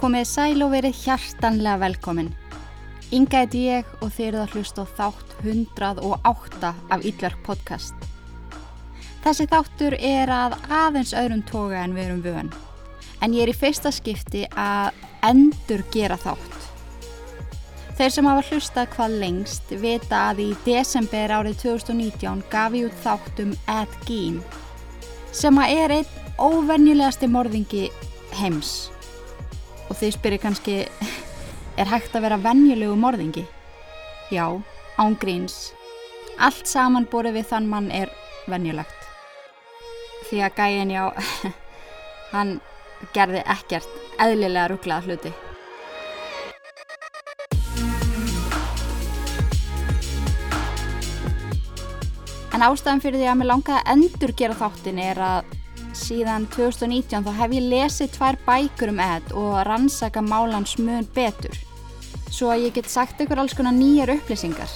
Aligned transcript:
Komið 0.00 0.22
sæl 0.24 0.62
og 0.64 0.70
verið 0.72 0.96
hjartanlega 1.02 1.76
velkomin. 1.82 2.30
Inga 3.12 3.42
heit 3.42 3.54
ég 3.58 3.88
og 4.00 4.08
þið 4.14 4.26
eruð 4.30 4.42
að 4.46 4.52
hlusta 4.54 4.84
á 4.88 4.92
þátt 4.96 5.32
108 5.44 6.68
af 6.96 7.02
Ídverk 7.04 7.42
podcast. 7.44 8.06
Þessi 9.20 9.44
þáttur 9.50 9.98
er 9.98 10.30
að 10.32 10.54
aðeins 10.72 11.12
öðrum 11.12 11.42
toga 11.44 11.82
en 11.82 11.92
við 11.92 12.06
erum 12.06 12.22
vöðan. 12.24 12.48
En 13.20 13.34
ég 13.36 13.44
er 13.44 13.52
í 13.52 13.56
fyrsta 13.60 13.92
skipti 13.92 14.46
að 14.56 14.96
endur 15.28 15.84
gera 15.92 16.16
þátt. 16.22 16.56
Þeir 17.98 18.14
sem 18.14 18.30
hafa 18.30 18.46
hlustað 18.48 18.88
hvað 18.94 19.16
lengst 19.20 19.74
vita 19.82 20.22
að 20.30 20.40
í 20.46 20.48
desember 20.64 21.34
árið 21.42 21.58
2019 21.66 22.40
gaf 22.48 22.78
ég 22.78 22.88
út 22.88 23.04
þáttum 23.04 23.52
Ed 23.68 23.98
Gein 24.08 24.40
sem 25.36 25.60
að 25.60 25.76
er 25.84 25.94
einn 25.98 26.16
óvenjulegasti 26.40 27.28
morðingi 27.28 27.84
heims. 28.40 28.88
Og 29.90 29.98
þið 29.98 30.12
spyrir 30.14 30.38
kannski, 30.38 30.74
er 31.74 31.90
hægt 31.90 32.14
að 32.14 32.28
vera 32.28 32.38
venjulegu 32.38 32.94
morðingi? 32.94 33.42
Já, 34.30 34.46
án 34.94 35.16
gríns. 35.18 35.72
Allt 36.38 36.70
saman 36.70 37.08
borið 37.10 37.40
við 37.40 37.48
þann 37.50 37.66
mann 37.68 37.90
er 37.90 38.12
venjulegt. 38.46 38.94
Því 40.30 40.44
að 40.46 40.60
gæin 40.60 40.94
já, 40.94 41.04
hann 42.34 42.60
gerði 43.16 43.42
ekkert 43.50 43.90
eðlilega 44.22 44.70
rugglaða 44.70 45.08
hluti. 45.08 45.34
En 52.54 52.62
ástæðan 52.66 53.02
fyrir 53.02 53.18
því 53.18 53.30
að 53.30 53.40
mér 53.40 53.50
langaði 53.50 53.80
að 53.80 53.90
endur 53.96 54.32
gera 54.38 54.58
þáttin 54.58 55.02
er 55.02 55.18
að 55.24 55.59
síðan 56.00 56.46
2019 56.54 57.24
þá 57.26 57.32
hef 57.36 57.54
ég 57.54 57.66
lesið 57.70 58.12
tvær 58.16 58.38
bækur 58.46 58.92
um 58.92 59.02
Ed 59.04 59.32
og 59.36 59.58
rannsaka 59.68 60.22
málans 60.24 60.76
mun 60.80 61.06
betur. 61.14 61.56
Svo 62.30 62.50
að 62.54 62.66
ég 62.68 62.76
get 62.78 62.90
sagt 62.90 63.20
ykkur 63.20 63.42
alls 63.42 63.56
konar 63.58 63.76
nýjar 63.76 64.14
upplýsingar. 64.16 64.70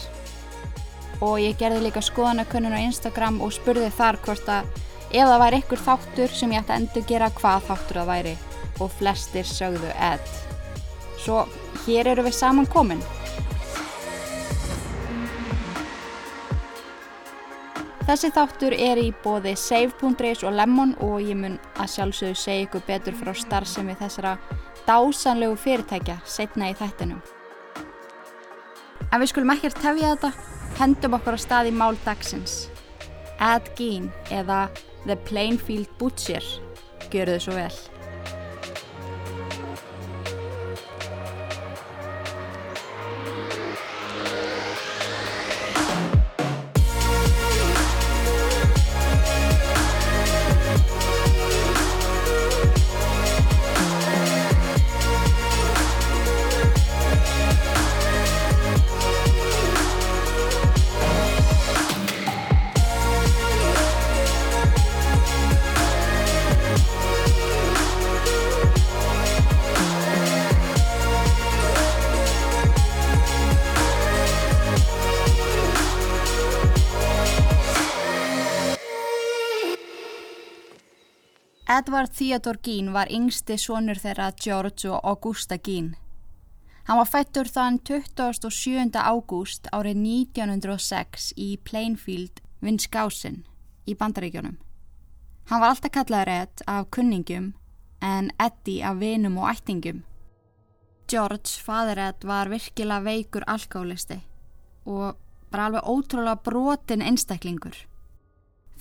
Og 1.25 1.39
ég 1.41 1.56
gerði 1.58 1.86
líka 1.86 2.02
skoðanakönnun 2.05 2.77
á 2.77 2.84
Instagram 2.84 3.41
og 3.45 3.55
spurði 3.55 3.91
þar 3.95 4.19
hvort 4.25 4.50
að 4.50 4.69
ef 5.14 5.28
það 5.30 5.42
væri 5.45 5.61
ykkur 5.62 5.84
þáttur 5.86 6.34
sem 6.34 6.52
ég 6.52 6.64
ætti 6.64 6.75
að 6.75 6.80
endur 6.83 7.06
gera 7.08 7.30
hvað 7.39 7.69
þáttur 7.69 8.00
það 8.00 8.11
væri 8.11 8.34
og 8.83 8.97
flestir 8.98 9.47
sögðu 9.48 9.92
Ed. 9.95 10.33
Svo 11.25 11.45
hér 11.86 12.11
eru 12.12 12.27
við 12.27 12.36
saman 12.36 12.69
komin. 12.69 13.02
Þessi 18.05 18.28
þáttur 18.36 18.74
er 18.77 18.98
í 19.00 19.06
bóði 19.24 19.55
save.is 19.56 20.42
og 20.44 20.52
Lemon 20.52 20.91
og 21.00 21.22
ég 21.24 21.38
mun 21.41 21.55
að 21.80 21.88
sjálfsögðu 21.94 22.36
segja 22.36 22.66
ykkur 22.66 22.83
betur 22.84 23.16
frá 23.16 23.30
starfsemi 23.33 23.94
þessara 23.96 24.34
dásanlegu 24.84 25.56
fyrirtækja 25.62 26.19
setna 26.28 26.69
í 26.69 26.77
þættinum. 26.77 27.22
En 29.08 29.22
við 29.22 29.33
skulum 29.33 29.55
ekkert 29.55 29.80
tefja 29.80 30.12
þetta, 30.12 30.33
hendum 30.83 31.16
okkur 31.16 31.41
á 31.41 31.44
stað 31.46 31.70
í 31.70 31.74
mál 31.80 31.96
dagsins. 32.05 32.66
Ed 33.41 33.72
Gein 33.78 34.12
eða 34.28 34.66
The 35.06 35.16
Plainfield 35.24 35.89
Butcher, 35.96 36.44
gjöru 37.08 37.39
þau 37.39 37.44
svo 37.46 37.56
vel. 37.56 37.94
Edward 82.05 82.19
Theodore 82.19 82.59
Gein 82.61 82.91
var 82.92 83.09
yngsti 83.09 83.55
sonur 83.57 83.97
þeirra 83.97 84.27
George 84.37 84.91
og 84.92 85.07
Augusta 85.09 85.57
Gein. 85.57 85.95
Hann 86.85 86.98
var 87.01 87.09
fættur 87.09 87.48
þann 87.48 87.79
27. 87.81 88.92
ágúst 88.92 89.70
árið 89.73 90.03
1906 90.29 91.31
í 91.41 91.57
Plainfield, 91.65 92.42
Wisconsin 92.61 93.47
í 93.89 93.97
Bandaríkjónum. 93.97 94.59
Hann 95.48 95.63
var 95.65 95.73
alltaf 95.73 95.95
kallaður 95.97 96.33
Ed 96.35 96.65
af 96.69 96.91
kunningum 96.92 97.55
en 98.05 98.29
Eddie 98.36 98.85
af 98.85 99.01
vinum 99.01 99.41
og 99.41 99.55
ættingum. 99.55 100.05
George, 101.09 101.57
fadur 101.57 101.97
Ed, 102.11 102.21
var 102.29 102.53
virkilega 102.53 103.01
veikur 103.01 103.48
alkálisti 103.48 104.21
og 104.85 105.17
bara 105.48 105.71
alveg 105.71 105.89
ótrúlega 105.89 106.36
brotin 106.36 107.01
einstaklingur. 107.01 107.81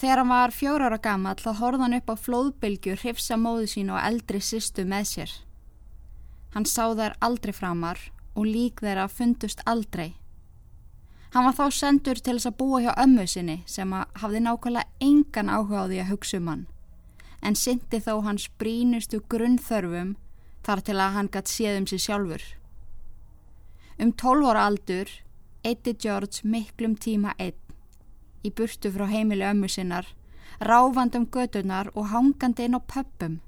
Þegar 0.04 0.20
hann 0.20 0.32
var 0.34 0.52
fjóra 0.52 0.88
ára 0.90 0.98
gammal 1.00 1.38
þá 1.40 1.54
horða 1.62 1.86
hann 1.86 1.94
upp 1.96 2.10
á 2.12 2.16
flóðbylgjur 2.20 3.00
hrifsa 3.06 3.38
móðu 3.40 3.70
sín 3.72 3.92
og 3.94 4.02
eldri 4.04 4.42
sýstu 4.44 4.84
með 4.84 5.06
sér. 5.08 5.36
Hann 6.52 6.68
sá 6.68 6.92
þær 6.92 7.16
aldrei 7.24 7.54
framar 7.56 8.02
og 8.36 8.44
lík 8.44 8.84
þeirra 8.84 9.06
fundust 9.08 9.64
aldrei. 9.64 10.18
Hann 11.32 11.48
var 11.48 11.56
þá 11.56 11.78
sendur 11.78 12.20
til 12.20 12.36
þess 12.36 12.50
að 12.52 12.58
búa 12.60 12.82
hjá 12.84 12.92
ömmu 13.00 13.24
sinni 13.32 13.58
sem 13.64 13.96
hafði 13.96 14.44
nákvæmlega 14.44 15.08
engan 15.08 15.54
áhuga 15.56 15.88
á 15.88 15.88
því 15.88 16.04
að 16.04 16.12
hugsa 16.12 16.42
um 16.42 16.52
hann. 16.52 16.68
En 17.40 17.56
syndi 17.56 18.04
þó 18.04 18.14
hans 18.28 18.50
brínustu 18.60 19.24
grunnþörfum 19.32 20.18
þar 20.68 20.84
til 20.84 21.00
að 21.00 21.16
hann 21.16 21.32
gætt 21.32 21.56
séð 21.56 21.80
um 21.80 21.88
sig 21.88 22.04
sjálfur. 22.04 22.44
Um 23.96 24.12
12 24.12 24.52
ára 24.52 24.68
aldur 24.68 25.20
eitti 25.64 25.96
George 25.96 26.44
miklum 26.44 27.00
tíma 27.00 27.40
einn 27.40 27.56
í 28.44 28.52
burtu 28.52 28.92
frá 28.92 29.08
heimili 29.10 29.46
ömmu 29.48 29.70
sinnar, 29.72 30.06
ráfandum 30.60 31.26
gödunar 31.32 31.90
og 31.96 32.12
hangandi 32.12 32.68
inn 32.68 32.78
á 32.78 32.82
pöppum. 32.82 33.40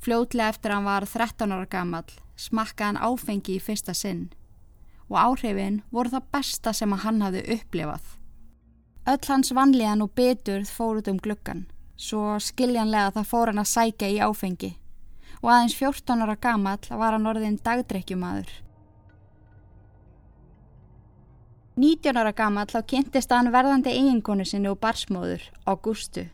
Fljótlega 0.00 0.48
eftir 0.48 0.72
hann 0.72 0.88
var 0.88 1.06
13 1.06 1.52
ára 1.52 1.66
gammal 1.68 2.08
smakkaði 2.40 2.86
hann 2.86 3.02
áfengi 3.04 3.58
í 3.58 3.60
fyrsta 3.60 3.94
sinn 3.94 4.30
og 5.10 5.18
áhrifin 5.18 5.82
voru 5.90 6.12
það 6.12 6.30
besta 6.32 6.72
sem 6.72 6.92
hann 7.04 7.20
hafði 7.24 7.42
upplifað. 7.56 8.04
Öll 9.10 9.26
hans 9.28 9.50
vanlíðan 9.56 10.04
og 10.04 10.14
beturð 10.14 10.70
fór 10.70 11.00
út 11.00 11.08
um 11.10 11.18
gluggan, 11.18 11.66
svo 11.96 12.38
skiljanlega 12.38 13.16
það 13.16 13.30
fór 13.32 13.50
hann 13.50 13.62
að 13.64 13.72
sækja 13.74 14.12
í 14.14 14.20
áfengi 14.22 14.76
og 15.40 15.48
aðeins 15.48 15.76
14 15.78 16.24
ára 16.24 16.36
gammal 16.36 16.78
var 16.90 17.16
hann 17.16 17.28
orðin 17.28 17.58
dagdrekkjumadur. 17.64 18.50
19 21.78 22.18
ára 22.18 22.32
gammal 22.34 22.66
þá 22.66 22.80
kynntist 22.90 23.30
hann 23.30 23.52
verðandi 23.54 23.92
eiginkonu 23.94 24.44
sinni 24.44 24.70
og 24.70 24.80
barsmóður, 24.82 25.42
Ágústu. 25.70 26.26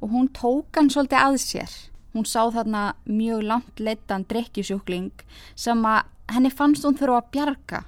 Og 0.00 0.12
hún 0.12 0.28
tók 0.28 0.76
hann 0.76 0.90
svolítið 0.92 1.22
að 1.22 1.38
sér. 1.40 1.76
Hún 2.12 2.28
sá 2.28 2.44
þarna 2.52 2.82
mjög 3.08 3.42
langt 3.48 3.80
leittan 3.80 4.26
drekkjusjúkling 4.28 5.24
sem 5.56 5.80
að 5.88 6.04
henni 6.32 6.52
fannst 6.52 6.84
hún 6.84 6.96
þurfa 6.98 7.22
að 7.22 7.30
bjarga. 7.32 7.80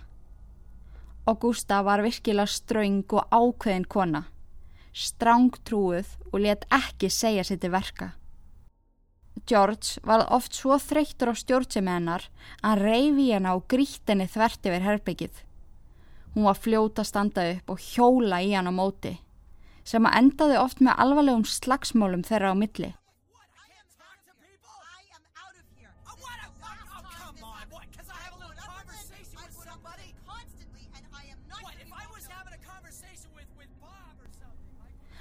Ágústa 1.29 1.83
var 1.85 2.00
virkilega 2.00 2.49
ströng 2.49 3.05
og 3.12 3.29
ákveðin 3.29 3.85
kona. 3.85 4.25
Stráng 4.93 5.53
trúið 5.69 6.15
og 6.33 6.41
let 6.41 6.65
ekki 6.73 7.11
segja 7.12 7.45
sér 7.45 7.61
til 7.61 7.75
verka. 7.75 8.15
George 9.49 10.00
var 10.05 10.27
oft 10.33 10.56
svo 10.56 10.77
þreyttur 10.81 11.33
á 11.33 11.35
stjórnsemi 11.37 11.93
hennar 11.93 12.25
að 12.61 12.65
hann 12.69 12.83
reyfi 12.83 13.29
henn 13.33 13.49
á 13.49 13.55
grítinni 13.61 14.27
þvert 14.29 14.67
yfir 14.69 14.89
herbyggið. 14.89 15.45
Hún 16.38 16.44
var 16.44 16.55
fljóta 16.55 17.02
standa 17.02 17.43
upp 17.50 17.70
og 17.73 17.81
hjóla 17.82 18.37
í 18.46 18.52
hann 18.55 18.70
á 18.70 18.73
móti, 18.73 19.11
sem 19.82 20.05
að 20.06 20.19
endaði 20.20 20.58
oft 20.62 20.79
með 20.79 21.00
alvarlegum 21.02 21.43
slagsmálum 21.50 22.23
þeirra 22.23 22.52
á 22.55 22.56
milli. 22.61 22.90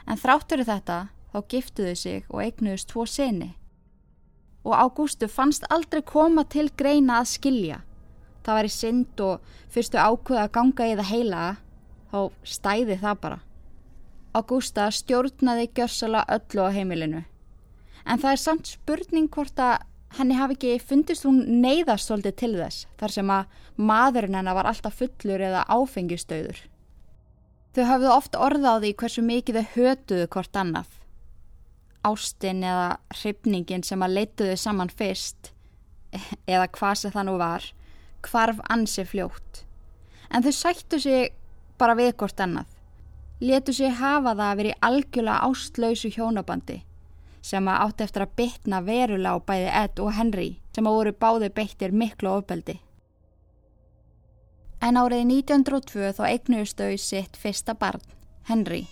En 0.05 0.21
þráttur 0.21 0.61
þetta 0.69 0.99
þá 1.33 1.39
giftuðu 1.49 1.95
sig 1.97 2.29
og 2.29 2.45
eignuðust 2.45 2.91
tvo 2.93 3.09
seni. 3.09 3.55
Og 4.61 4.77
Ágústu 4.77 5.25
fannst 5.25 5.65
aldrei 5.73 6.05
koma 6.05 6.45
til 6.45 6.69
greina 6.77 7.23
að 7.23 7.33
skilja 7.33 7.81
það 8.47 8.57
var 8.57 8.67
í 8.69 8.73
synd 8.73 9.23
og 9.27 9.49
fyrstu 9.73 9.99
ákveða 9.99 10.45
að 10.45 10.53
ganga 10.55 10.88
í 10.88 10.95
það 10.95 11.11
heila 11.11 11.44
þá 12.07 12.19
stæði 12.47 12.97
það 13.01 13.19
bara. 13.25 13.39
Augusta 14.38 14.88
stjórnaði 14.94 15.67
gjörsala 15.75 16.23
öllu 16.31 16.63
á 16.63 16.69
heimilinu. 16.71 17.25
En 18.07 18.21
það 18.21 18.31
er 18.31 18.41
samt 18.41 18.71
spurning 18.71 19.27
hvort 19.33 19.59
að 19.59 19.83
henni 20.15 20.38
hafi 20.38 20.55
ekki 20.55 20.75
fundist 20.79 21.25
hún 21.27 21.41
neyðast 21.61 22.07
svolítið 22.07 22.35
til 22.39 22.53
þess 22.55 22.88
þar 23.01 23.13
sem 23.17 23.31
að 23.33 23.57
maðurinn 23.89 24.38
hennar 24.39 24.55
var 24.55 24.69
alltaf 24.69 24.95
fullur 25.01 25.43
eða 25.50 25.65
áfengistöður. 25.67 26.61
Þau 27.75 27.83
hafðu 27.91 28.13
oft 28.13 28.38
orðaði 28.39 28.93
hversu 28.97 29.23
mikið 29.25 29.59
þau 29.59 29.73
hötuðu 29.75 30.29
hvort 30.33 30.57
annað. 30.57 30.88
Ástin 32.07 32.63
eða 32.63 32.88
hrifningin 33.19 33.83
sem 33.83 34.05
að 34.05 34.15
leituðu 34.21 34.55
saman 34.57 34.89
fyrst, 34.89 35.51
eða 36.53 36.69
hvað 36.77 37.01
sem 37.01 37.13
það 37.13 37.27
nú 37.27 37.35
var, 37.41 37.67
hvarf 38.27 38.59
ansi 38.69 39.06
fljótt. 39.07 39.63
En 40.31 40.44
þau 40.44 40.53
sættu 40.53 41.00
sig 41.00 41.31
bara 41.79 41.95
við 41.97 42.13
hvort 42.19 42.39
annað. 42.44 42.68
Letu 43.39 43.74
sig 43.74 43.94
hafa 43.94 44.33
það 44.33 44.47
að 44.50 44.59
veri 44.62 44.74
algjörlega 44.81 45.45
ástlausu 45.45 46.12
hjónabandi 46.13 46.81
sem 47.47 47.68
að 47.69 47.83
átti 47.85 48.03
eftir 48.03 48.25
að 48.25 48.33
bytna 48.39 48.81
verulega 48.83 49.38
á 49.38 49.45
bæði 49.47 49.69
Ed 49.83 50.01
og 50.03 50.12
Henry 50.18 50.50
sem 50.75 50.89
að 50.89 50.97
voru 50.97 51.13
báði 51.21 51.50
beittir 51.53 51.94
miklu 51.95 52.33
ofbeldi. 52.33 52.79
En 54.83 55.00
árið 55.00 55.24
1902 55.25 56.12
þá 56.18 56.24
eignuðust 56.27 56.81
þau 56.81 56.97
sitt 57.01 57.39
fyrsta 57.39 57.74
barn, 57.77 58.03
Henry. 58.50 58.85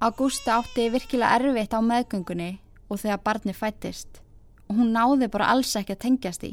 Augusta 0.00 0.60
átti 0.60 0.84
virkilega 0.94 1.34
erfitt 1.40 1.72
á 1.74 1.82
meðgöngunni 1.82 2.60
og 2.86 3.00
þegar 3.02 3.22
barni 3.24 3.50
fættist 3.50 4.20
og 4.70 4.76
hún 4.78 4.92
náði 4.94 5.26
bara 5.26 5.48
alls 5.50 5.72
ekki 5.74 5.96
að 5.96 6.02
tengjast 6.04 6.44
í. 6.46 6.52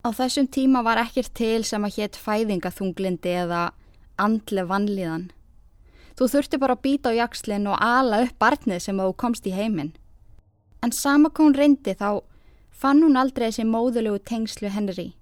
Á 0.00 0.08
þessum 0.16 0.48
tíma 0.48 0.80
var 0.82 1.02
ekkert 1.02 1.34
til 1.36 1.60
sem 1.68 1.84
að 1.84 1.98
hétt 1.98 2.16
fæðingaþunglindi 2.16 3.34
eða 3.42 3.60
andle 4.16 4.64
vanlíðan. 4.70 5.26
Þú 6.16 6.30
þurfti 6.32 6.60
bara 6.62 6.78
að 6.78 6.84
býta 6.86 7.12
á 7.12 7.18
jakslinn 7.20 7.68
og 7.68 7.76
ala 7.84 8.22
upp 8.24 8.40
barnið 8.40 8.80
sem 8.86 9.04
þú 9.04 9.12
komst 9.12 9.44
í 9.44 9.52
heiminn. 9.52 9.92
En 10.80 10.92
sama 10.92 11.28
hún 11.36 11.52
reyndi 11.52 11.92
þá 11.92 12.24
fann 12.70 13.04
hún 13.04 13.20
aldrei 13.20 13.50
þessi 13.50 13.68
móðulegu 13.68 14.24
tengslu 14.24 14.72
Henry. 14.72 15.12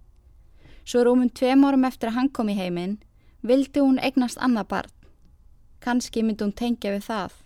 Svo 0.86 1.02
rúmum 1.02 1.34
tveim 1.34 1.66
árum 1.66 1.90
eftir 1.90 2.14
að 2.14 2.20
hann 2.20 2.30
kom 2.30 2.48
í 2.48 2.56
heiminn 2.56 3.00
vildi 3.42 3.82
hún 3.82 3.98
eignast 3.98 4.38
annað 4.38 4.70
barn. 4.70 4.99
Kanski 5.80 6.22
myndi 6.22 6.44
hún 6.44 6.56
tengja 6.56 6.92
við 6.92 7.06
það. 7.08 7.36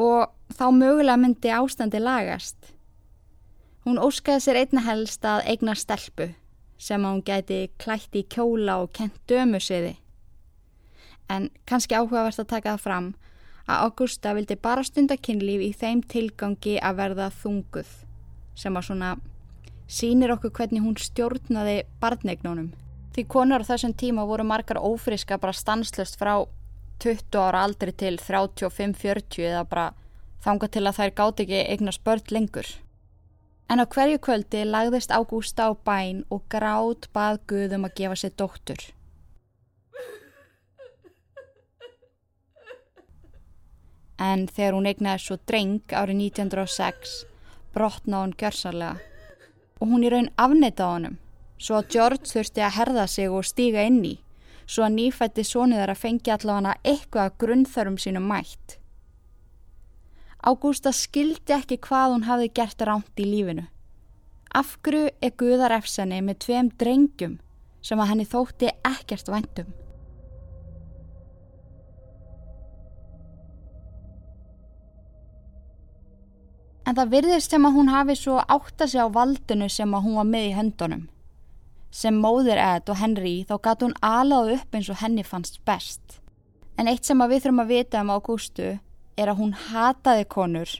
Og 0.00 0.30
þá 0.56 0.66
mögulega 0.72 1.20
myndi 1.20 1.52
ástandi 1.52 2.00
lagast. 2.00 2.72
Hún 3.84 3.98
óskaði 3.98 4.44
sér 4.44 4.60
einna 4.62 4.84
helst 4.86 5.24
að 5.26 5.44
eigna 5.52 5.74
stelpu 5.76 6.30
sem 6.82 7.04
að 7.04 7.12
hún 7.12 7.24
gæti 7.26 7.58
klætt 7.78 8.16
í 8.18 8.24
kjóla 8.26 8.80
og 8.82 8.92
kent 8.96 9.18
dömusiði. 9.30 9.96
En 11.30 11.50
kannski 11.68 11.94
áhugavert 11.94 12.40
að 12.42 12.50
taka 12.54 12.74
það 12.74 12.84
fram 12.86 13.10
að 13.66 13.84
Augusta 13.86 14.32
vildi 14.34 14.56
bara 14.58 14.84
stunda 14.86 15.16
kynlíf 15.16 15.62
í 15.62 15.70
þeim 15.78 16.02
tilgangi 16.02 16.78
að 16.82 16.98
verða 16.98 17.28
þunguð 17.42 17.92
sem 18.58 18.76
að 18.76 18.88
svona 18.88 19.12
sínir 19.92 20.32
okkur 20.34 20.54
hvernig 20.56 20.82
hún 20.82 20.98
stjórnaði 20.98 21.82
barnegnónum. 22.02 22.72
Því 23.12 23.26
konar 23.28 23.62
á 23.62 23.68
þessum 23.68 23.94
tíma 23.94 24.24
voru 24.26 24.44
margar 24.44 24.80
ófriska 24.80 25.38
bara 25.38 25.52
stanslust 25.52 26.18
frá 26.20 26.40
20 27.02 27.38
ára 27.42 27.64
aldri 27.66 27.92
til 27.98 28.16
35-40 28.22 29.42
eða 29.48 29.66
bara 29.66 29.86
þanga 30.44 30.68
til 30.74 30.86
að 30.86 30.98
þær 30.98 31.12
gáti 31.18 31.46
ekki 31.46 31.60
eignar 31.74 31.96
spört 31.96 32.32
lengur. 32.34 32.68
En 33.70 33.82
á 33.82 33.86
hverju 33.86 34.20
kvöldi 34.22 34.64
lagðist 34.68 35.14
Ágústa 35.14 35.70
á 35.70 35.72
bæn 35.74 36.24
og 36.30 36.44
grátt 36.52 37.08
bað 37.14 37.40
Guðum 37.50 37.86
að 37.88 37.96
gefa 38.00 38.18
sér 38.20 38.34
dóttur. 38.38 38.82
En 44.22 44.46
þegar 44.46 44.76
hún 44.76 44.86
eignaði 44.86 45.24
svo 45.24 45.38
dreng 45.50 45.94
árið 45.98 46.20
1906 46.28 47.14
brotnaði 47.74 48.22
hún 48.22 48.36
gjörsalega 48.38 49.00
og 49.80 49.90
hún 49.90 50.04
í 50.06 50.10
raun 50.12 50.30
afneitaði 50.38 50.92
honum 50.94 51.16
svo 51.62 51.78
að 51.78 51.88
George 51.94 52.30
þurfti 52.30 52.62
að 52.62 52.76
herða 52.76 53.06
sig 53.10 53.32
og 53.32 53.46
stíga 53.46 53.86
inn 53.88 54.02
í 54.06 54.14
svo 54.66 54.86
að 54.86 54.96
nýfætti 54.98 55.44
sóniðar 55.46 55.92
að 55.94 56.02
fengi 56.04 56.32
allavega 56.34 56.78
eitthvað 56.84 57.36
grunnþörum 57.42 57.98
sínum 57.98 58.26
mætt. 58.30 58.78
Ágústa 60.42 60.90
skildi 60.90 61.54
ekki 61.54 61.78
hvað 61.86 62.16
hún 62.16 62.26
hafi 62.26 62.48
gert 62.50 62.82
ránt 62.82 63.20
í 63.22 63.26
lífinu. 63.28 63.68
Afgru 64.52 65.06
er 65.22 65.36
Guðar 65.38 65.72
efsenni 65.78 66.18
með 66.20 66.42
tveim 66.44 66.72
drengjum 66.80 67.38
sem 67.82 68.00
að 68.02 68.10
henni 68.10 68.26
þótti 68.28 68.72
ekkert 68.84 69.30
væntum. 69.30 69.70
En 76.82 76.98
það 76.98 77.12
virðist 77.14 77.54
sem 77.54 77.64
að 77.64 77.76
hún 77.78 77.90
hafi 77.94 78.18
svo 78.18 78.40
átta 78.42 78.88
sig 78.90 79.00
á 79.00 79.06
valdinu 79.06 79.68
sem 79.70 79.94
að 79.94 80.08
hún 80.08 80.18
var 80.18 80.28
með 80.28 80.48
í 80.48 80.54
höndunum. 80.58 81.04
Sem 81.92 82.16
móðir 82.16 82.56
Ed 82.56 82.88
og 82.88 82.96
Henry 83.02 83.42
þá 83.44 83.58
gæti 83.66 83.84
hún 83.84 83.98
alaðu 84.00 84.56
upp 84.56 84.76
eins 84.76 84.88
og 84.88 85.02
henni 85.02 85.24
fannst 85.28 85.60
best. 85.68 86.20
En 86.80 86.88
eitt 86.88 87.04
sem 87.04 87.20
við 87.20 87.44
þurfum 87.44 87.60
að 87.66 87.72
vita 87.74 88.00
um 88.00 88.12
Ágústu 88.14 88.68
er 89.20 89.28
að 89.28 89.38
hún 89.42 89.52
hataði 89.68 90.24
konur 90.32 90.72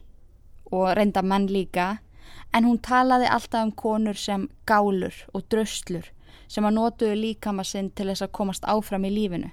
og 0.72 0.86
reynda 0.96 1.20
menn 1.20 1.50
líka 1.52 1.98
en 2.56 2.64
hún 2.64 2.80
talaði 2.80 3.28
alltaf 3.28 3.66
um 3.66 3.74
konur 3.84 4.16
sem 4.16 4.48
gálur 4.66 5.14
og 5.36 5.44
dröslur 5.52 6.08
sem 6.48 6.64
að 6.64 6.76
notuðu 6.78 7.18
líkama 7.20 7.64
sinn 7.64 7.90
til 7.92 8.08
þess 8.08 8.24
að 8.24 8.34
komast 8.38 8.64
áfram 8.64 9.04
í 9.04 9.12
lífinu. 9.12 9.52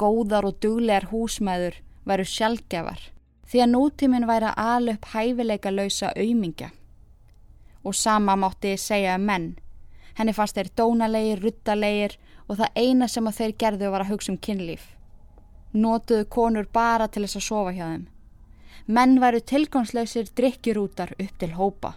Góðar 0.00 0.48
og 0.48 0.58
duglegar 0.64 1.10
húsmæður 1.12 1.76
væru 2.08 2.24
sjálfgefar 2.24 3.08
því 3.48 3.62
að 3.64 3.72
nútíminn 3.72 4.28
væri 4.28 4.50
að 4.50 4.60
ala 4.64 4.96
upp 4.96 5.08
hæfileika 5.12 5.72
lausa 5.72 6.12
auðmingja. 6.16 6.70
Og 7.84 7.94
sama 7.94 8.36
mátti 8.36 8.76
segja 8.76 9.16
um 9.16 9.24
menn. 9.28 9.48
Henni 10.18 10.34
fannst 10.34 10.58
þeir 10.58 10.72
dónalegir, 10.76 11.42
ruttalegir 11.42 12.18
og 12.48 12.58
það 12.58 12.78
eina 12.84 13.08
sem 13.08 13.26
að 13.26 13.42
þeir 13.42 13.58
gerðu 13.64 13.90
var 13.94 14.04
að 14.04 14.16
hugsa 14.16 14.32
um 14.34 14.40
kynlíf 14.42 14.88
notuðu 15.72 16.26
konur 16.32 16.68
bara 16.72 17.08
til 17.08 17.24
þess 17.24 17.38
að 17.38 17.46
sofa 17.46 17.72
hjá 17.76 17.86
þeim. 17.86 18.04
Menn 18.88 19.18
væru 19.20 19.40
tilgangslausir 19.44 20.30
drikkjurútar 20.36 21.12
upp 21.18 21.38
til 21.40 21.52
hópa. 21.58 21.94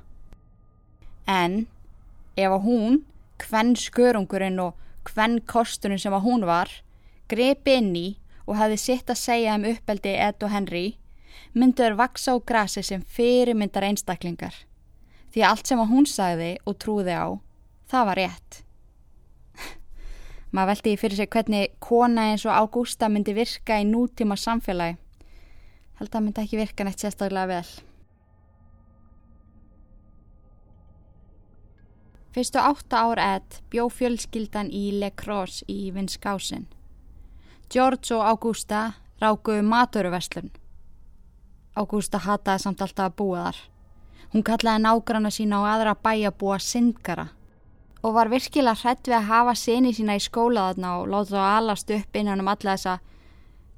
En 1.28 1.68
ef 2.36 2.52
að 2.52 2.66
hún, 2.66 2.98
hvenn 3.40 3.76
skörungurinn 3.80 4.60
og 4.60 4.76
hvenn 5.08 5.40
kosturinn 5.48 6.02
sem 6.02 6.14
að 6.14 6.26
hún 6.26 6.44
var, 6.46 6.72
grepi 7.32 7.78
inn 7.80 7.94
í 7.96 8.08
og 8.46 8.58
hefði 8.60 8.82
sitt 8.82 9.10
að 9.10 9.22
segja 9.22 9.56
um 9.56 9.68
uppeldi 9.70 10.18
Ed 10.20 10.44
og 10.44 10.52
Henry, 10.52 10.98
mynduður 11.56 11.96
vaksa 12.02 12.36
á 12.36 12.38
grasi 12.44 12.84
sem 12.84 13.06
fyrirmyndar 13.08 13.88
einstaklingar. 13.88 14.54
Því 15.32 15.46
allt 15.48 15.70
sem 15.70 15.80
að 15.80 15.94
hún 15.94 16.08
sagði 16.10 16.58
og 16.68 16.76
trúði 16.82 17.16
á, 17.16 17.40
það 17.92 18.08
var 18.10 18.22
rétt. 18.22 18.62
Maður 20.52 20.74
veldi 20.74 20.98
fyrir 21.00 21.20
sig 21.20 21.30
hvernig 21.32 21.78
kona 21.80 22.32
eins 22.32 22.44
og 22.48 22.56
Ágústa 22.56 23.08
myndi 23.12 23.36
virka 23.36 23.78
í 23.80 23.88
nútíma 23.88 24.36
samfélagi. 24.40 24.98
Held 26.00 26.16
að 26.16 26.26
myndi 26.26 26.44
ekki 26.44 26.60
virka 26.60 26.88
neitt 26.88 27.04
sérstaklega 27.04 27.48
vel. 27.52 27.68
Fyrstu 32.32 32.60
átta 32.64 33.04
ár 33.04 33.20
edd 33.20 33.58
bjó 33.72 33.90
fjölskyldan 33.92 34.70
í 34.72 34.86
Le 35.00 35.10
Croix 35.20 35.66
í 35.68 35.92
Vinskásin 35.92 36.70
George 37.68 38.16
og 38.16 38.24
Ágústa 38.24 38.94
rákuðu 39.20 39.66
maturverslun 39.68 40.48
Ágústa 41.76 42.22
hataði 42.24 42.64
samt 42.64 42.84
alltaf 42.84 43.10
að 43.12 43.18
búa 43.20 43.44
þar. 43.50 43.60
Hún 44.32 44.48
kallaði 44.48 44.84
nágrana 44.86 45.32
sína 45.32 45.60
á 45.60 45.76
aðra 45.76 45.98
bæjabúa 46.00 46.60
syndgara 46.64 47.28
og 48.02 48.16
var 48.16 48.32
virkilega 48.32 48.78
hrætt 48.82 49.08
við 49.08 49.18
að 49.20 49.30
hafa 49.30 49.56
sinni 49.58 49.94
sína 49.94 50.18
í 50.18 50.24
skóla 50.24 50.72
þarna 50.72 50.94
og 51.00 51.10
láta 51.12 51.36
það 51.36 51.58
alast 51.58 51.94
upp 51.98 52.18
innan 52.18 52.42
um 52.42 52.50
alla 52.50 52.76
þessa 52.76 52.96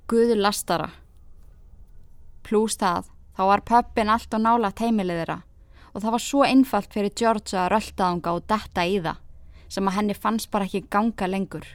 guður 0.08 0.40
lastara. 0.46 0.90
Plús 2.44 2.78
það, 2.80 3.10
þá 3.36 3.44
var 3.52 3.66
pöppin 3.68 4.12
allt 4.12 4.34
og 4.36 4.44
nála 4.44 4.72
teimilið 4.72 5.24
þeirra 5.24 5.40
og 5.94 6.02
það 6.02 6.16
var 6.16 6.24
svo 6.26 6.42
einfalt 6.48 6.96
fyrir 6.96 7.14
George 7.20 7.58
að 7.60 7.70
röldaðunga 7.76 8.34
og 8.34 8.48
detta 8.50 8.86
í 8.88 8.98
það 9.04 9.22
sem 9.74 9.88
að 9.90 9.98
henni 9.98 10.16
fannst 10.18 10.52
bara 10.54 10.68
ekki 10.68 10.86
ganga 10.94 11.28
lengur. 11.30 11.66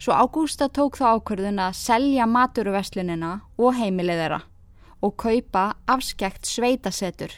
Svo 0.00 0.16
Ágústa 0.16 0.70
tók 0.72 0.96
þá 0.96 1.20
ákvörðun 1.20 1.60
að 1.60 1.76
selja 1.76 2.26
maturuveslinina 2.28 3.32
og 3.60 3.76
heimilið 3.76 4.22
þeirra 4.22 4.40
og 5.04 5.16
kaupa 5.20 5.64
afskekt 5.88 6.48
sveitasetur 6.48 7.34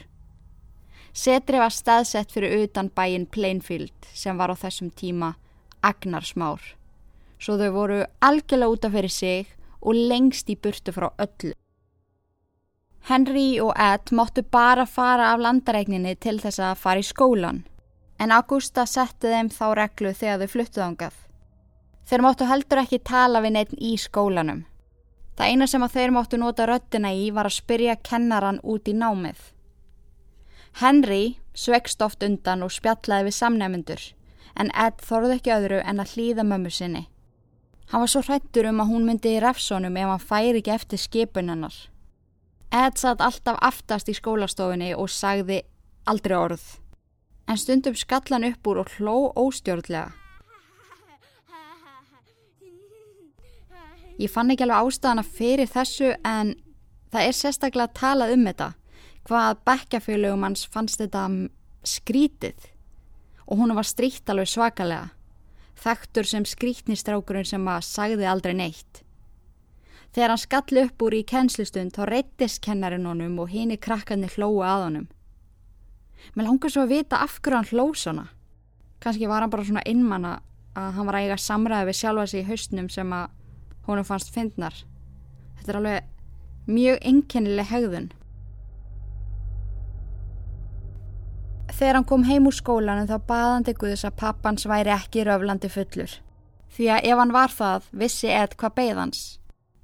Setri 1.12 1.60
var 1.60 1.72
staðsett 1.72 2.32
fyrir 2.32 2.64
utan 2.64 2.88
bæin 2.88 3.26
Plainfield 3.26 4.08
sem 4.14 4.38
var 4.38 4.52
á 4.52 4.56
þessum 4.56 4.90
tíma 4.90 5.34
agnarsmár. 5.84 6.62
Svo 7.38 7.58
þau 7.60 7.72
voru 7.74 7.98
algjörlega 8.20 8.72
útaf 8.72 8.94
fyrir 8.94 9.12
sig 9.12 9.50
og 9.82 9.98
lengst 9.98 10.48
í 10.48 10.56
burtu 10.56 10.94
frá 10.94 11.10
öllu. 11.18 11.52
Henry 13.10 13.58
og 13.60 13.74
Ed 13.76 14.14
móttu 14.14 14.44
bara 14.46 14.86
fara 14.86 15.32
af 15.34 15.42
landaregninni 15.42 16.14
til 16.16 16.38
þess 16.40 16.62
að 16.62 16.78
fara 16.78 17.02
í 17.02 17.06
skólan 17.06 17.64
en 18.22 18.32
Augusta 18.32 18.84
setti 18.86 19.30
þeim 19.32 19.48
þá 19.50 19.64
reglu 19.74 20.12
þegar 20.14 20.42
þau 20.42 20.52
fluttuð 20.52 20.84
ángað. 20.86 21.14
Þeir 22.06 22.22
máttu 22.22 22.46
heldur 22.46 22.80
ekki 22.82 23.00
tala 23.02 23.40
við 23.42 23.54
neitt 23.56 23.72
í 23.78 23.96
skólanum. 23.98 24.62
Það 25.36 25.50
eina 25.50 25.66
sem 25.66 25.82
að 25.82 25.96
þeir 25.96 26.14
máttu 26.14 26.38
nota 26.38 26.66
röttina 26.68 27.10
í 27.14 27.30
var 27.34 27.48
að 27.48 27.58
spyrja 27.58 27.96
kennaran 28.04 28.60
út 28.62 28.88
í 28.88 28.94
námið. 28.94 29.40
Henry 30.80 31.36
svegst 31.54 32.02
oft 32.02 32.22
undan 32.22 32.62
og 32.64 32.72
spjallaði 32.72 33.28
við 33.28 33.36
samnefnendur 33.36 34.04
en 34.56 34.70
Ed 34.76 35.00
þorði 35.04 35.38
ekki 35.38 35.54
öðru 35.54 35.80
en 35.84 36.00
að 36.02 36.14
hlýða 36.16 36.44
mömmu 36.48 36.72
sinni. 36.72 37.06
Hann 37.92 38.04
var 38.04 38.10
svo 38.12 38.22
hrættur 38.24 38.68
um 38.70 38.80
að 38.80 38.92
hún 38.92 39.06
myndi 39.08 39.34
í 39.36 39.40
refsónum 39.42 39.96
ef 40.00 40.08
hann 40.12 40.24
færi 40.28 40.60
ekki 40.62 40.72
eftir 40.72 41.00
skipunennar. 41.00 41.74
Ed 42.72 42.96
satt 43.00 43.20
alltaf 43.20 43.58
aftast 43.60 44.08
í 44.08 44.16
skólastofunni 44.16 44.94
og 44.96 45.10
sagði 45.12 45.60
aldrei 46.08 46.36
orð. 46.38 46.64
En 47.48 47.60
stundum 47.60 47.96
skallan 47.98 48.46
upp 48.48 48.68
úr 48.68 48.80
og 48.80 48.92
hló 48.96 49.16
óstjórnlega. 49.36 50.12
Ég 54.20 54.30
fann 54.30 54.52
ekki 54.52 54.64
alveg 54.64 54.86
ástæðana 54.86 55.24
fyrir 55.26 55.68
þessu 55.68 56.12
en 56.24 56.54
það 57.12 57.26
er 57.26 57.36
sérstaklega 57.36 57.88
að 57.88 57.98
tala 57.98 58.28
um 58.32 58.44
þetta. 58.46 58.68
Hvað 59.28 59.60
bekkjafélögum 59.68 60.46
hans 60.48 60.64
fannst 60.66 60.98
þetta 61.02 61.28
skrítið 61.86 62.68
og 63.46 63.58
hún 63.60 63.74
var 63.76 63.86
stríkt 63.86 64.30
alveg 64.30 64.50
svakalega. 64.50 65.10
Þektur 65.82 66.26
sem 66.28 66.44
skrítnistrákurinn 66.46 67.48
sem 67.48 67.64
að 67.68 67.86
sagði 67.86 68.28
aldrei 68.28 68.54
neitt. 68.54 69.02
Þegar 70.12 70.34
hann 70.34 70.42
skall 70.42 70.82
upp 70.84 71.02
úr 71.02 71.16
í 71.16 71.24
kennslistund 71.24 71.94
þá 71.96 72.04
reyttist 72.10 72.60
kennarinn 72.64 73.08
honum 73.08 73.38
og 73.42 73.50
hini 73.50 73.78
krakkarnir 73.80 74.34
hlóa 74.36 74.68
að 74.74 74.84
honum. 74.86 75.06
Mér 76.34 76.48
langar 76.48 76.72
svo 76.72 76.84
að 76.84 76.92
vita 76.92 77.22
af 77.24 77.38
hverju 77.40 77.58
hann 77.58 77.70
hlóð 77.70 77.94
svona. 77.98 78.26
Kanski 79.02 79.28
var 79.30 79.42
hann 79.42 79.50
bara 79.50 79.66
svona 79.66 79.84
innmanna 79.88 80.34
að 80.78 80.90
hann 80.96 81.08
var 81.08 81.18
að 81.18 81.26
eiga 81.26 81.38
samræði 81.40 81.88
við 81.88 81.98
sjálfa 81.98 82.26
sig 82.30 82.42
í 82.42 82.48
haustnum 82.48 82.90
sem 82.92 83.14
að 83.16 83.32
honum 83.88 84.06
fannst 84.06 84.32
fyndnar. 84.34 84.76
Þetta 85.58 85.72
er 85.72 85.80
alveg 85.80 86.68
mjög 86.68 87.00
enkennileg 87.10 87.72
hegðun. 87.72 88.12
Þegar 91.82 91.96
hann 91.98 92.04
kom 92.06 92.22
heim 92.22 92.44
úr 92.46 92.54
skólanum 92.54 93.08
þá 93.10 93.24
baðandi 93.26 93.72
Guðs 93.74 94.04
að 94.06 94.20
pappans 94.20 94.68
væri 94.70 94.92
ekki 94.94 95.24
röflandi 95.26 95.66
fullur. 95.66 96.12
Því 96.70 96.84
að 96.94 97.08
ef 97.10 97.18
hann 97.18 97.34
var 97.34 97.50
það 97.50 97.88
vissi 98.02 98.30
Ed 98.30 98.54
hvað 98.60 98.76
beigð 98.76 99.00
hans 99.00 99.22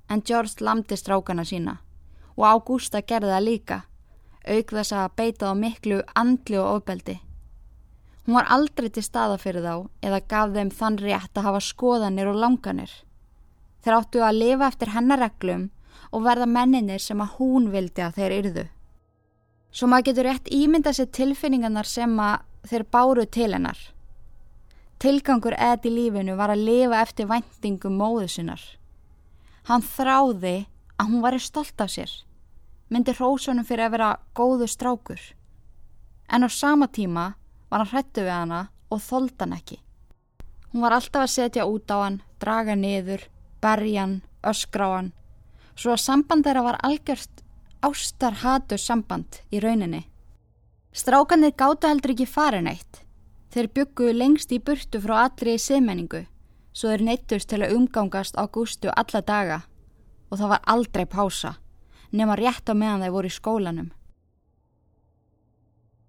en 0.06 0.22
George 0.22 0.62
lamdi 0.62 0.94
strákana 0.94 1.42
sína 1.50 1.74
og 2.36 2.46
Ágústa 2.46 3.02
gerði 3.02 3.34
það 3.34 3.44
líka, 3.48 3.80
auk 4.46 4.76
þess 4.78 4.94
að 4.94 5.18
beita 5.18 5.50
á 5.50 5.54
miklu 5.58 5.98
andli 6.14 6.62
og 6.62 6.70
ofbeldi. 6.76 7.18
Hún 8.28 8.38
var 8.38 8.54
aldrei 8.54 8.92
til 8.94 9.02
staða 9.02 9.42
fyrir 9.42 9.66
þá 9.66 9.74
eða 10.06 10.24
gaf 10.30 10.54
þeim 10.54 10.70
þann 10.70 11.02
rétt 11.02 11.34
að 11.34 11.50
hafa 11.50 11.66
skoðanir 11.72 12.30
og 12.30 12.38
langanir. 12.46 12.94
Þeir 13.82 13.98
áttu 13.98 14.22
að 14.22 14.38
lifa 14.44 14.70
eftir 14.70 14.94
hennar 14.94 15.26
reglum 15.26 15.70
og 16.14 16.28
verða 16.30 16.46
menninir 16.46 17.02
sem 17.02 17.18
að 17.18 17.40
hún 17.42 17.72
vildi 17.74 18.06
að 18.06 18.22
þeir 18.22 18.40
yrðu. 18.42 18.68
Svo 19.70 19.88
maður 19.88 20.08
getur 20.08 20.28
rétt 20.28 20.50
ímynda 20.54 20.92
sér 20.96 21.10
tilfinningarnar 21.12 21.86
sem 21.86 22.14
að 22.20 22.44
þeir 22.68 22.84
báru 22.92 23.24
til 23.26 23.52
hennar. 23.52 23.78
Tilgangur 24.98 25.54
eða 25.54 25.86
í 25.86 25.92
lífinu 25.94 26.36
var 26.38 26.50
að 26.50 26.64
lifa 26.66 27.02
eftir 27.04 27.28
vendingum 27.30 27.98
móðusinnar. 28.00 28.62
Hann 29.68 29.84
þráði 29.84 30.66
að 30.98 31.10
hún 31.10 31.22
var 31.22 31.38
stolt 31.38 31.80
af 31.80 31.92
sér, 31.92 32.10
myndi 32.88 33.14
hrósunum 33.14 33.66
fyrir 33.68 33.86
að 33.86 33.94
vera 33.94 34.08
góðu 34.34 34.66
strákur. 34.66 35.20
En 36.28 36.42
á 36.44 36.48
sama 36.48 36.88
tíma 36.88 37.34
var 37.70 37.84
hann 37.84 37.92
hrættu 37.92 38.24
við 38.24 38.34
hana 38.34 38.62
og 38.90 39.04
þóld 39.04 39.36
hann 39.38 39.54
ekki. 39.54 39.78
Hún 40.72 40.82
var 40.84 40.96
alltaf 40.96 41.24
að 41.24 41.34
setja 41.34 41.68
út 41.68 41.88
á 41.92 41.96
hann, 42.02 42.22
draga 42.40 42.74
niður, 42.74 43.22
berja 43.62 44.02
hann, 44.02 44.22
öskra 44.42 44.88
á 44.88 44.90
hann, 44.96 45.12
svo 45.76 45.94
að 45.94 46.04
samband 46.04 46.44
þeirra 46.44 46.64
var 46.66 46.80
algjörst 46.82 47.44
ástarhatu 47.82 48.78
samband 48.78 49.42
í 49.52 49.60
rauninni. 49.62 50.06
Strákanir 50.92 51.54
gáttu 51.56 51.88
heldur 51.88 52.14
ekki 52.14 52.26
farin 52.26 52.70
eitt. 52.70 53.04
Þeir 53.52 53.70
bygguðu 53.76 54.16
lengst 54.16 54.52
í 54.52 54.58
burtu 54.60 55.00
frá 55.00 55.24
allri 55.26 55.54
í 55.56 55.62
siðmenningu 55.62 56.26
svo 56.78 56.92
þeir 56.92 57.04
neittust 57.08 57.48
til 57.50 57.62
að 57.64 57.74
umgangast 57.74 58.36
á 58.38 58.46
gústu 58.46 58.90
alla 58.92 59.22
daga 59.26 59.62
og 60.30 60.38
það 60.38 60.52
var 60.52 60.66
aldrei 60.74 61.06
pása, 61.10 61.56
nema 62.12 62.36
rétt 62.38 62.70
á 62.70 62.74
meðan 62.76 63.02
þeir 63.02 63.14
voru 63.16 63.30
í 63.30 63.34
skólanum. 63.34 63.88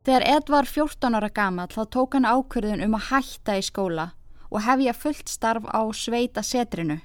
Þegar 0.05 0.25
Ed 0.35 0.51
var 0.51 0.69
14 0.69 1.17
ára 1.17 1.29
gammal 1.33 1.67
þá 1.73 1.81
tók 1.95 2.15
hann 2.15 2.29
ákverðin 2.29 2.83
um 2.85 2.97
að 2.99 3.07
hætta 3.09 3.57
í 3.59 3.65
skóla 3.65 4.11
og 4.49 4.63
hefja 4.65 4.93
fullt 4.93 5.29
starf 5.29 5.65
á 5.69 5.81
sveita 5.93 6.43
setrinu. 6.45 6.99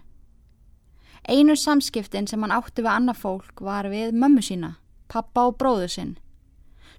Einu 1.28 1.56
samskiptin 1.56 2.26
sem 2.28 2.42
hann 2.44 2.52
átti 2.52 2.82
við 2.84 2.92
annað 2.92 3.20
fólk 3.22 3.60
var 3.64 3.88
við 3.88 4.12
mömmu 4.12 4.42
sína, 4.44 4.74
pappa 5.08 5.46
og 5.48 5.56
bróðu 5.56 5.88
sinn. 5.88 6.10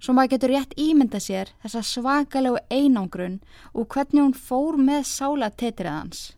Svo 0.02 0.16
maður 0.18 0.36
getur 0.36 0.54
rétt 0.54 0.74
ímynda 0.82 1.20
sér 1.22 1.52
þessa 1.62 1.84
svakalegu 1.86 2.58
einangrun 2.74 3.38
og 3.74 3.88
hvernig 3.94 4.24
hún 4.24 4.34
fór 4.34 4.80
með 4.82 5.06
sála 5.12 5.52
tetriðans. 5.54 6.32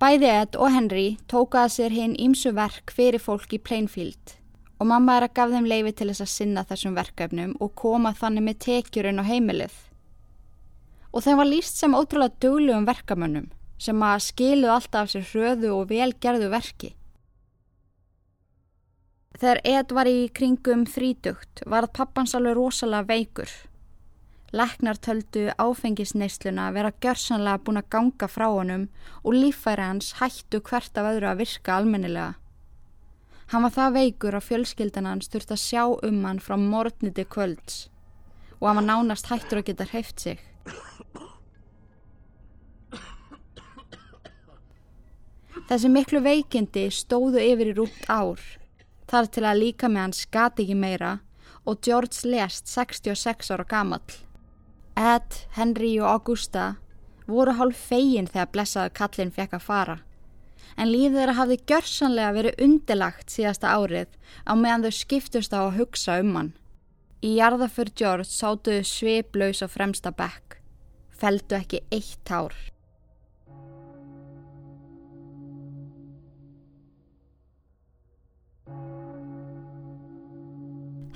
Bæði 0.00 0.30
Ed 0.32 0.56
og 0.56 0.70
Henry 0.72 1.08
tókaða 1.28 1.72
sér 1.74 1.92
hinn 1.92 2.14
ímsu 2.14 2.54
verk 2.56 2.94
fyrir 2.94 3.20
fólk 3.20 3.52
í 3.52 3.60
Plainfield 3.60 4.36
og 4.80 4.88
mamma 4.88 5.18
er 5.18 5.26
að 5.26 5.34
gaf 5.36 5.50
þeim 5.52 5.66
leifi 5.68 5.92
til 5.92 6.08
þess 6.08 6.24
að 6.24 6.30
sinna 6.32 6.64
þessum 6.70 6.94
verkefnum 6.96 7.56
og 7.60 7.74
koma 7.76 8.14
þannig 8.16 8.46
með 8.46 8.60
tekjurinn 8.64 9.20
á 9.20 9.24
heimilið. 9.28 9.74
Og 11.10 11.26
þeim 11.26 11.42
var 11.42 11.50
líst 11.50 11.82
sem 11.82 11.98
ótrúlega 11.98 12.38
döglegum 12.40 12.86
verkamönnum 12.88 13.50
sem 13.80 14.06
að 14.06 14.24
skilu 14.30 14.70
alltaf 14.72 15.08
af 15.08 15.12
sér 15.12 15.26
hröðu 15.32 15.74
og 15.74 15.90
velgerðu 15.90 16.48
verki. 16.54 16.94
Þegar 19.38 19.60
Ed 19.64 19.92
var 19.94 20.08
í 20.10 20.28
kringum 20.34 20.86
þrítugt 20.88 21.62
var 21.66 21.86
pappans 21.94 22.34
alveg 22.34 22.56
rosalega 22.58 23.06
veikur 23.06 23.50
Læknar 24.52 24.98
töldu 24.98 25.44
áfengisneisluna 25.62 26.72
vera 26.74 26.90
gjörsanlega 26.90 27.60
búin 27.62 27.78
að 27.78 27.90
ganga 27.94 28.26
frá 28.26 28.48
honum 28.50 28.88
og 29.22 29.36
líffæri 29.36 29.84
hans 29.86 30.16
hættu 30.18 30.58
hvert 30.66 30.98
af 30.98 31.06
öðru 31.12 31.28
að 31.30 31.42
virka 31.44 31.76
almennilega. 31.76 32.34
Hann 33.54 33.62
var 33.62 33.74
það 33.76 33.94
veikur 33.94 34.34
að 34.34 34.46
fjölskyldan 34.48 35.06
hans 35.06 35.30
þurfti 35.30 35.54
að 35.54 35.62
sjá 35.62 35.84
um 36.08 36.24
hann 36.26 36.42
frá 36.42 36.56
morgniti 36.58 37.24
kvölds 37.30 37.78
og 38.58 38.66
hann 38.66 38.80
var 38.82 38.88
nánast 38.88 39.30
hættur 39.30 39.62
að 39.62 39.70
geta 39.70 39.86
hreift 39.92 40.18
sig. 40.18 40.42
Þessi 45.70 45.94
miklu 45.94 46.26
veikindi 46.26 46.88
stóðu 46.90 47.38
yfir 47.38 47.70
í 47.70 47.78
rúpt 47.78 48.10
ár 48.10 48.42
þar 49.10 49.30
til 49.34 49.44
að 49.46 49.60
líka 49.64 49.90
með 49.90 50.06
hans 50.06 50.26
gati 50.30 50.64
ekki 50.64 50.78
meira 50.78 51.18
og 51.68 51.80
George 51.84 52.28
lest 52.28 52.70
66 52.70 53.50
ára 53.50 53.66
gamall. 53.68 54.14
Ed, 54.96 55.42
Henry 55.56 55.96
og 56.00 56.08
Augusta 56.10 56.76
voru 57.30 57.54
hálf 57.58 57.78
fegin 57.90 58.28
þegar 58.30 58.52
blessaðu 58.54 58.94
kallin 58.96 59.34
fekk 59.34 59.58
að 59.58 59.66
fara. 59.66 59.98
En 60.76 60.90
lífið 60.90 61.18
þeirra 61.18 61.36
hafði 61.38 61.58
gjörsanlega 61.70 62.34
verið 62.36 62.64
undilagt 62.66 63.32
síðasta 63.34 63.74
árið 63.74 64.16
á 64.46 64.52
meðan 64.54 64.86
þau 64.86 64.98
skiptust 64.98 65.54
á 65.56 65.60
að 65.62 65.78
hugsa 65.80 66.18
um 66.22 66.34
hann. 66.36 66.52
Í 67.20 67.36
jarðafur 67.36 67.90
George 67.96 68.30
sátuðu 68.30 68.84
sveiplaus 68.88 69.60
á 69.60 69.68
fremsta 69.68 70.12
bekk. 70.14 70.60
Feldu 71.20 71.58
ekki 71.58 71.82
eitt 71.92 72.20
tár. 72.24 72.54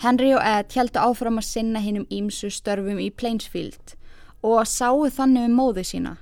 Henry 0.05 0.35
og 0.37 0.43
Ed 0.45 0.75
heldu 0.77 1.01
áfram 1.01 1.39
að 1.41 1.47
sinna 1.49 1.81
hinn 1.81 2.03
um 2.03 2.11
ímsu 2.13 2.51
störfum 2.53 2.99
í 3.01 3.07
Plainsfield 3.09 3.95
og 4.45 4.67
sáu 4.69 5.07
þannig 5.09 5.47
um 5.49 5.55
móðu 5.57 5.85
sína. 5.89 6.13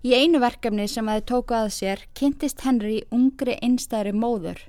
Í 0.00 0.14
einu 0.16 0.40
verkefni 0.40 0.86
sem 0.88 1.04
að 1.04 1.18
þið 1.18 1.26
tóku 1.28 1.58
að 1.58 1.68
sér 1.76 2.06
kynntist 2.16 2.64
Henry 2.64 3.02
ungri 3.12 3.58
einstæðri 3.60 4.16
móður 4.16 4.64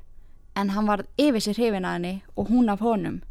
en 0.59 0.75
hann 0.75 0.91
var 0.91 1.05
yfir 1.15 1.47
sér 1.47 1.59
hrifin 1.61 1.87
að 1.87 1.97
henni 1.97 2.13
og 2.35 2.51
hún 2.51 2.75
af 2.75 2.83
honum. 2.83 3.21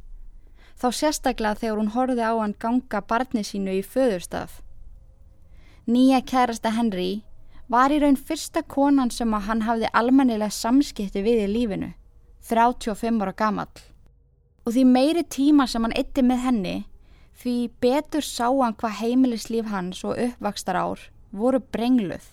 Þá 0.80 0.88
sérstaklega 0.96 1.60
þegar 1.60 1.80
hún 1.82 1.94
horfið 1.98 2.24
á 2.24 2.32
hann 2.32 2.58
ganga 2.64 3.04
barni 3.04 3.44
sínu 3.44 3.78
í 3.82 3.84
föðurstaf. 3.84 4.62
Nýja 5.84 6.24
kærasta 6.24 6.72
Henry 6.72 7.10
var 7.68 7.92
í 7.92 8.00
raun 8.00 8.16
fyrsta 8.16 8.64
konan 8.64 9.12
sem 9.12 9.36
að 9.36 9.50
hann 9.50 9.66
hafði 9.68 9.92
almennilega 9.92 10.48
samskipti 10.48 11.20
við 11.20 11.50
í 11.50 11.50
lífinu, 11.52 11.96
35 12.48 13.20
ára 13.20 13.36
gamall 13.36 13.92
og 14.64 14.72
því 14.72 14.84
meiri 14.88 15.24
tíma 15.24 15.66
sem 15.68 15.84
hann 15.84 15.96
ytti 15.96 16.24
með 16.24 16.44
henni 16.48 16.76
því 17.40 17.56
betur 17.82 18.24
sá 18.24 18.46
hann 18.48 18.76
hvað 18.78 18.98
heimilislíf 19.02 19.68
hans 19.68 20.04
og 20.04 20.18
uppvakstar 20.28 20.78
ár 20.78 21.10
voru 21.32 21.60
brengluð 21.60 22.30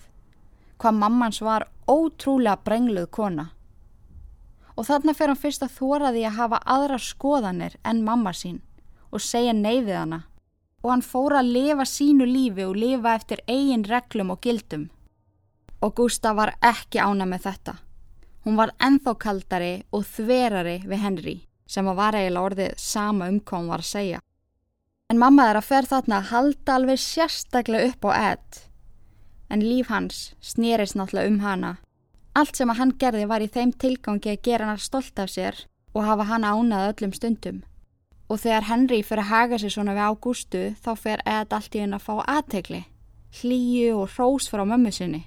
hvað 0.82 0.98
mammans 0.98 1.38
var 1.42 1.68
ótrúlega 1.86 2.58
brengluð 2.66 3.06
kona. 3.14 3.46
Og 4.74 4.88
þarna 4.88 5.14
fer 5.14 5.30
hann 5.30 5.38
fyrst 5.38 5.62
að 5.62 5.76
þóra 5.76 6.10
því 6.14 6.24
að 6.26 6.38
hafa 6.40 6.60
aðra 6.74 6.98
skoðanir 6.98 7.76
en 7.86 8.02
mamma 8.02 8.32
sín 8.34 8.58
og 9.12 9.22
segja 9.22 9.54
neyfið 9.54 9.94
hana. 9.94 10.20
Og 10.82 10.90
hann 10.90 11.06
fóra 11.06 11.38
að 11.42 11.52
lifa 11.54 11.86
sínu 11.86 12.26
lífi 12.26 12.66
og 12.66 12.74
lifa 12.74 13.14
eftir 13.14 13.44
eigin 13.46 13.86
reglum 13.86 14.32
og 14.34 14.40
gildum. 14.42 14.88
Og 15.82 15.94
Gústa 15.98 16.34
var 16.34 16.56
ekki 16.58 16.98
ána 16.98 17.28
með 17.28 17.46
þetta. 17.46 17.76
Hún 18.42 18.58
var 18.58 18.74
enþá 18.82 19.14
kaldari 19.22 19.74
og 19.94 20.06
þverari 20.08 20.80
við 20.82 21.04
Henry 21.04 21.36
sem 21.72 21.88
var 21.88 22.16
eiginlega 22.18 22.48
orðið 22.50 22.76
sama 22.76 23.30
um 23.32 23.40
hún 23.40 23.70
var 23.72 23.80
að 23.80 23.90
segja. 23.94 24.20
En 25.08 25.20
mamma 25.20 25.50
að 25.52 25.64
fer 25.66 25.88
þarna 25.88 26.18
að 26.18 26.28
halda 26.32 26.74
alveg 26.76 27.00
sérstaklega 27.00 27.88
upp 27.90 28.06
á 28.08 28.10
Ed. 28.32 28.60
En 29.52 29.60
líf 29.60 29.90
hans 29.92 30.20
snýrist 30.40 30.96
náttúrulega 30.96 31.28
um 31.28 31.40
hana. 31.40 31.72
Allt 32.32 32.56
sem 32.56 32.70
að 32.72 32.78
hann 32.78 32.94
gerði 32.96 33.26
var 33.28 33.44
í 33.44 33.50
þeim 33.52 33.74
tilgangi 33.76 34.32
að 34.32 34.42
gera 34.46 34.70
hann 34.70 34.80
stolt 34.80 35.18
af 35.20 35.28
sér 35.28 35.66
og 35.92 36.06
hafa 36.06 36.24
hann 36.30 36.48
ánað 36.48 36.88
öllum 36.94 37.12
stundum. 37.12 37.58
Og 38.32 38.40
þegar 38.40 38.68
Henry 38.70 39.02
fyrir 39.04 39.26
að 39.26 39.32
haga 39.32 39.58
sig 39.60 39.74
svona 39.74 39.92
við 39.92 40.08
Ágústu 40.08 40.62
þá 40.80 40.92
fer 40.96 41.24
Ed 41.28 41.52
allt 41.52 41.76
í 41.76 41.82
henn 41.82 41.92
að 41.92 42.06
fá 42.06 42.14
aðtegli, 42.24 42.84
hlýju 43.42 43.98
og 44.00 44.16
rós 44.16 44.48
frá 44.48 44.64
mömmu 44.64 44.92
sinni. 44.96 45.26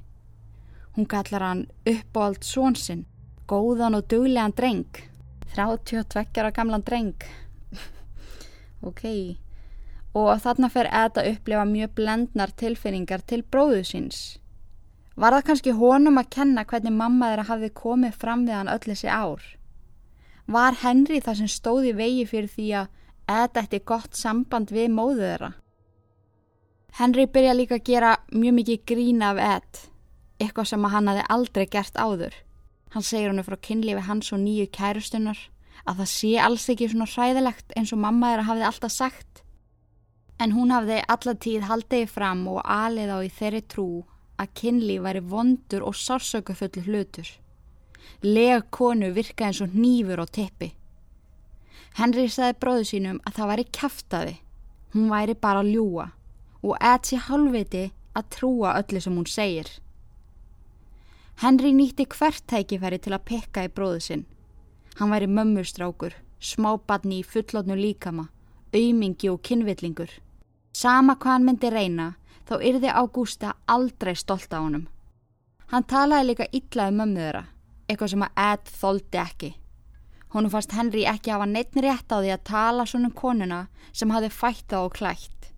Hún 0.98 1.06
kallar 1.06 1.46
hann 1.46 1.68
uppáald 1.86 2.42
svonsinn, 2.42 3.06
góðan 3.46 4.00
og 4.00 4.10
duglegan 4.10 4.56
dreng. 4.58 5.06
32 5.56 6.40
ára 6.42 6.52
gamlan 6.52 6.84
dreng. 6.84 7.16
ok. 8.90 9.04
Og 10.16 10.32
þarna 10.44 10.70
fer 10.72 10.90
Ed 10.92 11.20
að 11.20 11.30
upplifa 11.34 11.66
mjög 11.68 11.94
blendnar 12.00 12.52
tilfinningar 12.60 13.24
til 13.28 13.44
bróðu 13.44 13.84
síns. 13.88 14.20
Var 15.16 15.32
það 15.32 15.46
kannski 15.48 15.74
honum 15.80 16.20
að 16.20 16.32
kenna 16.36 16.66
hvernig 16.68 16.92
mamma 16.92 17.32
þeirra 17.32 17.50
hafði 17.50 17.70
komið 17.80 18.18
fram 18.20 18.44
við 18.48 18.58
hann 18.60 18.72
öll 18.72 18.84
þessi 18.84 19.08
ár? 19.08 19.44
Var 20.46 20.76
Henry 20.84 21.22
það 21.24 21.38
sem 21.40 21.52
stóði 21.52 21.94
vegi 21.96 22.26
fyrir 22.30 22.52
því 22.52 22.72
að 22.82 22.92
Ed 23.26 23.56
ætti 23.58 23.80
gott 23.82 24.14
samband 24.14 24.70
við 24.76 24.92
móðu 24.94 25.24
þeirra? 25.24 25.52
Henry 27.00 27.26
byrja 27.28 27.56
líka 27.56 27.80
að 27.80 27.88
gera 27.90 28.12
mjög 28.32 28.54
mikið 28.60 28.84
grína 28.92 29.32
af 29.34 29.40
Ed, 29.44 29.80
eitthvað 30.40 30.70
sem 30.70 30.86
hann 30.94 31.10
hafi 31.12 31.24
aldrei 31.34 31.66
gert 31.72 31.98
áður. 32.00 32.36
Hann 32.96 33.04
segir 33.04 33.28
hannu 33.28 33.44
frá 33.44 33.58
kynlífi 33.60 34.08
hans 34.08 34.32
og 34.32 34.40
nýju 34.40 34.70
kærustunar 34.72 35.40
að 35.84 35.98
það 36.00 36.10
sé 36.14 36.30
alls 36.40 36.68
ekki 36.72 36.88
svona 36.94 37.08
hræðilegt 37.12 37.74
eins 37.76 37.92
og 37.92 38.00
mamma 38.00 38.30
þeirra 38.32 38.46
hafði 38.48 38.68
alltaf 38.70 38.94
sagt. 38.96 39.42
En 40.40 40.54
hún 40.56 40.72
hafði 40.72 41.02
allatíð 41.12 41.68
haldiði 41.68 42.08
fram 42.08 42.46
og 42.54 42.62
alið 42.64 43.12
á 43.12 43.18
í 43.20 43.34
þeirri 43.36 43.62
trú 43.74 43.90
að 44.40 44.54
kynlíf 44.62 45.04
væri 45.04 45.26
vondur 45.34 45.84
og 45.84 46.00
sársökufullu 46.00 46.86
hlutur. 46.88 47.28
Lega 48.24 48.64
konu 48.72 49.12
virka 49.12 49.50
eins 49.50 49.60
og 49.60 49.76
nýfur 49.76 50.24
og 50.24 50.32
teppi. 50.32 50.72
Henry 52.00 52.30
sagði 52.32 52.60
bróðu 52.64 52.88
sínum 52.88 53.22
að 53.28 53.42
það 53.42 53.52
væri 53.52 53.72
kæftaði. 53.76 54.36
Hún 54.96 55.12
væri 55.12 55.36
bara 55.36 55.68
ljúa 55.68 56.14
og 56.64 56.78
etsi 56.80 57.20
halvviti 57.20 57.90
að 58.16 58.30
trúa 58.38 58.78
öllu 58.80 59.04
sem 59.04 59.20
hún 59.20 59.28
segir. 59.28 59.68
Henry 61.36 61.74
nýtti 61.76 62.06
hvert 62.08 62.46
tækifæri 62.48 62.98
til 63.04 63.12
að 63.12 63.26
pekka 63.28 63.66
í 63.68 63.72
bróðu 63.76 64.00
sinn. 64.00 64.22
Hann 64.96 65.12
væri 65.12 65.28
mömmurstrákur, 65.28 66.14
smábarni 66.40 67.18
í 67.20 67.26
fullotnu 67.28 67.76
líkama, 67.76 68.30
aumingi 68.72 69.28
og 69.28 69.42
kynvillingur. 69.44 70.14
Sama 70.72 71.18
hvað 71.20 71.34
hann 71.34 71.48
myndi 71.50 71.72
reyna, 71.74 72.06
þá 72.48 72.56
yrði 72.70 72.94
Ágústa 72.94 73.52
aldrei 73.68 74.16
stolt 74.16 74.56
á 74.56 74.64
honum. 74.64 74.88
Hann 75.74 75.84
talaði 75.84 76.30
líka 76.30 76.48
illa 76.56 76.88
um 76.88 77.02
mömmu 77.02 77.20
þeirra, 77.20 77.44
eitthvað 77.90 78.14
sem 78.14 78.26
að 78.30 78.42
Ed 78.46 78.74
þóldi 78.80 79.22
ekki. 79.26 79.52
Honum 80.32 80.56
fannst 80.56 80.78
Henry 80.80 81.04
ekki 81.04 81.36
hafa 81.36 81.50
neittn 81.52 81.84
rétt 81.84 82.16
á 82.16 82.24
því 82.24 82.32
að 82.32 82.48
tala 82.48 82.88
svona 82.88 83.12
um 83.12 83.18
konuna 83.20 83.60
sem 83.92 84.16
hafi 84.16 84.32
fætt 84.32 84.72
á 84.72 84.80
og 84.80 84.96
klætt. 84.96 85.52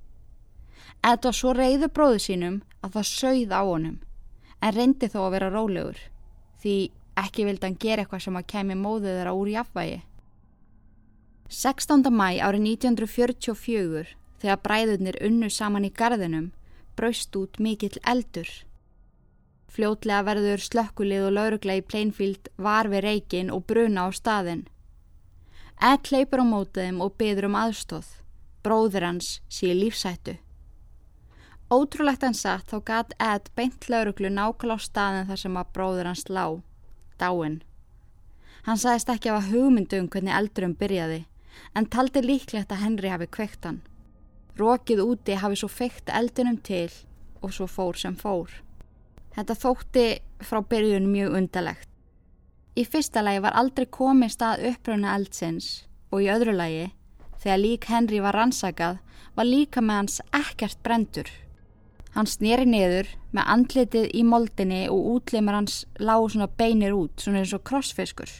Ed 1.05 1.21
var 1.21 1.37
svo 1.37 1.53
reyðu 1.53 1.93
bróðu 1.93 2.25
sínum 2.25 2.61
að 2.81 2.97
það 2.97 3.09
sögð 3.13 3.53
á 3.53 3.61
honum 3.61 3.97
en 4.61 4.75
reyndi 4.75 5.09
þó 5.11 5.19
að 5.27 5.33
vera 5.37 5.49
rólegur 5.53 5.99
því 6.61 6.75
ekki 7.17 7.45
vildi 7.47 7.67
hann 7.67 7.79
gera 7.81 8.03
eitthvað 8.03 8.23
sem 8.25 8.37
að 8.37 8.47
kemi 8.53 8.77
móðu 8.77 9.09
þeirra 9.09 9.33
úr 9.37 9.49
jafnvægi. 9.53 9.99
16. 11.47 12.09
mæ 12.11 12.29
árið 12.43 12.63
1944 12.67 14.05
þegar 14.41 14.63
bræðurnir 14.65 15.19
unnu 15.23 15.49
saman 15.49 15.87
í 15.87 15.91
gardinum 15.93 16.51
braust 16.97 17.35
út 17.39 17.59
mikill 17.61 17.97
eldur. 18.03 18.49
Fljótlega 19.71 20.23
verður 20.25 20.63
slökkulið 20.63 21.27
og 21.27 21.35
laurugla 21.37 21.77
í 21.77 21.85
Plainfield 21.85 22.49
var 22.57 22.89
við 22.89 23.05
reikin 23.05 23.51
og 23.53 23.65
bruna 23.69 24.07
á 24.07 24.09
staðin. 24.15 24.65
Ed 25.77 26.09
leipur 26.09 26.41
á 26.41 26.45
mótiðum 26.47 27.03
og 27.05 27.17
byður 27.19 27.51
um 27.51 27.57
aðstóð. 27.59 28.07
Bróður 28.65 29.05
hans 29.05 29.37
sé 29.53 29.69
lífsættu. 29.77 30.37
Ótrúlegt 31.67 32.23
hann 32.23 32.35
satt 32.37 32.69
þá 32.71 32.77
gatt 32.87 33.13
Ed 33.19 33.49
beint 33.59 33.89
lauruglu 33.91 34.29
nákvæmlega 34.31 34.79
á 34.79 34.87
staðin 34.87 35.25
þar 35.27 35.39
sem 35.41 35.57
að 35.59 35.71
bróður 35.75 36.07
hans 36.07 36.27
lá, 36.31 36.45
dáin. 37.19 37.57
Hann 38.63 38.79
sagðist 38.79 39.09
ekki 39.11 39.31
að 39.33 39.49
hugmyndu 39.51 39.97
um 39.99 40.07
hvernig 40.07 40.35
eldurum 40.37 40.75
byrjaði, 40.79 41.25
en 41.75 41.89
taldi 41.91 42.21
líklegt 42.23 42.71
að 42.71 42.83
Henry 42.85 43.11
hafi 43.11 43.27
kveikt 43.27 43.67
hann. 43.67 43.81
Rókið 44.55 45.01
úti 45.03 45.35
hafi 45.35 45.59
svo 45.59 45.67
feikt 45.67 46.07
eldunum 46.07 46.55
til 46.63 46.87
og 47.43 47.51
svo 47.51 47.67
fór 47.67 47.99
sem 47.99 48.15
fór. 48.15 48.47
Þetta 49.35 49.57
þótti 49.59 50.05
frá 50.47 50.61
byrjun 50.63 51.09
mjög 51.11 51.35
undalegt. 51.41 51.89
Í 52.79 52.85
fyrsta 52.87 53.25
lagi 53.25 53.41
var 53.43 53.57
aldrei 53.59 53.89
komið 53.91 54.31
stað 54.37 54.63
uppröna 54.71 55.17
eldsins 55.19 55.67
og 56.13 56.23
í 56.23 56.31
öðru 56.31 56.55
lagi, 56.55 56.87
þegar 57.43 57.59
lík 57.59 57.89
Henry 57.91 58.23
var 58.23 58.39
rannsakað, 58.39 59.03
var 59.35 59.51
líka 59.51 59.83
með 59.83 60.01
hans 60.01 60.17
ekkert 60.31 60.79
brendur. 60.85 61.27
Hann 62.17 62.25
snýri 62.25 62.65
niður 62.65 63.11
með 63.29 63.49
andlitið 63.53 64.05
í 64.17 64.23
moldinni 64.25 64.79
og 64.89 65.09
útlimar 65.11 65.59
hans 65.59 65.83
lág 66.01 66.23
svona 66.33 66.47
beinir 66.49 66.95
út, 66.97 67.13
svona 67.21 67.43
eins 67.43 67.53
og 67.53 67.61
krossfiskur. 67.69 68.31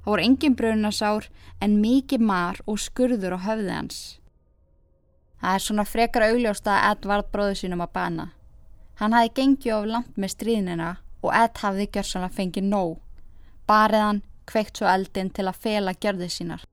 Það 0.00 0.08
voru 0.08 0.24
engin 0.24 0.56
brunasár 0.56 1.28
en 1.60 1.76
mikið 1.82 2.24
mar 2.30 2.62
og 2.64 2.80
skurður 2.80 3.36
á 3.36 3.44
höfði 3.44 3.74
hans. 3.76 4.00
Það 5.44 5.58
er 5.58 5.66
svona 5.66 5.86
frekar 5.92 6.26
augljósta 6.30 6.78
að 6.78 6.88
Ed 6.88 7.06
varð 7.12 7.30
bróðu 7.34 7.60
sínum 7.60 7.84
að 7.84 7.92
bana. 8.00 8.28
Hann 8.96 9.12
hafi 9.12 9.34
gengið 9.36 9.76
of 9.76 9.88
langt 9.92 10.16
með 10.16 10.36
stríðnina 10.38 10.90
og 11.20 11.36
Ed 11.44 11.60
hafði 11.60 11.90
gjörsanlega 11.92 12.38
fengið 12.40 12.70
nóg. 12.72 12.98
Bariðan 13.68 14.24
kveikt 14.48 14.80
svo 14.80 14.88
eldin 14.88 15.28
til 15.28 15.44
að 15.44 15.60
fela 15.68 15.92
gjörðið 15.92 16.38
sínar. 16.38 16.64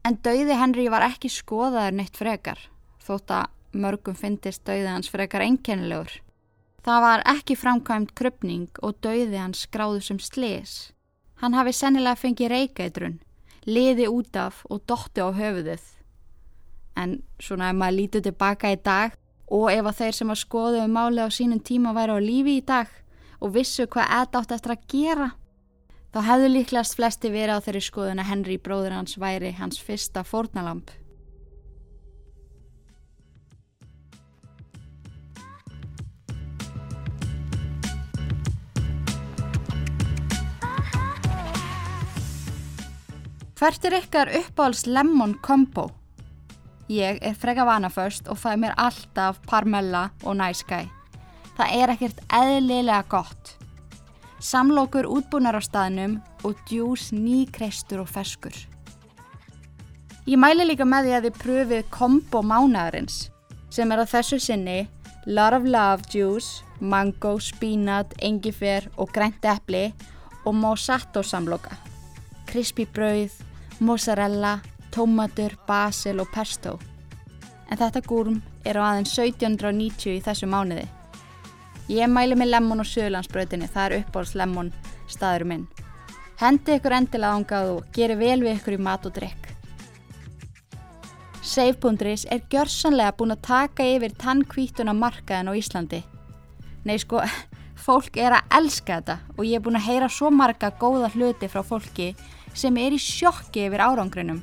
En 0.00 0.16
dauði 0.24 0.56
Henry 0.56 0.88
var 0.88 1.04
ekki 1.12 1.28
skoðaður 1.28 2.00
neitt 2.00 2.16
frekar, 2.16 2.70
þótt 3.04 3.36
að 3.36 3.58
mörgum 3.72 4.16
fyndist 4.18 4.64
dauði 4.66 4.88
hans 4.90 5.10
frekar 5.12 5.44
einkennilegur. 5.44 6.20
Það 6.82 7.02
var 7.04 7.22
ekki 7.30 7.54
framkvæmt 7.54 8.14
krupning 8.18 8.68
og 8.82 8.96
dauði 9.04 9.38
hans 9.38 9.66
skráðu 9.66 10.00
sem 10.02 10.18
slis. 10.18 10.92
Hann 11.42 11.54
hafi 11.54 11.74
sennilega 11.74 12.18
fengið 12.18 12.52
reykætrun, 12.52 13.18
liði 13.66 14.08
út 14.10 14.36
af 14.38 14.62
og 14.70 14.82
dotti 14.86 15.22
á 15.22 15.30
höfuðið. 15.30 15.84
En 16.98 17.20
svona 17.40 17.70
ef 17.70 17.78
maður 17.78 17.98
lítið 17.98 18.26
tilbaka 18.28 18.72
í 18.74 18.78
dag 18.82 19.14
og 19.52 19.68
ef 19.72 19.86
að 19.86 19.98
þeir 20.00 20.18
sem 20.18 20.32
að 20.32 20.42
skoðu 20.42 20.82
um 20.82 20.96
máli 20.96 21.22
á 21.22 21.28
sínum 21.30 21.62
tíma 21.62 21.94
væri 21.96 22.16
á 22.16 22.18
lífi 22.22 22.56
í 22.58 22.64
dag 22.66 22.90
og 23.42 23.54
vissu 23.56 23.86
hvað 23.90 24.12
Ed 24.20 24.36
átt 24.38 24.54
eftir 24.54 24.74
að 24.74 24.84
gera, 24.92 25.28
þá 26.14 26.18
hefðu 26.28 26.50
líklegast 26.52 26.98
flesti 26.98 27.30
verið 27.32 27.58
á 27.58 27.64
þeirri 27.64 27.84
skoðun 27.86 28.22
að 28.22 28.30
Henry 28.30 28.58
bróður 28.58 28.96
hans 28.98 29.18
væri 29.18 29.54
hans 29.58 29.80
fyrsta 29.82 30.22
fórnalamp. 30.26 30.90
Hvert 43.62 43.84
er 43.86 43.94
ykkar 43.94 44.26
uppáhalds 44.34 44.88
lemon 44.90 45.36
combo? 45.38 45.84
Ég 46.90 47.20
er 47.22 47.36
freka 47.38 47.62
vanaförst 47.62 48.26
og 48.26 48.40
fæ 48.42 48.56
mér 48.58 48.72
alltaf 48.74 49.36
parmella 49.46 50.08
og 50.24 50.34
guy. 50.66 50.88
Það 51.54 51.68
er 51.70 51.92
ekkert 51.92 52.18
eðlilega 52.26 53.04
gott. 53.08 53.52
Samlokur 54.40 55.06
útbúnar 55.06 55.54
á 55.54 55.62
staðnum 55.62 56.18
og 56.42 56.58
djús 56.66 57.12
nýkreistur 57.14 58.00
og 58.02 58.08
feskur. 58.08 58.50
Ég 60.26 60.36
mæli 60.36 60.66
líka 60.66 60.82
með 60.82 61.06
því 61.06 61.14
að 61.14 61.22
þið 61.28 61.38
pröfið 61.44 61.84
kombo 61.90 62.42
mánaðarins 62.42 63.30
sem 63.70 63.92
er 63.92 64.02
á 64.02 64.06
þessu 64.10 64.40
sinni 64.40 64.88
of 65.54 65.62
Love 65.62 66.02
Juice, 66.10 66.64
Mango, 66.80 67.38
Spínat, 67.38 68.10
Engifer 68.18 68.90
og 68.96 69.14
Grænt 69.14 69.44
Eppli 69.44 69.94
og 70.44 70.54
Mosato 70.54 71.22
samloka. 71.22 71.78
Krispi 72.46 72.84
brauð, 72.84 73.51
mozzarella, 73.82 74.60
tómatur, 74.94 75.56
basil 75.66 76.20
og 76.22 76.30
pesto. 76.34 76.78
En 77.70 77.78
þetta 77.80 78.02
gúrum 78.06 78.40
er 78.64 78.78
á 78.78 78.82
aðeins 78.92 79.14
1790 79.16 80.16
í 80.16 80.24
þessu 80.24 80.48
mánuði. 80.50 80.86
Ég 81.90 82.08
mæli 82.08 82.36
með 82.38 82.52
lemon 82.54 82.82
og 82.84 82.88
söðlandsbröðinni, 82.88 83.68
það 83.68 83.86
er 83.86 84.02
uppáhalds 84.02 84.34
lemon 84.38 84.72
staður 85.10 85.46
minn. 85.50 85.64
Hendi 86.40 86.76
ykkur 86.78 86.96
endilega 86.96 87.38
ángað 87.38 87.72
og 87.76 87.88
geri 87.94 88.18
vel 88.18 88.40
við 88.42 88.58
ykkur 88.58 88.76
í 88.78 88.82
mat 88.82 89.06
og 89.06 89.16
drikk. 89.16 89.48
Save.is 91.42 92.24
er 92.30 92.44
gjörsanlega 92.50 93.16
búin 93.18 93.34
að 93.34 93.42
taka 93.48 93.86
yfir 93.86 94.14
tannkvítuna 94.18 94.94
markaðin 94.94 95.50
á 95.50 95.58
Íslandi. 95.58 96.04
Nei 96.86 96.98
sko, 97.02 97.22
Fólk 97.82 98.14
er 98.20 98.36
að 98.36 98.52
elska 98.60 99.00
þetta 99.00 99.14
og 99.34 99.42
ég 99.42 99.58
er 99.58 99.62
búin 99.64 99.78
að 99.78 99.88
heyra 99.88 100.08
svo 100.12 100.30
marga 100.30 100.70
góða 100.78 101.08
hluti 101.16 101.48
frá 101.50 101.64
fólki 101.66 102.12
sem 102.54 102.76
er 102.80 102.94
í 102.96 103.00
sjokki 103.00 103.66
yfir 103.68 103.84
árangrinum. 103.84 104.42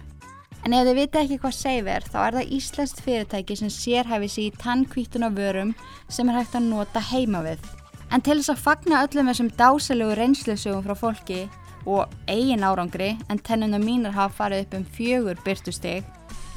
En 0.67 0.75
ef 0.75 0.87
þið 0.89 0.97
vita 0.97 1.21
ekki 1.23 1.37
hvað 1.39 1.55
Save 1.55 1.93
er, 1.93 2.03
þá 2.03 2.19
er 2.25 2.37
það 2.37 2.53
Íslandst 2.57 3.01
fyrirtæki 3.05 3.55
sem 3.55 3.71
sérhæfi 3.71 4.29
sér 4.33 4.47
í 4.49 4.57
tannkvítuna 4.59 5.29
vörum 5.31 5.71
sem 6.11 6.29
er 6.29 6.41
hægt 6.41 6.57
að 6.59 6.67
nota 6.67 7.03
heima 7.11 7.43
við. 7.45 7.63
En 8.11 8.23
til 8.25 8.39
þess 8.39 8.51
að 8.55 8.63
fagna 8.65 9.03
öllum 9.05 9.29
þessum 9.29 9.51
dásalögu 9.55 10.17
reynslusögum 10.19 10.85
frá 10.85 10.95
fólki 10.97 11.41
og 11.85 12.09
eigin 12.27 12.65
árangri, 12.65 13.13
en 13.29 13.39
tennuna 13.39 13.79
mínar 13.79 14.15
hafa 14.17 14.43
farið 14.43 14.65
upp 14.65 14.73
um 14.79 14.87
fjögur 14.97 15.39
byrtusteg, 15.45 16.03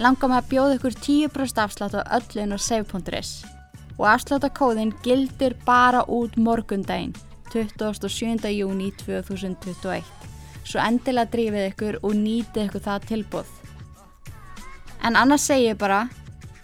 langar 0.02 0.32
maður 0.32 0.42
að 0.42 0.50
bjóða 0.52 0.78
ykkur 0.78 0.96
10% 1.06 1.62
afslátt 1.62 1.96
á 1.96 2.02
öllun 2.18 2.56
og 2.56 2.60
save.is. 2.60 3.32
Og 4.00 4.08
afsláttakóðin 4.08 4.94
gildir 5.04 5.54
bara 5.66 6.02
út 6.08 6.36
morgundaginn, 6.36 7.14
27. 7.52 8.48
júni 8.56 8.90
2021. 9.04 10.21
Svo 10.72 10.80
endilega 10.80 11.28
drífið 11.28 11.66
ykkur 11.68 11.96
og 12.00 12.14
nýtið 12.16 12.62
ykkur 12.70 12.80
það 12.86 13.02
tilbúð. 13.10 13.48
En 15.04 15.18
annars 15.20 15.44
segi 15.50 15.66
ég 15.68 15.76
bara, 15.76 16.08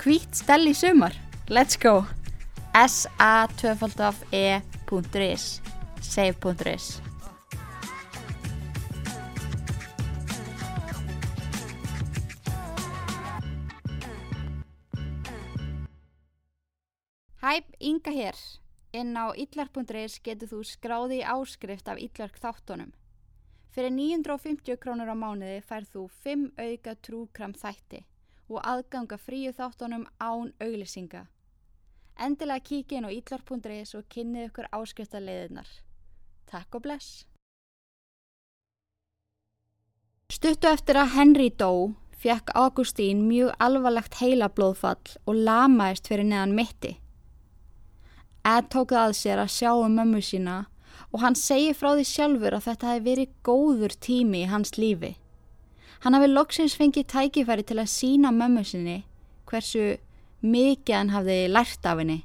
hvít 0.01 0.33
stell 0.33 0.65
í 0.71 0.73
sumar. 0.73 1.13
Let's 1.53 1.77
go! 1.77 2.07
sa2e.is 2.73 3.85
save.is 6.01 6.87
Hæp, 17.43 17.65
Inga 17.81 18.11
hér. 18.11 18.37
Inn 18.97 19.13
á 19.21 19.37
illark.is 19.37 20.17
getur 20.25 20.49
þú 20.49 20.65
skráði 20.65 21.21
áskrift 21.29 21.89
af 21.93 22.01
illark 22.01 22.41
þáttunum. 22.41 22.98
Fyrir 23.69 23.93
950 23.93 24.79
krónur 24.81 25.11
á 25.13 25.17
mánuði 25.17 25.59
færð 25.69 25.91
þú 25.95 26.05
5 26.25 26.45
auka 26.57 26.95
trúkram 27.05 27.53
þætti 27.53 28.05
og 28.49 28.63
aðganga 28.65 29.19
fríu 29.21 29.53
þáttunum 29.53 30.07
án 30.19 30.55
auglisinga. 30.61 31.27
Endilega 32.19 32.65
kíkið 32.65 32.99
inn 32.99 33.09
á 33.09 33.11
illar.is 33.13 33.95
og 33.95 34.07
kynnið 34.11 34.49
ykkur 34.49 34.71
áskriftarleiðinar. 34.75 35.69
Takk 36.49 36.79
og 36.79 36.83
bless! 36.87 37.27
Stuttu 40.33 40.69
eftir 40.71 40.99
að 40.99 41.15
Henry 41.15 41.51
dó 41.51 41.95
fekk 42.19 42.51
Augustín 42.59 43.23
mjög 43.29 43.53
alvarlegt 43.63 44.19
heilablóðfall 44.19 45.15
og 45.29 45.39
lamaðist 45.47 46.11
fyrir 46.11 46.27
neðan 46.27 46.57
mitti. 46.57 46.97
Ed 48.49 48.69
tók 48.73 48.93
það 48.97 49.05
að 49.05 49.17
sér 49.21 49.43
að 49.45 49.55
sjá 49.55 49.71
um 49.77 49.95
mömmu 49.95 50.21
sína 50.25 50.59
og 51.13 51.23
hann 51.23 51.37
segi 51.39 51.73
frá 51.77 51.95
því 51.95 52.05
sjálfur 52.09 52.57
að 52.57 52.67
þetta 52.69 52.93
hefði 52.93 53.11
verið 53.11 53.37
góður 53.47 53.95
tími 54.07 54.43
í 54.45 54.51
hans 54.51 54.77
lífi. 54.77 55.15
Hann 56.05 56.15
hafi 56.15 56.29
loksins 56.31 56.77
fengið 56.79 57.09
tækifæri 57.11 57.65
til 57.67 57.79
að 57.81 57.93
sína 57.93 58.33
mömmu 58.35 58.65
sinni 58.67 58.99
hversu 59.49 59.97
mikið 60.45 60.95
hann 60.95 61.13
hafði 61.15 61.39
lært 61.51 61.87
af 61.89 62.01
henni, 62.03 62.19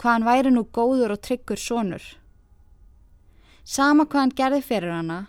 hvað 0.00 0.12
hann 0.12 0.28
væri 0.28 0.52
nú 0.54 0.64
góður 0.74 1.16
og 1.16 1.22
tryggur 1.24 1.60
sonur. 1.60 2.04
Sama 3.64 4.06
hvað 4.06 4.22
hann 4.22 4.36
gerði 4.40 4.62
fyrir 4.64 4.94
hana, 4.94 5.20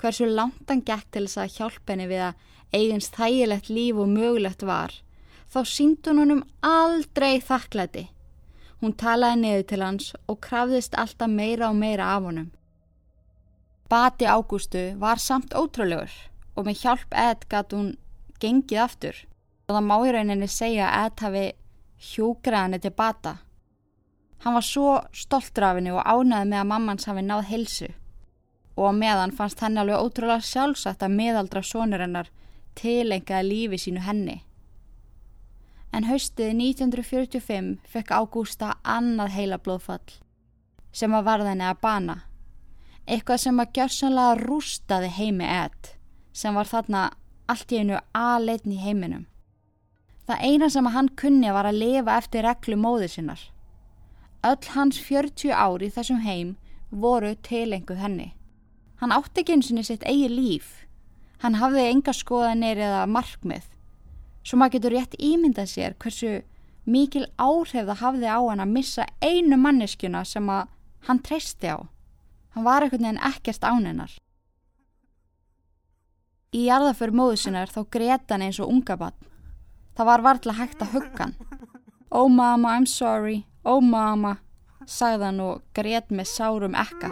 hversu 0.00 0.28
langt 0.28 0.68
hann 0.68 0.82
gekk 0.84 1.10
til 1.12 1.26
þess 1.26 1.42
að 1.42 1.56
hjálpa 1.58 1.94
henni 1.94 2.10
við 2.10 2.26
að 2.30 2.42
eigins 2.74 3.10
þægilegt 3.14 3.70
líf 3.70 4.00
og 4.02 4.10
mögulegt 4.10 4.66
var, 4.66 4.92
þá 5.52 5.60
sínd 5.70 6.08
hún 6.08 6.22
honum 6.24 6.42
aldrei 6.66 7.38
þakklæti. 7.40 8.08
Hún 8.84 8.92
talaði 9.00 9.38
niður 9.40 9.62
til 9.64 9.80
hans 9.80 10.06
og 10.28 10.42
krafðist 10.44 10.96
alltaf 11.00 11.30
meira 11.32 11.70
og 11.72 11.76
meira 11.78 12.10
af 12.12 12.26
honum. 12.26 12.50
Bati 13.88 14.26
Ágústu 14.28 14.82
var 15.00 15.22
samt 15.24 15.54
ótrúlegur 15.56 16.12
og 16.52 16.66
með 16.66 16.82
hjálp 16.82 17.16
Ed 17.16 17.46
gæti 17.48 17.78
hún 17.78 17.88
gengið 18.44 18.82
aftur 18.84 19.22
og 19.64 19.72
það 19.72 19.86
má 19.88 19.94
í 20.04 20.12
rauninni 20.12 20.48
segja 20.52 20.90
að 20.90 21.06
Ed 21.06 21.24
hafi 21.24 21.46
hjúgrað 22.10 22.66
henni 22.66 22.82
til 22.84 22.92
bata. 22.98 23.34
Hann 24.44 24.58
var 24.58 24.68
svo 24.68 24.92
stoltur 25.16 25.70
af 25.70 25.80
henni 25.80 25.96
og 25.96 26.04
ánaði 26.04 26.50
með 26.52 26.60
að 26.60 26.70
mammans 26.74 27.08
hafi 27.08 27.24
náð 27.24 27.44
helsu 27.54 27.88
og 28.76 28.84
á 28.84 28.92
meðan 29.00 29.32
fannst 29.38 29.64
henni 29.64 29.80
alveg 29.80 30.04
ótrúlega 30.04 30.44
sjálfsagt 30.44 31.08
að 31.08 31.16
meðaldra 31.22 31.64
sonur 31.64 32.04
hennar 32.04 32.28
tilengaði 32.76 33.48
lífi 33.48 33.80
sínu 33.86 34.04
henni. 34.04 34.42
En 35.94 36.08
haustið 36.08 36.50
1945 36.58 37.74
fekk 37.86 38.14
Ágústa 38.16 38.72
annað 38.82 39.36
heila 39.36 39.58
blóðfall 39.62 40.16
sem 40.94 41.14
að 41.14 41.26
varða 41.28 41.52
henni 41.52 41.66
að 41.68 41.82
bana. 41.82 42.16
Eitthvað 43.06 43.42
sem 43.44 43.60
að 43.62 43.76
gjörsanlega 43.78 44.40
rústaði 44.40 45.10
heimi 45.18 45.46
Ed 45.46 45.94
sem 46.34 46.54
var 46.58 46.70
þarna 46.70 47.04
allt 47.50 47.72
í 47.74 47.80
einu 47.82 48.00
aðleitn 48.16 48.74
í 48.74 48.80
heiminum. 48.82 49.26
Það 50.26 50.44
eina 50.48 50.70
sem 50.72 50.86
að 50.88 50.96
hann 50.96 51.10
kunni 51.20 51.50
var 51.52 51.68
að 51.68 51.80
lifa 51.82 52.16
eftir 52.16 52.46
reglu 52.46 52.78
móður 52.80 53.12
sinnar. 53.12 53.42
Öll 54.44 54.70
hans 54.74 54.98
40 55.00 55.52
ári 55.52 55.90
þessum 55.92 56.22
heim 56.24 56.56
voru 56.90 57.34
tilenguð 57.44 58.00
henni. 58.00 58.32
Hann 59.02 59.12
átti 59.12 59.42
ekki 59.42 59.58
eins 59.58 59.70
og 59.70 59.84
sitt 59.84 60.06
eigi 60.08 60.30
líf. 60.32 60.86
Hann 61.42 61.58
hafði 61.60 61.86
enga 61.90 62.14
skoðanir 62.16 62.80
eða 62.80 63.04
markmið. 63.10 63.66
Svo 64.44 64.58
maður 64.60 64.76
getur 64.76 64.92
rétt 64.92 65.14
ímyndað 65.16 65.70
sér 65.72 65.94
hversu 66.02 66.42
mikil 66.84 67.24
áhrif 67.40 67.86
það 67.88 68.00
hafði 68.02 68.28
á 68.28 68.40
hann 68.44 68.60
að 68.60 68.74
missa 68.76 69.06
einu 69.24 69.56
manneskjuna 69.56 70.24
sem 70.28 70.50
að 70.52 70.68
hann 71.08 71.20
treysti 71.24 71.72
á. 71.72 71.78
Hann 72.52 72.66
var 72.66 72.84
einhvern 72.84 73.06
veginn 73.08 73.24
ekkert 73.24 73.64
ánennar. 73.64 74.12
Í 76.54 76.68
jarðaför 76.68 77.10
móðusinnar 77.16 77.72
þá 77.72 77.80
greta 77.96 78.36
hann 78.36 78.44
eins 78.46 78.60
og 78.60 78.70
unga 78.70 78.96
bann. 79.00 79.16
Það 79.96 80.10
var 80.10 80.24
varðla 80.28 80.58
hægt 80.60 80.84
að 80.84 80.92
hugga 80.98 81.22
hann. 81.24 81.36
Oh 82.10 82.28
mama, 82.28 82.76
I'm 82.76 82.86
sorry. 82.86 83.46
Oh 83.64 83.80
mama, 83.80 84.36
sagðan 84.86 85.40
og 85.40 85.64
gret 85.74 86.12
með 86.12 86.28
sárum 86.30 86.76
ekka. 86.78 87.10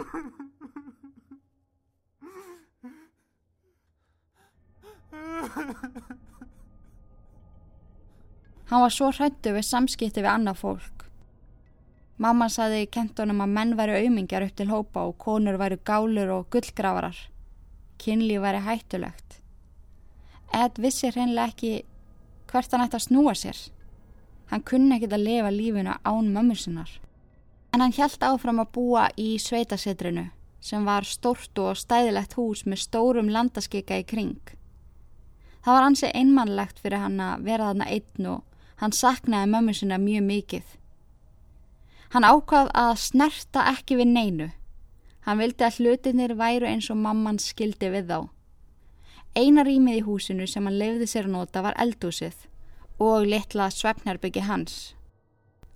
Hann 8.71 8.81
var 8.81 8.93
svo 8.95 9.11
hrættu 9.11 9.53
við 9.55 9.65
samskipti 9.67 10.23
við 10.23 10.31
annað 10.31 10.61
fólk. 10.61 11.03
Mamma 12.23 12.47
saði 12.49 12.83
í 12.83 12.89
kentunum 12.93 13.41
að 13.43 13.53
menn 13.57 13.71
væri 13.77 13.97
auðmingjar 13.99 14.45
upp 14.47 14.57
til 14.59 14.69
hópa 14.69 15.05
og 15.09 15.17
konur 15.19 15.57
væri 15.59 15.79
gálur 15.83 16.29
og 16.37 16.49
gullgravarar. 16.53 17.17
Kynlíf 17.99 18.43
væri 18.43 18.61
hættulegt. 18.67 19.39
Ed 20.53 20.77
vissi 20.77 21.09
hreinlega 21.09 21.49
ekki 21.51 21.73
hvert 22.51 22.71
hann 22.71 22.85
ætti 22.85 22.99
að 22.99 23.07
snúa 23.07 23.33
sér. 23.35 23.57
Hann 24.51 24.63
kunni 24.69 24.95
ekkit 24.95 25.15
að 25.17 25.25
lifa 25.25 25.51
lífinu 25.51 25.97
án 26.05 26.31
mömmusinnar. 26.35 26.91
En 27.73 27.81
hann 27.81 27.95
hjælt 27.95 28.21
áfram 28.21 28.61
að 28.61 28.73
búa 28.77 29.07
í 29.17 29.33
sveitasetrinu 29.41 30.27
sem 30.63 30.85
var 30.85 31.03
stort 31.03 31.57
og 31.59 31.75
stæðilegt 31.75 32.37
hús 32.37 32.63
með 32.69 32.85
stórum 32.85 33.31
landaskika 33.33 33.97
í 33.99 34.05
kring. 34.07 34.39
Það 35.65 35.75
var 35.75 35.87
ansi 35.89 36.11
einmannlegt 36.13 36.79
fyrir 36.79 37.01
hann 37.01 37.19
að 37.23 37.47
vera 37.49 37.71
þarna 37.71 37.89
einn 37.89 38.29
og 38.29 38.52
hann 38.83 38.91
saknaði 38.91 39.47
mömmusina 39.47 39.95
mjög 39.95 40.25
mikið. 40.27 40.63
Hann 42.11 42.27
ákvað 42.27 42.71
að 42.75 42.97
snerta 42.99 43.63
ekki 43.71 43.95
við 44.01 44.09
neinu. 44.11 44.47
Hann 45.23 45.39
vildi 45.39 45.63
að 45.63 45.77
hlutinir 45.79 46.33
væru 46.35 46.67
eins 46.67 46.89
og 46.91 46.99
mamman 46.99 47.39
skildi 47.39 47.89
við 47.93 48.11
þá. 48.11 48.19
Einar 49.39 49.69
rýmið 49.69 50.01
í 50.01 50.03
húsinu 50.03 50.47
sem 50.51 50.67
hann 50.67 50.77
lefði 50.81 51.07
sér 51.09 51.29
að 51.29 51.35
nota 51.37 51.63
var 51.63 51.79
eldúsið 51.79 52.43
og 53.01 53.23
litla 53.25 53.69
svefnherbyggi 53.71 54.43
hans. 54.49 54.93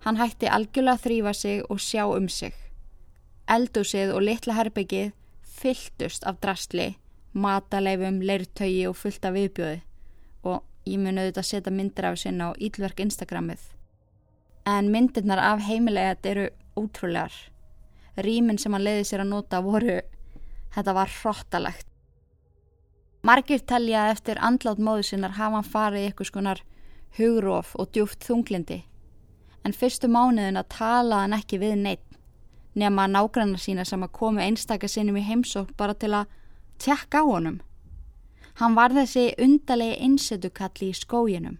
Hann 0.04 0.20
hætti 0.20 0.46
algjörlega 0.52 1.00
að 1.00 1.04
þrýfa 1.08 1.34
sig 1.34 1.64
og 1.64 1.80
sjá 1.82 2.04
um 2.12 2.28
sig. 2.28 2.54
Eldúsið 3.48 4.12
og 4.14 4.22
litla 4.28 4.54
herbyggið 4.60 5.14
fylltust 5.58 6.28
af 6.28 6.38
drastli, 6.44 6.92
mataleifum, 7.32 8.20
leirtögi 8.20 8.84
og 8.86 9.00
fullt 9.00 9.24
af 9.24 9.34
viðbjóði 9.34 9.80
og 9.80 9.87
ég 10.88 11.00
mun 11.02 11.20
auðvitað 11.20 11.48
setja 11.50 11.72
myndir 11.74 12.08
af 12.08 12.18
sinna 12.20 12.50
á 12.50 12.58
ílverk 12.58 13.00
Instagramið. 13.04 13.60
En 14.66 14.90
myndirnar 14.92 15.40
af 15.40 15.62
heimilegat 15.68 16.26
eru 16.26 16.48
útrúlegar. 16.76 17.32
Rýmin 18.16 18.58
sem 18.58 18.72
hann 18.74 18.84
leiði 18.84 19.04
sér 19.06 19.22
að 19.22 19.32
nota 19.32 19.60
voru, 19.62 20.00
þetta 20.74 20.94
var 20.96 21.12
hróttalegt. 21.20 21.86
Margir 23.22 23.60
telja 23.66 24.06
að 24.06 24.12
eftir 24.16 24.40
andlátt 24.40 24.80
móðu 24.82 25.04
sinnar 25.06 25.36
hafa 25.36 25.58
hann 25.58 25.70
farið 25.72 26.02
í 26.02 26.08
eitthvað 26.08 26.30
skonar 26.30 26.60
hugróf 27.18 27.74
og 27.78 27.90
djúft 27.92 28.26
þunglindi. 28.26 28.82
En 29.66 29.74
fyrstu 29.74 30.08
mánuðin 30.08 30.60
að 30.60 30.70
tala 30.76 31.22
hann 31.24 31.36
ekki 31.36 31.58
við 31.62 31.76
neitt, 31.82 32.04
nema 32.78 33.08
nágrannar 33.10 33.60
sína 33.60 33.84
sem 33.84 34.02
að 34.06 34.14
komu 34.20 34.42
einstakar 34.42 34.90
sinnum 34.90 35.18
í 35.18 35.26
heimsók 35.26 35.74
bara 35.76 35.94
til 35.98 36.14
að 36.14 36.30
tjekka 36.78 37.22
á 37.22 37.24
honum. 37.26 37.58
Hann 38.58 38.74
var 38.74 38.90
þessi 38.90 39.32
undalegi 39.38 40.00
einsetukalli 40.02 40.88
í 40.90 40.96
skóginum. 40.98 41.58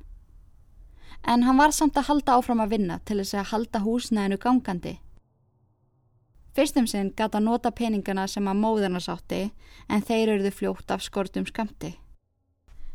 En 1.22 1.44
hann 1.46 1.58
var 1.58 1.74
samt 1.74 1.98
að 1.98 2.08
halda 2.08 2.38
áfram 2.38 2.62
að 2.64 2.72
vinna 2.74 2.96
til 3.06 3.20
þess 3.20 3.36
að 3.38 3.50
halda 3.52 3.82
húsnæðinu 3.84 4.38
gangandi. 4.42 4.96
Fyrstum 6.58 6.88
sinn 6.90 7.12
gata 7.14 7.38
nota 7.38 7.70
peningana 7.70 8.26
sem 8.26 8.48
að 8.50 8.58
móðurna 8.64 8.98
sátti 8.98 9.52
en 9.86 10.02
þeir 10.02 10.34
eruðu 10.34 10.50
fljótt 10.50 10.90
af 10.90 11.04
skortum 11.06 11.46
skamti. 11.46 11.92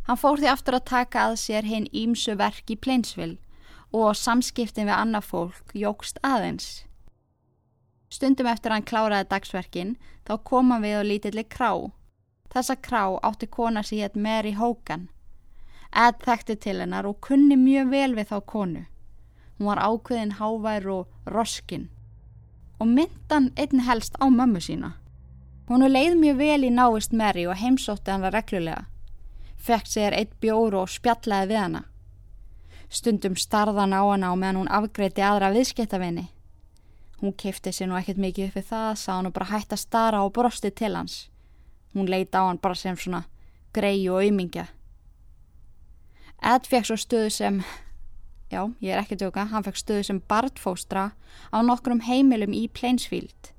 Hann 0.04 0.20
fór 0.20 0.42
því 0.42 0.52
aftur 0.52 0.76
að 0.76 0.90
taka 0.90 1.28
að 1.30 1.40
sér 1.40 1.64
hinn 1.64 1.88
ímsu 1.96 2.36
verk 2.36 2.68
í 2.68 2.76
Plainsville 2.76 3.38
og 3.96 4.18
samskiptin 4.20 4.90
við 4.90 4.98
annað 4.98 5.30
fólk 5.30 5.76
jógst 5.80 6.20
aðeins. 6.28 6.84
Stundum 8.12 8.52
eftir 8.52 8.76
hann 8.76 8.84
kláraði 8.84 9.30
dagsverkin 9.32 9.96
þá 10.28 10.36
kom 10.44 10.76
hann 10.76 10.84
við 10.84 11.00
á 11.00 11.04
lítilli 11.08 11.48
krá. 11.48 11.72
Þessa 12.54 12.76
krá 12.76 13.04
átti 13.26 13.48
kona 13.50 13.82
sér 13.84 14.08
hétt 14.08 14.16
Mary 14.16 14.54
Hogan. 14.54 15.10
Ed 15.94 16.22
þekkti 16.26 16.56
til 16.56 16.80
hennar 16.82 17.06
og 17.10 17.20
kunni 17.22 17.58
mjög 17.58 17.90
vel 17.90 18.14
við 18.18 18.30
þá 18.30 18.38
konu. 18.46 18.86
Hún 19.58 19.70
var 19.70 19.82
ákveðin 19.82 20.38
hávær 20.38 20.88
og 20.90 21.34
roskinn 21.34 21.90
og 22.84 22.90
myndan 22.90 23.52
einn 23.56 23.80
helst 23.88 24.18
á 24.20 24.28
mömmu 24.28 24.60
sína. 24.60 24.92
Hún 25.70 25.86
leið 25.88 26.18
mjög 26.20 26.38
vel 26.38 26.64
í 26.68 26.72
návist 26.74 27.14
Mary 27.14 27.46
og 27.48 27.56
heimsótti 27.56 28.12
hann 28.12 28.26
reglulega. 28.28 28.86
Fekk 29.58 29.88
sér 29.88 30.16
eitt 30.18 30.34
bjóru 30.44 30.82
og 30.82 30.92
spjallaði 30.92 31.54
við 31.54 31.62
hana. 31.62 31.84
Stundum 32.90 33.38
starðan 33.40 33.96
á 33.96 34.04
hana 34.04 34.34
og 34.34 34.42
meðan 34.42 34.60
hún 34.60 34.74
afgreiti 34.80 35.24
aðra 35.24 35.54
viðskiptavinni. 35.56 36.28
Hún 37.22 37.34
kifti 37.40 37.72
sér 37.72 37.88
nú 37.88 37.96
ekkert 37.96 38.20
mikið 38.20 38.50
upp 38.50 38.58
við 38.60 38.68
það, 38.74 38.90
sá 39.00 39.12
hann 39.16 39.30
og 39.30 39.34
bara 39.38 39.52
hætti 39.54 39.78
að 39.78 39.86
stara 39.86 40.26
og 40.26 40.34
brosti 40.36 40.72
til 40.72 40.96
hans. 41.00 41.30
Hún 41.94 42.10
leita 42.10 42.42
á 42.42 42.50
hann 42.50 42.62
bara 42.62 42.76
sem 42.76 42.98
svona 42.98 43.24
grei 43.74 44.08
og 44.10 44.22
auðmingja. 44.22 44.68
Ed 46.44 46.68
fekk 46.68 46.90
svo 46.90 46.98
stöðu 47.00 47.32
sem 47.32 47.62
já, 48.52 48.62
ég 48.82 48.94
er 48.94 49.02
ekki 49.02 49.18
tjóka, 49.18 49.48
hann 49.50 49.66
fekk 49.66 49.80
stöðu 49.80 50.06
sem 50.08 50.22
bartfóstra 50.30 51.12
á 51.54 51.58
nokkrum 51.64 52.04
heimilum 52.06 52.54
í 52.54 52.68
Plainsfield. 52.68 53.54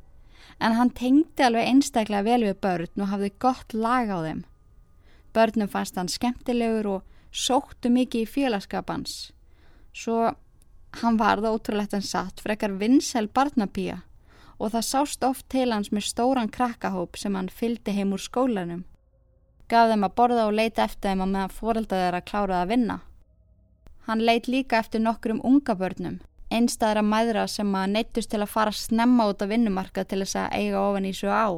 En 0.61 0.77
hann 0.79 0.93
tengdi 0.95 1.43
alveg 1.43 1.71
einstaklega 1.71 2.27
vel 2.27 2.45
við 2.47 2.61
börn 2.63 3.03
og 3.03 3.11
hafði 3.11 3.33
gott 3.43 3.75
lag 3.75 4.11
á 4.11 4.19
þeim. 4.23 4.45
Börnum 5.35 5.71
fannst 5.71 5.99
hann 5.99 6.11
skemmtilegur 6.11 6.91
og 6.99 7.03
sóttu 7.35 7.91
mikið 7.91 8.23
í 8.23 8.31
félagskapans. 8.31 9.33
Svo 9.95 10.35
hann 11.03 11.19
varði 11.19 11.51
ótrúlegt 11.51 11.97
en 11.97 12.07
satt 12.07 12.43
frekar 12.43 12.77
vinsel 12.79 13.27
barnapía 13.27 14.03
og 14.59 14.73
það 14.75 14.87
sást 14.89 15.25
oft 15.27 15.49
til 15.53 15.71
hans 15.73 15.91
með 15.93 16.09
stóran 16.11 16.51
krakkahóp 16.51 17.19
sem 17.19 17.35
hann 17.35 17.49
fyldi 17.49 17.95
heim 17.97 18.13
úr 18.15 18.23
skólanum. 18.23 18.85
Gaf 19.69 19.91
þeim 19.91 20.07
að 20.07 20.15
borða 20.19 20.47
og 20.49 20.55
leita 20.59 20.85
eftir 20.85 21.11
þeim 21.11 21.25
að 21.25 21.33
meðan 21.35 21.57
fóreldaði 21.59 22.05
þeirra 22.05 22.23
kláraði 22.29 22.61
að 22.63 22.73
vinna. 22.75 22.97
Hann 24.07 24.25
leitt 24.29 24.49
líka 24.49 24.79
eftir 24.79 25.01
nokkrum 25.01 25.41
unga 25.45 25.75
börnum, 25.81 26.19
einstæðra 26.53 27.03
mæðra 27.03 27.47
sem 27.49 27.71
að 27.75 27.95
neittust 27.95 28.31
til 28.31 28.43
að 28.45 28.53
fara 28.53 28.73
snemma 28.73 29.31
út 29.31 29.43
af 29.43 29.49
vinnumarka 29.49 30.05
til 30.05 30.21
þess 30.23 30.37
að 30.43 30.59
eiga 30.59 30.83
ofan 30.83 31.09
í 31.09 31.15
svo 31.17 31.33
á. 31.33 31.49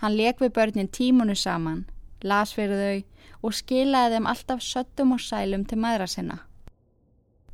Hann 0.00 0.16
leik 0.16 0.40
við 0.40 0.54
börnin 0.56 0.88
tímunu 0.88 1.36
saman, 1.36 1.84
las 2.24 2.54
fyrir 2.56 2.80
þau 2.80 3.04
og 3.42 3.54
skilaði 3.58 4.16
þeim 4.16 4.30
alltaf 4.32 4.64
söttum 4.64 5.12
og 5.14 5.20
sælum 5.20 5.66
til 5.68 5.78
mæðra 5.78 6.08
sinna. 6.08 6.38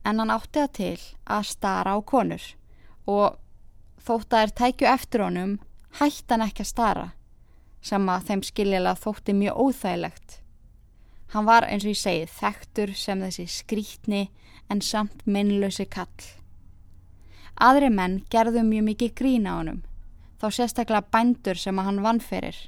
En 0.06 0.22
hann 0.22 0.32
átti 0.32 0.62
það 0.62 0.72
til 0.78 1.02
að 1.26 1.50
stara 1.50 1.96
á 1.96 1.98
konur 2.00 2.44
og 3.08 3.36
þótt 4.04 4.32
að 4.32 4.42
þær 4.42 4.54
tækju 4.60 4.90
eftir 4.90 5.24
honum 5.24 5.54
hætti 5.98 6.34
hann 6.34 6.44
ekki 6.46 6.64
að 6.64 6.72
stara 6.72 7.06
sem 7.88 8.08
að 8.10 8.26
þeim 8.28 8.42
skiljilega 8.46 8.98
þótti 8.98 9.34
mjög 9.38 9.60
óþægilegt. 9.64 10.38
Hann 11.32 11.46
var 11.46 11.66
eins 11.68 11.84
og 11.84 11.92
ég 11.92 12.00
segið 12.00 12.32
þektur 12.38 12.94
sem 12.96 13.20
þessi 13.22 13.46
skrítni 13.52 14.22
en 14.72 14.80
samt 14.84 15.24
minnlösi 15.26 15.86
kall. 15.88 16.26
Aðri 17.58 17.90
menn 17.90 18.22
gerðu 18.30 18.62
mjög 18.64 18.84
mikið 18.88 19.14
grína 19.18 19.54
á 19.54 19.58
honum, 19.58 19.82
þá 20.40 20.46
sérstaklega 20.54 21.10
bændur 21.12 21.58
sem 21.58 21.78
að 21.78 21.88
hann 21.90 22.02
vannferir. 22.04 22.58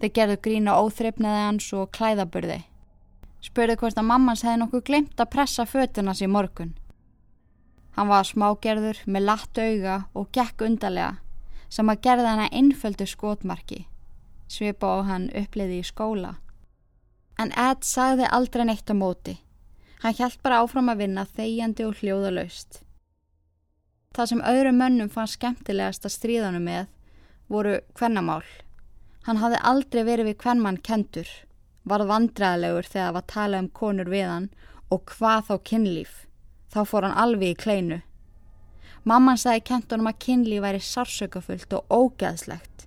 Þeir 0.00 0.14
gerðu 0.16 0.36
grína 0.46 0.76
óþreifnaði 0.80 1.46
hans 1.46 1.72
og 1.76 1.90
klæðaburði. 1.96 2.62
Spurði 3.44 3.76
hvort 3.80 3.98
að 4.00 4.08
mammans 4.08 4.44
hefði 4.44 4.62
nokkuð 4.62 4.86
glemt 4.88 5.20
að 5.20 5.32
pressa 5.34 5.66
fötunas 5.68 6.22
í 6.24 6.28
morgun. 6.28 6.74
Hann 7.96 8.10
var 8.10 8.26
smágerður 8.26 9.00
með 9.06 9.26
latt 9.26 9.58
auga 9.58 9.96
og 10.14 10.30
gekk 10.32 10.66
undarlega 10.66 11.16
sem 11.70 11.90
að 11.90 12.02
gerða 12.06 12.34
hana 12.34 12.46
einföldu 12.50 13.06
skotmarki, 13.06 13.84
svipa 14.50 14.98
á 14.98 15.06
hann 15.06 15.28
uppliði 15.36 15.80
í 15.80 15.86
skóla 15.86 16.36
en 17.40 17.52
Ed 17.56 17.86
sagði 17.88 18.28
aldrei 18.28 18.66
neitt 18.68 18.90
á 18.92 18.94
móti. 18.94 19.38
Hann 20.02 20.16
hjælt 20.16 20.40
bara 20.44 20.60
áfram 20.62 20.90
að 20.92 21.04
vinna 21.04 21.26
þegjandi 21.36 21.86
og 21.88 22.00
hljóðalaust. 22.00 22.80
Það 24.16 24.30
sem 24.30 24.42
öðru 24.52 24.72
mönnum 24.76 25.12
fann 25.12 25.30
skemmtilegast 25.30 26.04
að 26.04 26.16
stríðanu 26.16 26.60
með 26.64 26.88
voru 27.52 27.78
hvernamál. 27.96 28.44
Hann 29.26 29.40
hafði 29.40 29.60
aldrei 29.70 30.02
verið 30.08 30.30
við 30.30 30.40
hvernmann 30.44 30.80
kentur, 30.84 31.28
varð 31.84 32.10
vandræðilegur 32.10 32.88
þegar 32.88 33.06
það 33.06 33.14
var 33.16 33.24
að 33.24 33.32
tala 33.34 33.62
um 33.62 33.70
konur 33.80 34.10
við 34.12 34.26
hann 34.28 34.48
og 34.90 35.04
hvað 35.14 35.46
þá 35.48 35.54
kynlíf. 35.70 36.14
Þá 36.70 36.80
fór 36.86 37.06
hann 37.06 37.18
alveg 37.18 37.54
í 37.54 37.58
kleinu. 37.58 38.00
Mamman 39.04 39.38
sagði 39.40 39.64
kentunum 39.70 40.10
að 40.10 40.20
kynlíf 40.26 40.62
væri 40.62 40.82
sársökafullt 40.84 41.72
og 41.78 41.88
ógeðslegt 41.90 42.86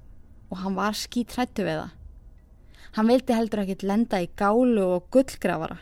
og 0.54 0.60
hann 0.62 0.78
var 0.78 0.94
skítrættu 0.94 1.66
við 1.66 1.80
það. 1.82 1.92
Hann 2.94 3.10
vildi 3.10 3.34
heldur 3.34 3.64
ekkit 3.64 3.84
lenda 3.90 4.20
í 4.22 4.30
gálu 4.38 4.84
og 5.00 5.08
gullgrafara. 5.14 5.80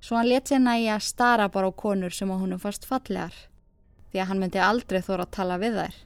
Svo 0.00 0.16
hann 0.16 0.30
let 0.30 0.48
sér 0.48 0.62
næja 0.64 0.94
að 0.96 1.04
stara 1.04 1.48
bara 1.52 1.68
á 1.68 1.72
konur 1.76 2.14
sem 2.16 2.30
á 2.32 2.36
húnum 2.40 2.62
fast 2.62 2.88
fallegar, 2.88 3.34
því 4.10 4.22
að 4.22 4.28
hann 4.30 4.40
myndi 4.40 4.62
aldrei 4.62 5.02
þóra 5.04 5.26
að 5.26 5.34
tala 5.36 5.60
við 5.60 5.76
þær. 5.82 5.96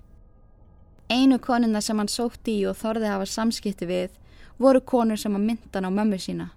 Einu 1.10 1.38
konuna 1.38 1.80
sem 1.82 1.98
hann 1.98 2.10
sótti 2.10 2.58
í 2.58 2.66
og 2.66 2.78
þorði 2.80 3.12
hafa 3.12 3.26
samskipti 3.30 3.86
við 3.86 4.18
voru 4.58 4.82
konur 4.82 5.18
sem 5.18 5.34
að 5.38 5.46
myndan 5.46 5.86
á 5.86 5.90
mömmu 5.90 6.18
sína, 6.18 6.50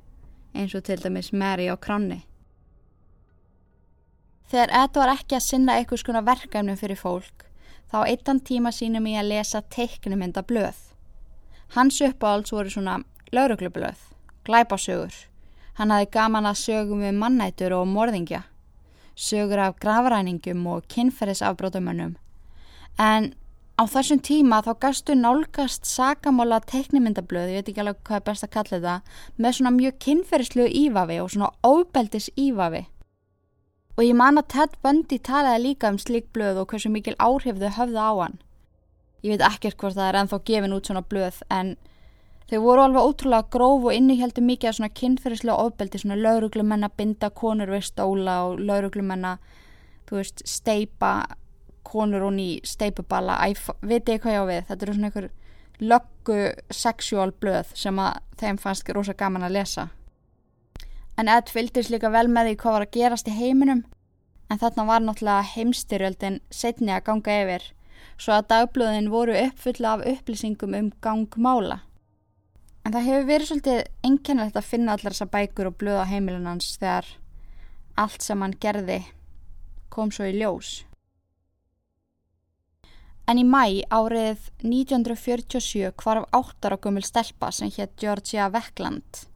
eins 0.57 0.73
og 0.73 0.85
til 0.87 0.97
dæmis 1.01 1.29
Mary 1.33 1.69
á 1.69 1.77
kranni. 1.77 2.23
Þegar 4.51 4.73
Ed 4.83 4.97
var 4.99 5.13
ekki 5.15 5.37
að 5.37 5.45
sinna 5.47 5.77
eitthvað 5.79 6.03
skona 6.03 6.21
verkefnum 6.25 6.77
fyrir 6.77 6.99
fólk, 6.99 7.45
þá 7.91 7.99
eittan 8.07 8.41
tíma 8.41 8.71
sínum 8.73 9.05
í 9.09 9.15
að 9.17 9.29
lesa 9.31 9.61
teiknumynda 9.73 10.43
blöð. 10.45 10.79
Hans 11.75 12.01
uppáhalds 12.05 12.53
voru 12.53 12.69
svona 12.69 12.99
lauruglublöð, 13.33 13.99
glæpasögur. 14.45 15.13
Hann 15.77 15.89
hafi 15.89 16.09
gaman 16.13 16.45
að 16.45 16.59
sögum 16.61 17.01
við 17.01 17.15
mannætur 17.17 17.73
og 17.79 17.87
morðingja, 17.89 18.43
sögur 19.15 19.61
af 19.63 19.79
gravræningum 19.81 20.67
og 20.69 20.85
kynferðisafbrótumönnum. 20.93 22.13
En 23.01 23.33
á 23.73 23.83
þessum 23.89 24.21
tíma 24.21 24.61
þá 24.61 24.73
gastu 24.85 25.15
nálgast 25.17 25.89
sakamála 25.89 26.59
teknimyndablöð, 26.69 27.49
ég 27.49 27.63
veit 27.63 27.71
ekki 27.73 27.81
alveg 27.81 28.03
hvað 28.05 28.19
er 28.19 28.27
best 28.29 28.45
að 28.45 28.53
kalla 28.53 28.75
þetta, 28.75 28.97
með 29.37 29.57
svona 29.57 29.73
mjög 29.79 29.97
kynferðislu 30.05 30.67
ífavi 30.83 31.17
og 31.23 31.31
svona 31.33 31.49
óbeldis 31.65 32.29
ífavi. 32.37 32.85
Og 33.97 34.03
ég 34.03 34.17
man 34.17 34.41
að 34.41 34.49
Ted 34.55 34.77
Bundy 34.81 35.19
talaði 35.21 35.63
líka 35.67 35.91
um 35.93 35.99
slik 36.01 36.31
blöð 36.33 36.63
og 36.63 36.71
hversu 36.71 36.89
mikil 36.89 37.15
áhrif 37.21 37.59
þau 37.61 37.71
höfðu 37.77 38.01
á 38.01 38.11
hann. 38.23 38.37
Ég 39.23 39.35
veit 39.35 39.47
ekkert 39.47 39.77
hvort 39.77 39.97
það 39.97 40.09
er 40.09 40.19
ennþá 40.21 40.39
gefin 40.49 40.73
út 40.73 40.89
svona 40.89 41.05
blöð 41.05 41.43
en 41.53 41.75
Þau 42.53 42.59
voru 42.61 42.81
alveg 42.83 43.07
ótrúlega 43.07 43.49
gróf 43.49 43.85
og 43.87 43.95
inniheldu 43.95 44.41
mikið 44.43 44.69
af 44.69 44.75
svona 44.77 44.93
kynferðislega 44.99 45.63
ofbeldi, 45.63 46.01
svona 46.01 46.17
lauruglumenn 46.19 46.85
að 46.85 46.97
binda 46.99 47.29
konur 47.33 47.71
við 47.71 47.85
stóla 47.87 48.35
og 48.49 48.59
lauruglumenn 48.59 49.25
að, 49.25 49.47
þú 50.09 50.19
veist, 50.19 50.43
steipa 50.45 51.13
konur 51.87 52.27
og 52.27 52.35
ný 52.35 52.47
steipuballa, 52.67 53.39
veit 53.81 54.11
ég 54.11 54.21
hvað 54.21 54.35
ég 54.35 54.43
á 54.43 54.51
við, 54.51 54.61
þetta 54.67 54.85
eru 54.85 54.95
svona 54.97 55.09
einhver 55.09 55.29
löggu 55.83 56.37
sexuál 56.69 57.33
blöð 57.41 57.73
sem 57.79 57.99
að 57.99 58.21
þeim 58.37 58.59
fannst 58.61 58.93
rosa 58.93 59.15
gaman 59.17 59.47
að 59.47 59.57
lesa. 59.57 59.87
En 61.17 61.29
Ed 61.29 61.49
fylgdist 61.53 61.91
líka 61.93 62.09
vel 62.09 62.25
með 62.27 62.49
því 62.49 62.59
hvað 62.61 62.75
var 62.75 62.85
að 62.87 62.93
gerast 62.97 63.29
í 63.29 63.37
heiminum, 63.37 63.83
en 64.49 64.61
þarna 64.61 64.85
var 64.89 65.01
náttúrulega 65.03 65.49
heimstyrjöldin 65.53 66.39
setni 66.49 66.93
að 66.93 67.03
ganga 67.09 67.39
yfir, 67.43 67.65
svo 68.17 68.37
að 68.37 68.47
dagblöðin 68.53 69.11
voru 69.13 69.35
uppfulla 69.45 69.97
af 69.97 70.05
upplýsingum 70.09 70.77
um 70.77 70.93
gangmála. 71.05 71.81
En 72.83 72.91
það 72.91 73.05
hefur 73.07 73.27
verið 73.29 73.49
svolítið 73.49 73.83
einkennilegt 74.03 74.57
að 74.59 74.69
finna 74.71 74.95
allar 74.95 75.15
þessar 75.15 75.33
bækur 75.35 75.69
og 75.69 75.77
blöða 75.79 76.07
heimilin 76.09 76.49
hans 76.49 76.73
þegar 76.81 77.13
allt 77.95 78.25
sem 78.25 78.41
hann 78.41 78.57
gerði 78.59 79.03
kom 79.93 80.11
svo 80.11 80.27
í 80.27 80.33
ljós. 80.35 80.81
En 83.29 83.39
í 83.39 83.45
mæ 83.47 83.85
árið 83.87 84.49
1947 84.65 85.93
kvarf 85.95 86.25
áttar 86.35 86.75
á 86.75 86.77
gummul 86.81 87.05
stelpa 87.07 87.53
sem 87.55 87.71
hétt 87.71 87.95
Georgia 88.01 88.49
Veckland. 88.51 89.29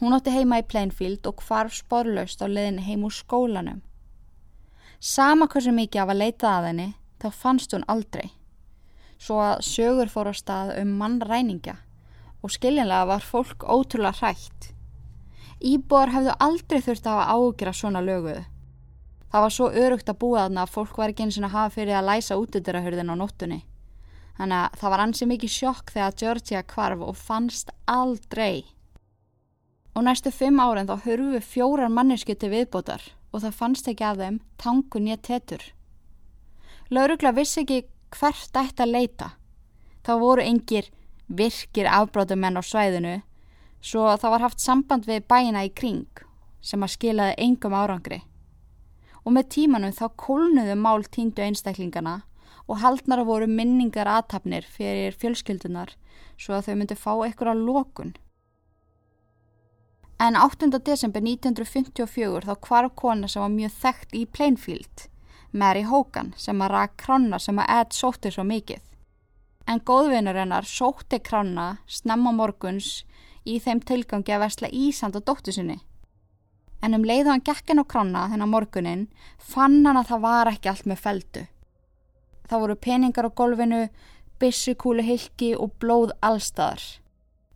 Hún 0.00 0.16
átti 0.16 0.32
heima 0.32 0.62
í 0.62 0.64
Plainfield 0.64 1.26
og 1.28 1.42
kvarf 1.42 1.74
sporlaust 1.76 2.40
á 2.40 2.48
leðinni 2.48 2.86
heim 2.86 3.02
úr 3.04 3.12
skólanum. 3.12 3.82
Sama 5.00 5.44
hversu 5.52 5.74
mikið 5.76 6.00
af 6.00 6.12
að 6.14 6.20
leita 6.22 6.52
að 6.54 6.68
henni 6.70 6.86
þá 7.20 7.28
fannst 7.42 7.74
hún 7.76 7.84
aldrei. 7.84 8.30
Svo 9.20 9.36
að 9.44 9.60
sögur 9.68 10.08
fór 10.08 10.32
á 10.32 10.34
stað 10.36 10.72
um 10.80 10.96
mannræningja 10.96 11.76
og 12.40 12.54
skiljanlega 12.54 13.10
var 13.12 13.26
fólk 13.28 13.68
ótrúlega 13.68 14.16
hrætt. 14.22 14.70
Íbor 15.60 16.08
hefðu 16.14 16.32
aldrei 16.40 16.80
þurft 16.80 17.04
að 17.04 17.18
hafa 17.20 17.36
ágjur 17.36 17.68
af 17.68 17.76
svona 17.76 18.00
löguðu. 18.00 18.44
Það 19.30 19.44
var 19.44 19.54
svo 19.54 19.70
örugt 19.84 20.08
að 20.08 20.20
búa 20.24 20.46
þarna 20.46 20.64
að 20.64 20.74
fólk 20.74 20.96
var 20.98 21.12
ekki 21.12 21.26
eins 21.26 21.38
og 21.38 21.52
hafa 21.52 21.74
fyrir 21.76 22.00
að 22.00 22.08
læsa 22.08 22.40
útudurahörðin 22.40 23.12
á 23.12 23.20
nóttunni. 23.20 23.60
Þannig 24.40 24.62
að 24.64 24.80
það 24.80 24.94
var 24.94 25.02
ansi 25.04 25.28
mikið 25.28 25.52
sjokk 25.54 25.92
þegar 25.92 26.16
Georgia 26.24 26.62
kvarf 26.64 27.04
og 27.04 27.16
fannst 27.20 27.74
aldrei. 27.84 28.64
Og 29.94 30.04
næstu 30.06 30.30
fimm 30.30 30.60
árin 30.62 30.88
þá 30.88 31.02
hörfu 31.04 31.40
fjórar 31.42 31.90
mannesku 31.90 32.34
til 32.34 32.52
viðbótar 32.52 33.02
og 33.32 33.42
það 33.42 33.56
fannst 33.58 33.88
ekki 33.90 34.06
að 34.06 34.22
þeim 34.22 34.38
tangun 34.58 35.10
ég 35.10 35.22
tetur. 35.22 35.62
Laurugla 36.90 37.32
vissi 37.34 37.62
ekki 37.62 37.84
hvert 38.16 38.56
ætti 38.56 38.84
að 38.84 38.94
leita. 38.94 39.28
Þá 40.02 40.12
voru 40.18 40.42
engir 40.42 40.90
virkir 41.28 41.86
afbrátumenn 41.86 42.58
á 42.58 42.62
svæðinu 42.62 43.20
svo 43.80 44.08
það 44.16 44.34
var 44.34 44.44
haft 44.46 44.62
samband 44.62 45.06
við 45.08 45.26
bæina 45.30 45.62
í 45.66 45.70
kring 45.70 46.24
sem 46.60 46.82
að 46.82 46.94
skilaði 46.96 47.36
engum 47.46 47.76
árangri. 47.76 48.20
Og 49.24 49.34
með 49.36 49.50
tímanum 49.54 49.94
þá 49.94 50.06
kólnuðu 50.16 50.76
mál 50.80 51.04
tíndu 51.06 51.44
einstaklingana 51.44 52.20
og 52.66 52.80
haldnar 52.82 53.24
voru 53.26 53.48
minningar 53.50 54.08
aðtapnir 54.08 54.66
fyrir 54.66 55.16
fjölskyldunar 55.16 55.94
svo 56.40 56.56
að 56.56 56.68
þau 56.68 56.74
myndi 56.80 56.96
fá 56.96 57.12
eitthvað 57.14 57.52
á 57.52 57.56
lókun. 57.58 58.12
En 60.20 60.36
8. 60.36 60.66
desember 60.84 61.22
1954 61.24 62.44
þá 62.44 62.56
kvarf 62.60 62.90
kona 62.92 63.28
sem 63.28 63.40
var 63.40 63.52
mjög 63.54 63.70
þekkt 63.80 64.10
í 64.18 64.26
Plainfield, 64.28 65.06
Mary 65.56 65.80
Hogan, 65.88 66.34
sem 66.36 66.60
að 66.60 66.74
rak 66.74 66.98
krána 67.00 67.38
sem 67.40 67.56
að 67.56 67.72
Ed 67.78 67.96
sótti 67.96 68.32
svo 68.34 68.44
mikið. 68.44 68.82
En 69.64 69.80
góðvinur 69.80 70.36
hennar 70.36 70.68
sótti 70.68 71.22
krána 71.24 71.78
snemma 71.88 72.34
morguns 72.36 73.06
í 73.48 73.56
þeim 73.64 73.80
tilgangi 73.80 74.36
að 74.36 74.44
versla 74.44 74.68
Ísand 74.68 75.16
og 75.16 75.24
dóttu 75.24 75.56
sinni. 75.56 75.78
En 76.84 77.00
um 77.00 77.08
leið 77.08 77.24
og 77.24 77.32
hann 77.38 77.46
gekk 77.48 77.72
henn 77.72 77.80
á 77.80 77.88
krána 77.88 78.28
þennan 78.28 78.52
morgunin 78.52 79.08
fann 79.40 79.80
hann 79.88 80.04
að 80.04 80.12
það 80.12 80.24
var 80.28 80.52
ekki 80.52 80.74
allt 80.74 80.84
með 80.84 81.04
feldu. 81.08 81.48
Það 82.44 82.66
voru 82.66 82.76
peningar 82.76 83.32
á 83.32 83.38
golfinu, 83.40 83.84
bissukúlu 84.36 85.00
hilki 85.00 85.54
og 85.56 85.78
blóð 85.80 86.12
allstaðar. 86.20 86.84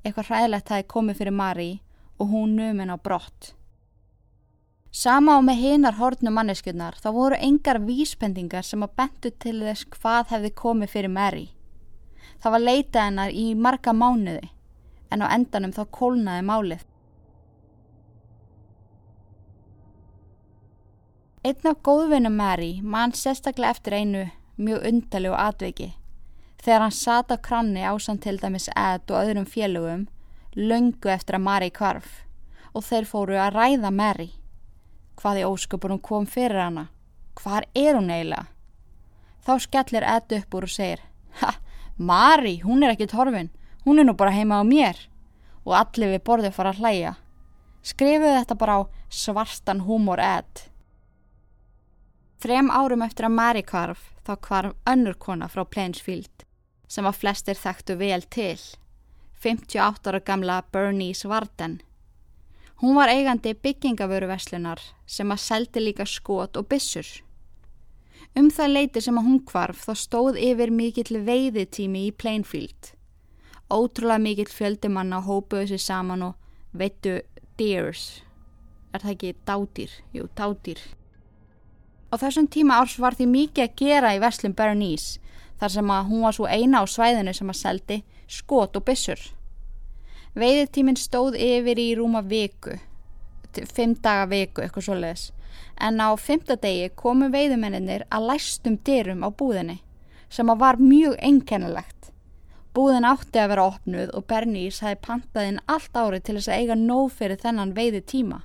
Eitthvað 0.01 0.33
hræðilegt 0.33 0.73
hafi 0.73 0.93
komið 0.97 1.21
fyrir 1.21 1.43
Mari 1.45 1.73
og 2.19 2.31
hún 2.31 2.57
numin 2.57 2.91
á 2.91 2.97
brott. 2.97 3.55
Sama 4.95 5.35
á 5.35 5.41
með 5.43 5.59
hinar 5.59 5.97
hortnu 5.99 6.31
manneskjurnar 6.31 6.95
þá 7.03 7.09
voru 7.17 7.39
engar 7.43 7.81
vísbendingar 7.83 8.63
sem 8.63 8.83
að 8.87 8.95
bentu 9.01 9.33
til 9.43 9.57
þess 9.65 9.89
hvað 9.97 10.31
hefði 10.31 10.51
komið 10.61 10.93
fyrir 10.93 11.11
Mary. 11.11 11.47
Það 12.39 12.55
var 12.55 12.63
leitað 12.63 13.07
hennar 13.09 13.35
í 13.35 13.47
marga 13.59 13.93
mánuði 13.93 14.53
en 15.11 15.25
á 15.25 15.27
endanum 15.35 15.75
þá 15.75 15.83
kólnaði 15.99 16.47
málið. 16.47 16.87
Einn 21.45 21.69
af 21.69 21.83
góðvinnum 21.85 22.39
Mary 22.39 22.79
mann 22.81 23.13
sérstaklega 23.13 23.75
eftir 23.75 23.99
einu 23.99 24.25
mjög 24.57 24.87
undalegu 24.89 25.35
atveiki. 25.37 25.91
Þegar 26.63 26.87
hann 26.87 26.95
sata 26.97 27.37
kranni 27.37 27.83
ásamt 27.85 28.23
til 28.25 28.39
dæmis 28.41 28.71
Ed 28.73 29.11
og 29.11 29.19
öðrum 29.19 29.45
félögum, 29.45 30.07
löngu 30.57 31.11
eftir 31.11 31.39
að 31.39 31.47
Mari 31.47 31.71
kvarf 31.75 32.23
og 32.75 32.85
þeir 32.87 33.07
fóru 33.07 33.39
að 33.39 33.55
ræða 33.55 33.91
Mary. 33.95 34.31
Hvað 35.19 35.41
í 35.41 35.47
ósköpunum 35.47 36.01
kom 36.03 36.27
fyrir 36.27 36.59
hana? 36.59 36.89
Hvar 37.39 37.67
er 37.75 37.95
hún 37.95 38.11
eiginlega? 38.11 38.47
Þá 39.45 39.53
skellir 39.61 40.07
Ed 40.09 40.33
upp 40.39 40.57
úr 40.57 40.67
og 40.67 40.73
segir 40.73 41.03
Ha, 41.41 41.55
Mari, 41.99 42.61
hún 42.63 42.83
er 42.83 42.95
ekki 42.95 43.09
torfin, 43.11 43.51
hún 43.85 43.99
er 43.99 44.07
nú 44.07 44.15
bara 44.17 44.35
heima 44.35 44.63
á 44.63 44.65
mér 44.67 44.99
og 45.65 45.75
allir 45.79 46.15
við 46.15 46.25
borðið 46.27 46.55
fara 46.55 46.75
að 46.75 46.81
hlæja. 46.83 47.13
Skrifuðu 47.85 48.39
þetta 48.39 48.57
bara 48.61 48.77
á 48.79 48.81
svartan 49.11 49.85
húmor 49.87 50.21
Ed. 50.23 50.67
Þrem 52.45 52.71
árum 52.71 53.05
eftir 53.05 53.29
að 53.29 53.37
Mary 53.39 53.63
kvarf 53.65 54.11
þá 54.27 54.35
kvarf 54.47 54.75
önnur 54.89 55.17
kona 55.19 55.49
frá 55.49 55.65
Plainsfield 55.65 56.45
sem 56.89 57.07
að 57.09 57.21
flestir 57.23 57.59
þekktu 57.59 57.97
vel 57.99 58.23
til, 58.31 58.61
58 59.45 60.09
ára 60.09 60.21
gamla 60.21 60.63
Bernice 60.73 61.29
Varden. 61.29 61.83
Hún 62.81 62.95
var 62.97 63.09
eigandi 63.09 63.53
byggingavöruverslunar 63.55 64.81
sem 65.07 65.33
að 65.33 65.43
seldi 65.45 65.83
líka 65.83 66.07
skot 66.09 66.57
og 66.57 66.69
bissur. 66.69 67.07
Um 68.35 68.49
það 68.51 68.73
leiti 68.73 69.03
sem 69.05 69.19
að 69.21 69.27
hún 69.29 69.43
kvarf 69.45 69.85
þá 69.85 69.93
stóð 70.01 70.39
yfir 70.41 70.73
mikill 70.73 71.21
veiðitími 71.29 72.07
í 72.09 72.15
Plainfield. 72.17 72.95
Ótrúlega 73.69 74.23
mikill 74.25 74.49
fjöldimanna 74.49 75.21
hópuðu 75.29 75.75
sér 75.75 75.83
saman 75.85 76.25
og 76.31 76.35
veitu 76.73 77.21
deers. 77.61 78.23
Er 78.97 79.05
það 79.05 79.13
ekki 79.13 79.35
dátýr? 79.45 79.93
Jú, 80.17 80.27
dátýr. 80.35 80.81
Á 82.11 82.15
þessum 82.17 82.49
tíma 82.49 82.81
árs 82.81 82.97
var 82.99 83.15
því 83.15 83.29
mikið 83.29 83.69
að 83.69 83.77
gera 83.77 84.17
í 84.17 84.25
verslum 84.25 84.57
Bernice 84.57 85.21
þar 85.61 85.77
sem 85.77 85.91
að 85.91 86.11
hún 86.11 86.25
var 86.25 86.35
svo 86.37 86.49
eina 86.49 86.81
á 86.81 86.85
svæðinu 86.89 87.37
sem 87.37 87.51
að 87.53 87.61
seldi 87.61 88.03
skot 88.29 88.77
og 88.77 88.85
byssur. 88.89 89.21
Veiðitíminn 90.35 90.99
stóð 90.99 91.39
yfir 91.39 91.79
í 91.79 91.89
rúma 91.99 92.25
viku, 92.27 92.79
fimm 93.55 93.95
daga 94.03 94.27
viku 94.31 94.65
eitthvað 94.65 94.89
svoleiðis, 94.89 95.27
en 95.79 96.01
á 96.03 96.11
fymtadegi 96.19 96.91
komu 96.99 97.29
veiðumenninir 97.31 98.07
að 98.11 98.31
læstum 98.33 98.81
dyrum 98.87 99.23
á 99.23 99.31
búðinni 99.31 99.79
sem 100.35 100.51
að 100.51 100.65
var 100.65 100.81
mjög 100.83 101.15
einkennilegt. 101.23 102.11
Búðin 102.75 103.07
átti 103.07 103.39
að 103.39 103.53
vera 103.53 103.69
opnuð 103.71 104.11
og 104.19 104.25
Bernice 104.27 104.83
hefði 104.83 105.03
pantaðinn 105.05 105.61
allt 105.71 105.95
árið 105.95 106.25
til 106.27 106.35
þess 106.41 106.51
að 106.51 106.59
eiga 106.59 106.77
nóg 106.81 107.13
fyrir 107.15 107.39
þennan 107.39 107.75
veiðitíma. 107.77 108.41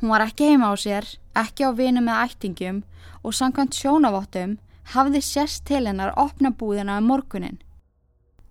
Hún 0.00 0.10
var 0.10 0.24
ekki 0.24 0.48
heima 0.50 0.72
á 0.72 0.74
sér, 0.80 1.06
ekki 1.38 1.68
á 1.68 1.70
vinu 1.76 2.02
með 2.02 2.24
ættingum 2.24 2.82
og 3.22 3.36
samkvæmt 3.36 3.76
sjónavottum 3.78 4.56
hafði 4.96 5.22
sérst 5.22 5.66
til 5.68 5.84
hennar 5.86 6.16
opna 6.18 6.50
búðina 6.50 6.98
um 6.98 7.06
morgunin. 7.12 7.60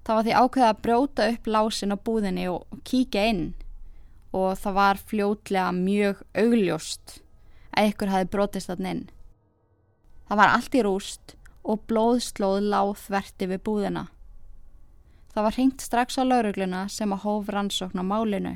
Það 0.05 0.15
var 0.15 0.25
því 0.27 0.35
ákveða 0.41 0.69
að 0.73 0.83
brjóta 0.85 1.29
upp 1.33 1.49
lásin 1.55 1.93
á 1.93 1.97
búðinni 1.97 2.45
og 2.49 2.79
kíka 2.87 3.25
inn 3.29 3.43
og 4.35 4.59
það 4.61 4.77
var 4.77 5.01
fljótlega 5.09 5.71
mjög 5.75 6.21
augljóst 6.37 7.19
að 7.77 7.91
ykkur 7.91 8.13
hafi 8.13 8.29
brotist 8.29 8.69
þann 8.69 8.89
inn. 8.91 9.03
Það 10.29 10.41
var 10.41 10.53
allt 10.53 10.77
í 10.77 10.85
rúst 10.85 11.35
og 11.65 11.83
blóðslóð 11.89 12.61
láð 12.71 12.95
þverti 13.03 13.49
við 13.49 13.63
búðina. 13.65 14.05
Það 15.33 15.45
var 15.45 15.57
hringt 15.57 15.85
strax 15.85 16.17
á 16.17 16.23
laurugluna 16.25 16.87
sem 16.89 17.13
að 17.13 17.23
hóf 17.25 17.49
rannsókn 17.53 18.01
á 18.01 18.05
málinu. 18.05 18.55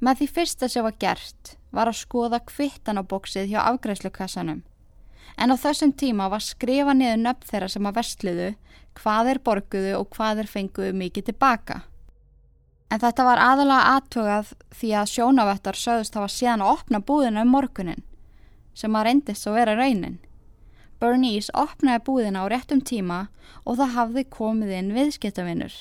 Með 0.00 0.20
því 0.20 0.28
fyrsta 0.36 0.68
sem 0.68 0.84
var 0.84 0.96
gert 1.00 1.56
var 1.74 1.90
að 1.90 2.00
skoða 2.00 2.40
kvittanabóksið 2.48 3.52
hjá 3.52 3.60
afgræslukassanum. 3.64 4.62
En 5.36 5.50
á 5.50 5.56
þessum 5.58 5.92
tíma 5.92 6.28
var 6.30 6.44
skrifa 6.44 6.94
niður 6.94 7.22
nöfn 7.22 7.48
þeirra 7.50 7.68
sem 7.72 7.88
að 7.88 7.96
vestluðu, 7.98 8.50
hvað 8.98 9.30
er 9.32 9.40
borguðu 9.46 9.94
og 9.98 10.10
hvað 10.14 10.44
er 10.44 10.50
fenguðu 10.50 10.92
mikið 11.00 11.28
tilbaka. 11.30 11.80
En 12.92 13.00
þetta 13.02 13.24
var 13.26 13.40
aðalega 13.42 13.94
aðtugað 13.96 14.52
því 14.78 14.90
að 15.00 15.10
sjónavettar 15.14 15.78
sögðust 15.78 16.18
hafa 16.18 16.30
síðan 16.30 16.62
að 16.62 16.74
opna 16.76 17.00
búðina 17.00 17.42
um 17.42 17.50
morgunin, 17.50 18.04
sem 18.74 18.94
að 18.94 19.08
reyndist 19.08 19.48
að 19.48 19.58
vera 19.58 19.74
raunin. 19.78 20.20
Bernice 21.02 21.50
opnaði 21.58 22.04
búðina 22.06 22.44
á 22.44 22.50
réttum 22.52 22.84
tíma 22.84 23.26
og 23.64 23.80
það 23.80 23.96
hafði 23.96 24.24
komið 24.30 24.70
inn 24.78 24.94
viðskiptavinnur. 24.94 25.74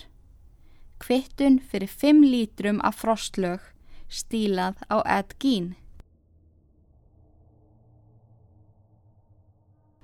Kvittun 1.04 1.60
fyrir 1.70 1.92
5 1.92 2.26
lítrum 2.26 2.82
af 2.82 2.98
frostlög 3.04 3.62
stílað 4.14 4.82
á 4.90 5.04
Ed 5.06 5.36
Gein. 5.42 5.74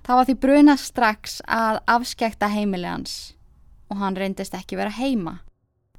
Það 0.09 0.17
var 0.17 0.25
því 0.25 0.33
bruna 0.41 0.73
strax 0.81 1.33
að 1.45 1.75
afskekta 1.85 2.47
heimili 2.49 2.87
hans 2.89 3.11
og 3.93 3.99
hann 4.01 4.15
reyndist 4.17 4.55
ekki 4.57 4.79
vera 4.79 4.89
heima. 4.89 5.35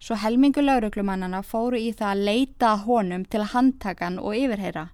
Svo 0.03 0.17
helmingu 0.19 0.65
lauruglumannana 0.65 1.45
fóru 1.47 1.79
í 1.79 1.93
það 1.95 2.09
að 2.09 2.23
leita 2.27 2.73
honum 2.89 3.23
til 3.31 3.45
að 3.45 3.53
handtaka 3.53 4.09
hann 4.09 4.17
og 4.19 4.35
yfirheyra. 4.35 4.89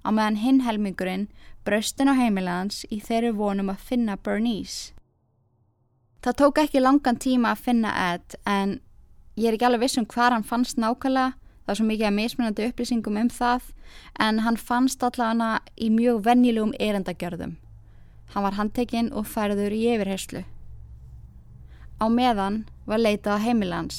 Á 0.00 0.08
meðan 0.08 0.38
hinn 0.40 0.62
helmingurinn 0.64 1.26
braustin 1.68 2.08
á 2.08 2.16
heimilegans 2.16 2.86
í 2.88 3.02
þeirri 3.04 3.34
vonum 3.36 3.68
að 3.68 3.84
finna 3.90 4.16
Bernice. 4.16 4.94
Það 6.24 6.38
tók 6.40 6.60
ekki 6.62 6.80
langan 6.80 7.20
tíma 7.20 7.52
að 7.52 7.66
finna 7.66 7.92
Ed 8.14 8.38
en 8.48 8.78
ég 9.36 9.50
er 9.50 9.58
ekki 9.58 9.68
alveg 9.68 9.84
viss 9.84 10.00
um 10.00 10.08
hvað 10.08 10.38
hann 10.38 10.48
fannst 10.54 10.80
nákvæmlega 10.80 11.34
það 11.36 11.74
er 11.74 11.82
svo 11.82 11.90
mikið 11.90 12.08
að 12.08 12.16
mismunandi 12.16 12.70
upplýsingum 12.70 13.20
um 13.26 13.28
það 13.36 13.68
en 14.24 14.40
hann 14.46 14.56
fannst 14.56 15.04
allavega 15.04 15.60
í 15.76 15.92
mjög 15.92 16.24
vennilegum 16.24 16.72
erendagjörðum. 16.80 17.58
Hann 18.32 18.46
var 18.46 18.56
handtekinn 18.56 19.12
og 19.12 19.28
færður 19.28 19.74
í 19.76 19.82
yfirherslu. 19.92 20.44
Á 22.00 22.04
meðan 22.08 22.62
var 22.88 23.02
leitað 23.02 23.38
á 23.38 23.44
heimilans. 23.44 23.98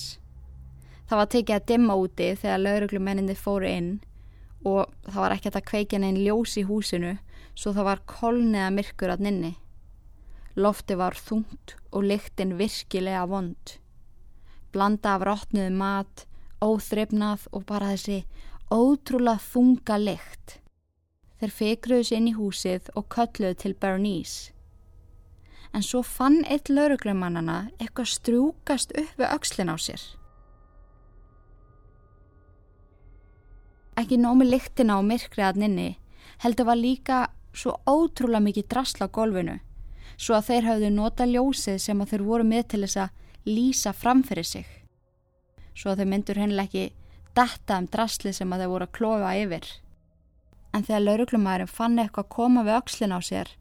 Það 1.08 1.20
var 1.20 1.30
tekið 1.34 1.56
að 1.56 1.68
dimma 1.70 1.96
úti 2.00 2.32
þegar 2.42 2.64
lauruglumenninni 2.64 3.36
fóru 3.38 3.70
inn 3.70 3.92
og 4.64 4.90
það 5.06 5.20
var 5.22 5.36
ekkert 5.36 5.60
að 5.60 5.68
kveikja 5.70 6.00
neinn 6.02 6.22
ljós 6.24 6.56
í 6.58 6.64
húsinu 6.66 7.18
svo 7.54 7.74
það 7.76 7.88
var 7.90 8.02
kolniða 8.10 8.72
myrkur 8.74 9.14
að 9.14 9.26
nynni. 9.28 9.54
Lofti 10.56 10.98
var 10.98 11.18
þungt 11.18 11.76
og 11.92 12.06
lyktinn 12.10 12.58
virkilega 12.58 13.26
vond. 13.30 13.78
Blanda 14.74 15.16
af 15.18 15.26
rótnuðu 15.28 15.74
mat, 15.78 16.26
óþrefnað 16.62 17.48
og 17.54 17.66
bara 17.70 17.94
þessi 17.94 18.24
ótrúlega 18.74 19.42
þunga 19.52 20.00
lykt. 20.02 20.58
Þeir 21.44 21.52
fekruðu 21.52 22.04
sér 22.08 22.22
inn 22.22 22.28
í 22.32 22.38
húsið 22.38 22.86
og 22.96 23.10
kölluðu 23.12 23.56
til 23.60 23.74
Bernice. 23.76 24.54
en 25.74 25.82
svo 25.82 26.04
fann 26.06 26.44
eitt 26.54 26.70
lauruglumannana 26.70 27.72
eitthvað 27.82 28.12
strúkast 28.14 28.94
upp 28.94 29.18
við 29.18 29.32
aukslin 29.34 29.74
á 29.74 29.76
sér. 29.82 30.02
Ekki 33.98 34.20
nómi 34.22 34.46
lyktina 34.48 34.98
á 34.98 35.02
myrkriðan 35.02 35.66
inni, 35.68 35.90
heldur 36.46 36.70
var 36.70 36.78
líka 36.78 37.20
svo 37.54 37.76
ótrúlega 37.90 38.46
mikið 38.48 38.70
drasla 38.70 39.10
á 39.10 39.16
golfinu, 39.18 39.60
svo 40.18 40.38
að 40.38 40.48
þeir 40.50 40.70
hafðu 40.70 40.94
nota 40.94 41.26
ljósið 41.30 41.82
sem 41.82 42.02
að 42.02 42.14
þeir 42.14 42.26
voru 42.30 42.48
með 42.48 42.68
til 42.70 42.82
þess 42.86 43.02
að 43.04 43.50
lýsa 43.50 43.94
framfyrir 43.94 44.46
sig. 44.48 44.68
Svo 45.74 45.92
að 45.92 46.04
þeir 46.04 46.12
myndur 46.14 46.42
hennileg 46.42 46.70
ekki 46.70 46.86
detta 47.34 47.82
um 47.82 47.90
drasli 47.90 48.34
sem 48.34 48.54
að 48.54 48.64
þeir 48.64 48.74
voru 48.78 48.88
að 48.88 48.96
klofa 48.98 49.34
yfir. 49.42 49.66
En 50.74 50.82
þegar 50.82 51.04
lauruglumæðurinn 51.06 51.70
fann 51.70 52.00
eitthvað 52.02 52.26
að 52.26 52.34
koma 52.34 52.64
við 52.66 52.80
aukslin 52.80 53.14
á 53.14 53.20
sér, 53.22 53.52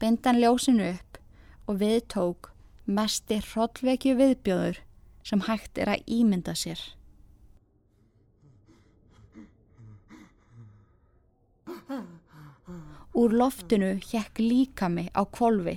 bindan 0.00 0.40
ljósinu 0.40 0.88
upp 0.94 1.20
og 1.68 1.78
viðtók 1.82 2.48
mesti 2.88 3.38
hrollvekju 3.52 4.16
viðbjóður 4.18 4.80
sem 5.22 5.44
hægt 5.46 5.78
er 5.78 5.92
að 5.92 6.08
ímynda 6.10 6.56
sér. 6.58 6.80
Úr 13.12 13.34
loftinu 13.36 13.98
hjekk 14.00 14.40
líkami 14.40 15.10
á 15.12 15.22
kvolvi. 15.28 15.76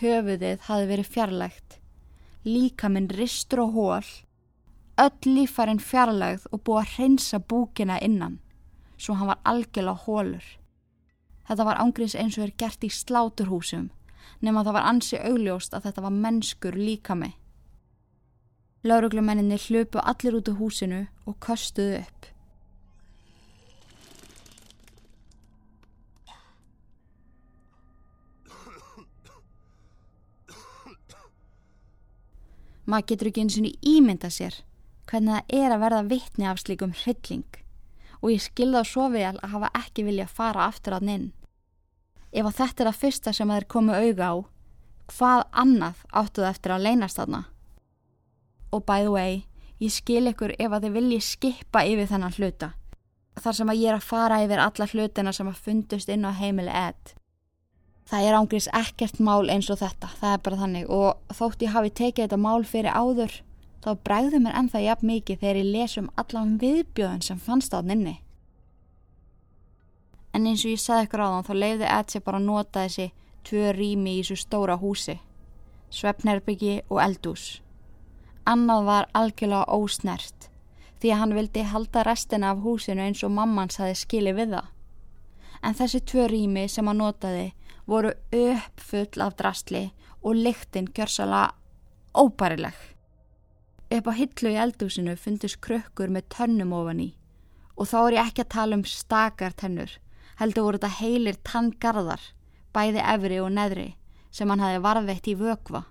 Höfuðið 0.00 0.64
hafi 0.66 0.86
verið 0.88 1.10
fjarlægt. 1.12 1.78
Líkaminn 2.48 3.10
ristur 3.12 3.66
og 3.66 3.76
hól. 3.76 4.06
Öll 4.98 5.28
lífarinn 5.28 5.80
fjarlægð 5.80 6.48
og 6.50 6.62
búið 6.64 6.80
að 6.80 6.94
hreinsa 6.96 7.38
búkina 7.38 7.98
innan, 8.02 8.40
svo 9.02 9.16
hann 9.18 9.32
var 9.32 9.40
algjörlega 9.44 10.06
hólur. 10.06 10.44
Þetta 11.48 11.66
var 11.66 11.80
ángriðs 11.82 12.14
eins 12.18 12.38
og 12.38 12.46
er 12.46 12.56
gert 12.58 12.84
í 12.86 12.90
sláturhúsum, 12.92 13.88
nema 14.40 14.62
það 14.62 14.76
var 14.78 14.90
ansi 14.90 15.18
augljóst 15.18 15.74
að 15.74 15.88
þetta 15.88 16.04
var 16.06 16.18
mennskur 16.24 16.78
líkami. 16.78 17.32
Lauruglumenninni 18.86 19.58
hljöpu 19.58 20.02
allir 20.02 20.38
út 20.38 20.50
úr 20.50 20.58
húsinu 20.58 21.06
og 21.26 21.38
köstuðu 21.42 22.02
upp. 22.02 22.28
Maður 32.86 33.06
getur 33.12 33.28
ekki 33.30 33.42
eins 33.44 33.58
og 33.58 33.86
ímynda 33.86 34.28
sér 34.30 34.56
hvernig 35.06 35.36
það 35.36 35.58
er 35.58 35.74
að 35.74 35.82
verða 35.84 36.06
vittni 36.10 36.46
af 36.50 36.58
slíkum 36.58 36.94
hrylling 37.04 37.61
og 38.22 38.30
ég 38.30 38.42
skilða 38.42 38.84
svo 38.86 39.08
vel 39.12 39.34
að 39.34 39.54
hafa 39.56 39.70
ekki 39.82 40.06
vilja 40.06 40.26
að 40.28 40.36
fara 40.38 40.66
aftur 40.70 40.96
að 40.96 41.06
ninn. 41.08 41.30
Ef 42.32 42.46
að 42.48 42.58
þetta 42.60 42.84
er 42.84 42.90
að 42.90 43.00
fyrsta 43.02 43.32
sem 43.36 43.50
þeir 43.52 43.66
komu 43.68 43.96
auga 43.96 44.28
á, 44.30 44.34
hvað 45.12 45.42
annað 45.62 46.04
áttuð 46.22 46.48
eftir 46.48 46.74
að 46.74 46.84
leynast 46.86 47.18
þarna? 47.18 47.42
Og 48.72 48.84
by 48.88 49.02
the 49.04 49.12
way, 49.12 49.42
ég 49.82 49.92
skil 49.92 50.30
ykkur 50.30 50.54
ef 50.56 50.70
að 50.70 50.86
þið 50.86 50.96
vilji 50.96 51.18
skipa 51.26 51.82
yfir 51.84 52.08
þennan 52.08 52.38
hluta. 52.38 52.70
Þar 53.42 53.58
sem 53.58 53.72
að 53.72 53.82
ég 53.82 53.90
er 53.90 53.98
að 53.98 54.06
fara 54.06 54.40
yfir 54.44 54.62
alla 54.62 54.88
hlutina 54.92 55.32
sem 55.32 55.50
að 55.50 55.60
fundust 55.66 56.08
inn 56.12 56.24
á 56.24 56.32
heimili 56.32 56.72
edd. 56.72 57.14
Það 58.08 58.26
er 58.28 58.36
ángriðs 58.36 58.68
ekkert 58.76 59.20
mál 59.24 59.48
eins 59.50 59.70
og 59.72 59.80
þetta, 59.80 60.08
það 60.20 60.32
er 60.32 60.42
bara 60.46 60.60
þannig 60.62 60.90
og 60.92 61.36
þótt 61.36 61.62
ég 61.64 61.74
hafi 61.74 61.92
tekið 62.00 62.26
þetta 62.26 62.40
mál 62.40 62.64
fyrir 62.68 62.92
áður 62.92 63.36
þá 63.82 63.90
bregður 64.06 64.44
mér 64.44 64.58
ennþá 64.60 64.82
jafn 64.84 65.10
mikið 65.10 65.40
þegar 65.40 65.60
ég 65.60 65.72
lesum 65.76 66.10
allan 66.20 66.58
viðbjöðun 66.62 67.24
sem 67.26 67.40
fannst 67.42 67.74
á 67.74 67.80
nynni. 67.82 68.20
En 70.32 70.46
eins 70.46 70.62
og 70.64 70.72
ég 70.72 70.80
sagði 70.80 71.08
ykkur 71.08 71.24
á 71.24 71.28
þann 71.28 71.48
þá 71.48 71.54
leiði 71.58 71.90
Edsi 71.90 72.22
bara 72.24 72.40
að 72.40 72.46
nota 72.46 72.86
þessi 72.86 73.08
tvö 73.44 73.72
rými 73.76 74.14
í 74.20 74.22
svo 74.24 74.38
stóra 74.38 74.78
húsi, 74.80 75.18
svefnerbyggi 75.90 76.78
og 76.88 77.02
eldús. 77.02 77.46
Annað 78.48 78.86
var 78.88 79.10
algjörlega 79.18 79.68
ósnert 79.76 80.48
því 81.02 81.10
að 81.10 81.18
hann 81.18 81.34
vildi 81.34 81.64
halda 81.66 82.04
restina 82.06 82.52
af 82.54 82.62
húsinu 82.62 83.02
eins 83.02 83.24
og 83.26 83.34
mammans 83.34 83.80
hafi 83.82 83.98
skilið 83.98 84.38
við 84.38 84.54
það. 84.54 84.70
En 85.62 85.76
þessi 85.78 86.00
tvö 86.06 86.28
rými 86.30 86.68
sem 86.70 86.86
hann 86.86 87.02
notaði 87.02 87.48
voru 87.90 88.14
uppfull 88.38 89.26
af 89.26 89.36
drastli 89.38 89.88
og 90.22 90.38
lyktinn 90.38 90.90
gjörsala 90.94 91.48
óbærileg. 92.14 92.91
Upp 93.92 94.06
á 94.08 94.12
hillu 94.16 94.52
í 94.54 94.56
eldúsinu 94.56 95.18
fundist 95.20 95.58
krökkur 95.60 96.08
með 96.08 96.30
tönnum 96.32 96.72
ofan 96.72 97.00
í 97.04 97.10
og 97.76 97.88
þá 97.90 97.98
er 97.98 98.14
ég 98.14 98.28
ekki 98.28 98.44
að 98.44 98.52
tala 98.54 98.76
um 98.78 98.84
stakar 98.88 99.54
tennur, 99.58 99.90
heldur 100.38 100.66
voru 100.66 100.78
þetta 100.78 101.00
heilir 101.00 101.38
tanngarðar, 101.44 102.22
bæði 102.72 103.02
efri 103.14 103.40
og 103.42 103.50
neðri, 103.56 103.88
sem 104.30 104.48
hann 104.52 104.62
hafi 104.62 104.82
varðveitt 104.84 105.28
í 105.28 105.34
vökva. 105.40 105.82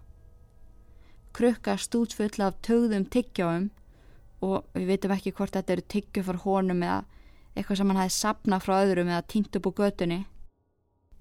Krukka 1.35 1.75
stútsfull 1.77 2.45
af 2.45 2.59
tögðum 2.65 3.05
tyggjáum 3.11 3.69
og 4.45 4.65
við 4.77 4.87
veitum 4.93 5.15
ekki 5.15 5.33
hvort 5.37 5.57
þetta 5.57 5.75
eru 5.75 5.85
tyggju 5.93 6.23
fór 6.27 6.41
honum 6.45 6.85
eða 6.85 7.03
eitthvað 7.55 7.81
sem 7.81 7.91
hann 7.91 8.01
hafi 8.01 8.15
sapnað 8.17 8.65
frá 8.65 8.75
öðrum 8.79 9.11
eða 9.11 9.27
týnt 9.33 9.57
upp 9.57 9.69
úr 9.69 9.77
götunni. 9.81 10.23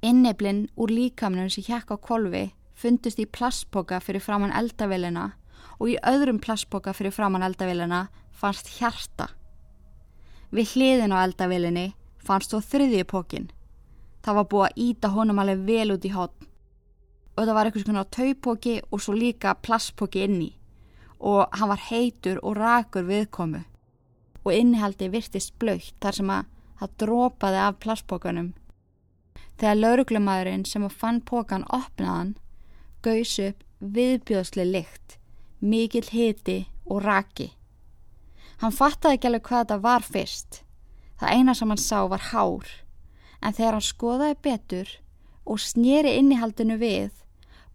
Inneblinn 0.00 0.68
úr 0.80 0.92
líkamnum 0.92 1.50
sem 1.52 1.66
hjekk 1.66 1.92
á 1.92 1.96
kolvi 2.00 2.46
fundust 2.72 3.20
í 3.20 3.28
plastboka 3.28 3.98
fyrir 4.00 4.24
framann 4.24 4.54
eldavélina 4.56 5.32
og 5.80 5.88
í 5.88 5.96
öðrum 6.06 6.40
plastboka 6.44 6.92
fyrir 6.94 7.14
framann 7.14 7.44
eldavélina 7.46 8.04
fannst 8.36 8.68
hjarta. 8.76 9.30
Við 10.52 10.74
hliðin 10.74 11.14
á 11.16 11.24
eldavélinni 11.24 11.86
fannst 12.20 12.52
þó 12.52 12.60
þriðji 12.60 13.06
pókin. 13.08 13.50
Það 14.20 14.38
var 14.38 14.48
búið 14.52 14.66
að 14.66 14.80
íta 14.84 15.12
honum 15.14 15.40
alveg 15.40 15.66
vel 15.66 15.96
út 15.96 16.04
í 16.04 16.12
hotn 16.14 16.46
og 17.38 17.46
það 17.46 17.54
var 17.56 17.68
eitthvað 17.68 17.84
svona 17.86 18.08
taupóki 18.12 18.72
og 18.90 19.00
svo 19.00 19.14
líka 19.16 19.54
plastpóki 19.64 20.26
inni. 20.26 20.50
Og 21.20 21.48
hann 21.56 21.70
var 21.72 21.84
heitur 21.88 22.40
og 22.44 22.58
rakur 22.58 23.06
viðkomu. 23.08 23.62
Og 24.44 24.52
innihaldi 24.52 25.08
virtist 25.12 25.54
blöytt 25.60 25.96
þar 26.00 26.16
sem 26.16 26.32
að 26.32 26.50
það 26.80 26.96
drópaði 27.00 27.62
af 27.64 27.78
plastpókanum 27.80 28.50
Þegar 29.60 29.76
lauruglumæðurinn 29.76 30.62
sem 30.64 30.84
að 30.86 30.94
fann 31.02 31.18
pókan 31.28 31.66
opnaðan, 31.68 32.30
gauðs 33.04 33.34
upp 33.44 33.64
viðbjóðsli 33.96 34.64
lykt, 34.64 35.18
mikill 35.60 36.08
hiti 36.10 36.64
og 36.88 37.04
raki. 37.04 37.52
Hann 38.60 38.74
fattaði 38.76 39.16
ekki 39.16 39.30
alveg 39.30 39.46
hvað 39.46 39.62
þetta 39.62 39.78
var 39.84 40.04
fyrst. 40.04 40.60
Það 41.20 41.32
eina 41.36 41.54
sem 41.54 41.70
hann 41.72 41.80
sá 41.80 42.00
var 42.08 42.26
hár, 42.32 42.68
en 43.40 43.56
þegar 43.56 43.76
hann 43.76 43.88
skoðaði 43.88 44.36
betur 44.44 44.92
og 45.44 45.60
snýri 45.60 46.14
innihaldinu 46.18 46.76
við, 46.80 47.10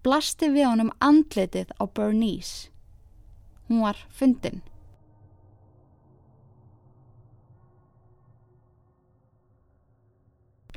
blasti 0.05 0.49
við 0.53 0.69
honum 0.69 0.93
andletið 1.01 1.73
á 1.77 1.83
Bernice. 1.85 2.71
Hún 3.67 3.81
var 3.85 4.01
fundin. 4.09 4.61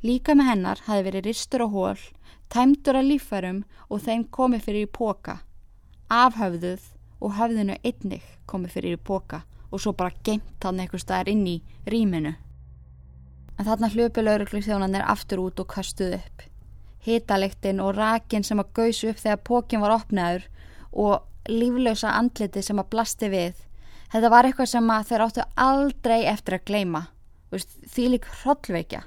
Líka 0.05 0.37
með 0.39 0.53
hennar 0.53 0.85
hafi 0.87 1.05
verið 1.09 1.27
ristur 1.27 1.65
og 1.65 1.75
hól, 1.75 2.05
tæmdur 2.49 3.01
að 3.01 3.11
lífærum 3.13 3.65
og 3.89 4.05
þeim 4.05 4.29
komið 4.33 4.65
fyrir 4.69 4.87
í 4.87 4.93
póka. 4.95 5.41
Afhöfðuð 6.09 6.85
og 7.21 7.35
höfðinu 7.39 7.79
einnig 7.83 8.25
komið 8.47 8.75
fyrir 8.77 8.99
í 8.99 9.01
póka 9.11 9.43
og 9.71 9.83
svo 9.83 9.93
bara 9.97 10.15
geimt 10.25 10.65
hann 10.65 10.81
eitthvað 10.81 11.05
staðar 11.05 11.33
inn 11.33 11.47
í 11.47 11.57
rýminu. 11.91 12.35
En 13.59 13.67
þarna 13.67 13.91
hljöpu 13.93 14.23
lauruglisþjónanir 14.23 15.05
aftur 15.05 15.43
út 15.43 15.61
og 15.61 15.69
kastuð 15.73 16.17
upp. 16.21 16.45
Hitalektinn 17.05 17.83
og 17.83 17.97
rakin 17.97 18.47
sem 18.47 18.61
að 18.61 18.73
gauðs 18.79 19.03
upp 19.11 19.21
þegar 19.23 19.45
pókin 19.51 19.83
var 19.83 19.97
opnaður 19.97 20.47
og 20.93 21.51
líflösa 21.51 22.15
andliti 22.15 22.63
sem 22.63 22.79
að 22.79 22.91
blasti 22.95 23.31
við. 23.33 23.55
Þetta 24.13 24.33
var 24.33 24.49
eitthvað 24.49 24.73
sem 24.73 24.91
þeir 25.11 25.25
áttu 25.27 25.47
aldrei 25.57 26.21
eftir 26.31 26.59
að 26.59 26.67
gleima. 26.71 27.03
Því 27.53 28.09
lík 28.15 28.29
hrollveikja. 28.43 29.03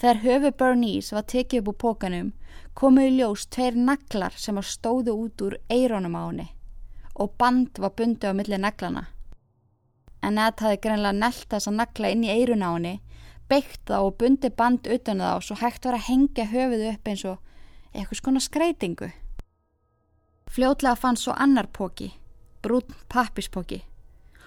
Þegar 0.00 0.22
höfu 0.24 0.50
Bernice 0.58 1.14
var 1.14 1.26
tekið 1.30 1.62
upp 1.62 1.70
úr 1.70 1.78
pókanum 1.84 2.32
komu 2.74 3.04
í 3.06 3.14
ljós 3.14 3.46
tveir 3.46 3.76
naglar 3.78 4.34
sem 4.36 4.58
að 4.58 4.72
stóðu 4.72 5.14
út 5.14 5.44
úr 5.46 5.56
eironum 5.70 6.18
á 6.18 6.22
henni 6.26 6.48
og 7.14 7.34
band 7.38 7.78
var 7.78 7.94
bundi 7.96 8.26
á 8.26 8.32
milli 8.34 8.58
naglana. 8.58 9.06
En 10.22 10.38
Ed 10.38 10.60
hafi 10.60 10.80
greinlega 10.80 11.12
nelt 11.12 11.48
þess 11.50 11.68
að 11.68 11.78
nagla 11.80 12.10
inn 12.10 12.24
í 12.24 12.32
eirun 12.32 12.64
á 12.64 12.70
henni, 12.74 12.94
beitt 13.48 13.82
þá 13.86 13.98
og 14.00 14.16
bundi 14.18 14.50
band 14.50 14.88
utan 14.88 15.20
þá 15.20 15.44
svo 15.44 15.58
hægt 15.60 15.84
var 15.84 15.98
að 15.98 16.08
hengja 16.08 16.48
höfuðu 16.52 16.90
upp 16.94 17.08
eins 17.08 17.24
og 17.28 17.38
eitthvað 17.92 18.20
skona 18.20 18.40
skreitingu. 18.40 19.10
Fljótlega 20.50 20.96
fann 20.96 21.20
svo 21.20 21.36
annar 21.36 21.68
póki, 21.72 22.12
brún 22.62 22.96
pappispóki 23.08 23.82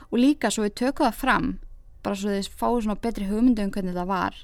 og 0.07 0.21
líka 0.21 0.49
svo 0.51 0.63
við 0.63 0.77
tökum 0.79 1.09
það 1.09 1.17
fram, 1.21 1.47
bara 2.03 2.15
svo 2.15 2.31
þið 2.31 2.53
fáið 2.59 2.83
svona 2.85 3.01
betri 3.03 3.25
hugmyndu 3.27 3.65
um 3.65 3.73
hvernig 3.75 3.97
það 3.97 4.11
var 4.11 4.37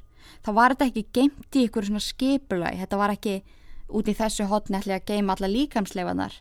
þá 0.43 0.49
var 0.57 0.73
þetta 0.73 0.87
ekki 0.89 1.03
geimt 1.15 1.57
í 1.57 1.65
ykkur 1.67 1.87
svona 1.87 2.03
skipulagi, 2.03 2.79
þetta 2.81 2.99
var 2.99 3.13
ekki 3.15 3.35
út 3.93 4.09
í 4.09 4.15
þessu 4.17 4.47
hotni 4.49 4.79
ætli 4.79 4.95
að 4.95 5.07
geima 5.11 5.35
alla 5.35 5.49
líkamsleifanar. 5.51 6.35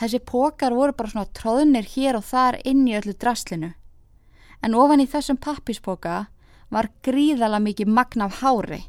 Þessi 0.00 0.22
pókar 0.24 0.72
voru 0.72 0.94
bara 0.96 1.12
svona 1.12 1.28
tróðnir 1.36 1.84
hér 1.92 2.16
og 2.16 2.24
þar 2.24 2.56
inn 2.64 2.86
í 2.88 2.94
öllu 2.96 3.12
draslinu. 3.12 3.74
En 4.64 4.76
ofan 4.76 5.02
í 5.04 5.08
þessum 5.08 5.36
pappispóka 5.36 6.14
var 6.72 6.88
gríðala 7.04 7.60
mikið 7.60 7.90
magna 7.92 8.30
af 8.30 8.40
hári. 8.40 8.86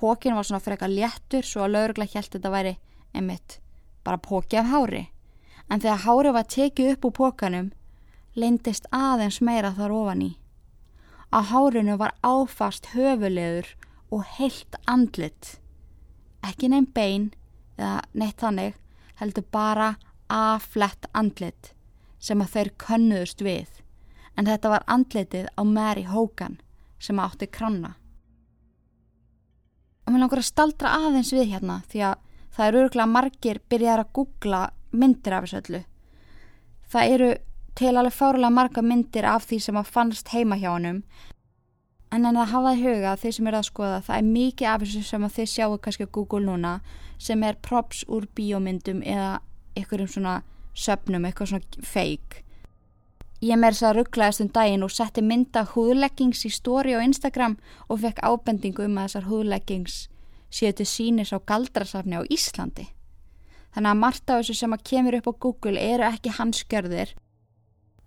Pókin 0.00 0.36
var 0.38 0.48
svona 0.48 0.62
eitthvað 0.64 0.96
léttur 0.96 1.44
svo 1.44 1.66
að 1.66 1.74
laurugla 1.74 2.08
held 2.08 2.32
þetta 2.32 2.52
væri 2.54 2.78
einmitt 3.12 3.60
bara 4.04 4.16
póki 4.16 4.56
af 4.56 4.70
hári. 4.72 5.10
En 5.68 5.80
þegar 5.80 6.04
hári 6.06 6.32
var 6.32 6.48
tekið 6.48 6.92
upp 6.94 7.04
úr 7.04 7.16
pókanum, 7.18 7.70
lindist 8.34 8.88
aðeins 8.90 9.40
meira 9.44 9.74
þar 9.76 9.92
ofan 9.94 10.24
í. 10.24 10.30
Á 11.30 11.38
hárinu 11.46 11.98
var 12.00 12.16
áfast 12.26 12.90
höfulegur 12.94 13.68
og 14.10 14.24
heilt 14.38 14.80
andlit. 14.86 15.58
Ekki 16.42 16.72
nefn 16.72 16.88
bein 16.96 17.26
eða 17.76 18.00
neitt 18.16 18.40
þannig 18.40 18.79
heldur 19.20 19.46
bara 19.52 19.94
aflett 20.30 21.06
andlit 21.12 21.74
sem 22.20 22.40
að 22.40 22.56
þeir 22.56 22.74
könnuðust 22.80 23.44
við. 23.44 23.70
En 24.36 24.48
þetta 24.48 24.72
var 24.72 24.84
andlitið 24.86 25.48
á 25.56 25.62
Mary 25.64 26.04
Hogan 26.08 26.60
sem 27.00 27.18
átti 27.20 27.48
kranna 27.48 27.96
og 30.10 30.14
mér 30.16 30.24
langar 30.24 30.40
að 30.42 30.48
staldra 30.48 30.90
aðeins 30.96 31.30
við 31.30 31.52
hérna 31.52 31.76
því 31.90 32.00
að 32.08 32.22
það 32.50 32.66
eru 32.66 32.80
örgulega 32.82 33.12
margir 33.14 33.60
byrjar 33.70 34.02
að 34.02 34.12
googla 34.18 34.62
myndir 34.90 35.36
af 35.36 35.44
þessu 35.44 35.58
öllu. 35.60 35.80
Það 36.90 37.12
eru 37.14 37.28
til 37.78 37.92
alveg 37.94 38.16
fárulega 38.16 38.56
marga 38.56 38.82
myndir 38.82 39.28
af 39.30 39.46
því 39.46 39.60
sem 39.62 39.78
að 39.78 39.92
fannst 39.94 40.32
heima 40.34 40.58
hjá 40.58 40.72
hannum 40.72 41.04
en 42.10 42.26
en 42.26 42.36
að 42.36 42.52
hafa 42.52 42.74
í 42.74 42.82
huga 42.82 43.16
þeir 43.16 43.34
sem 43.36 43.46
eru 43.46 43.60
að 43.60 43.70
skoða 43.70 44.02
það 44.06 44.16
er 44.16 44.28
mikið 44.34 44.68
af 44.72 44.84
þessu 44.84 45.02
sem 45.06 45.24
að 45.24 45.34
þið 45.38 45.50
sjáu 45.54 45.78
kannski 45.78 46.06
á 46.06 46.14
Google 46.16 46.44
núna 46.46 46.74
sem 47.18 47.42
er 47.42 47.58
props 47.62 48.04
úr 48.08 48.26
bíómyndum 48.34 49.02
eða 49.02 49.40
einhverjum 49.76 50.08
svona 50.08 50.40
söpnum, 50.74 51.24
eitthvað 51.24 51.52
svona 51.52 51.84
fake 51.86 52.44
Ég 53.40 53.56
með 53.56 53.72
þess 53.72 53.84
að 53.88 53.94
rugglaðist 53.96 54.42
um 54.44 54.48
daginn 54.52 54.82
og 54.84 54.90
setti 54.92 55.22
mynda 55.24 55.62
húðleggings 55.70 56.42
í 56.44 56.50
stóri 56.52 56.92
á 56.92 57.00
Instagram 57.00 57.54
og 57.88 58.02
fekk 58.02 58.18
ábendingu 58.20 58.84
um 58.84 58.98
að 59.00 59.06
þessar 59.06 59.28
húðleggings 59.30 59.94
séu 60.52 60.74
til 60.76 60.84
sínis 60.84 61.32
á 61.32 61.40
galdrasafni 61.40 62.20
á 62.20 62.22
Íslandi. 62.28 62.90
Þannig 63.72 63.94
að 63.94 64.00
margt 64.02 64.28
af 64.28 64.42
þessu 64.42 64.58
sem 64.58 64.76
að 64.76 64.84
kemur 64.90 65.16
upp 65.16 65.30
á 65.32 65.40
Google 65.46 65.80
eru 65.80 66.04
ekki 66.10 66.34
hanskjörðir 66.36 67.14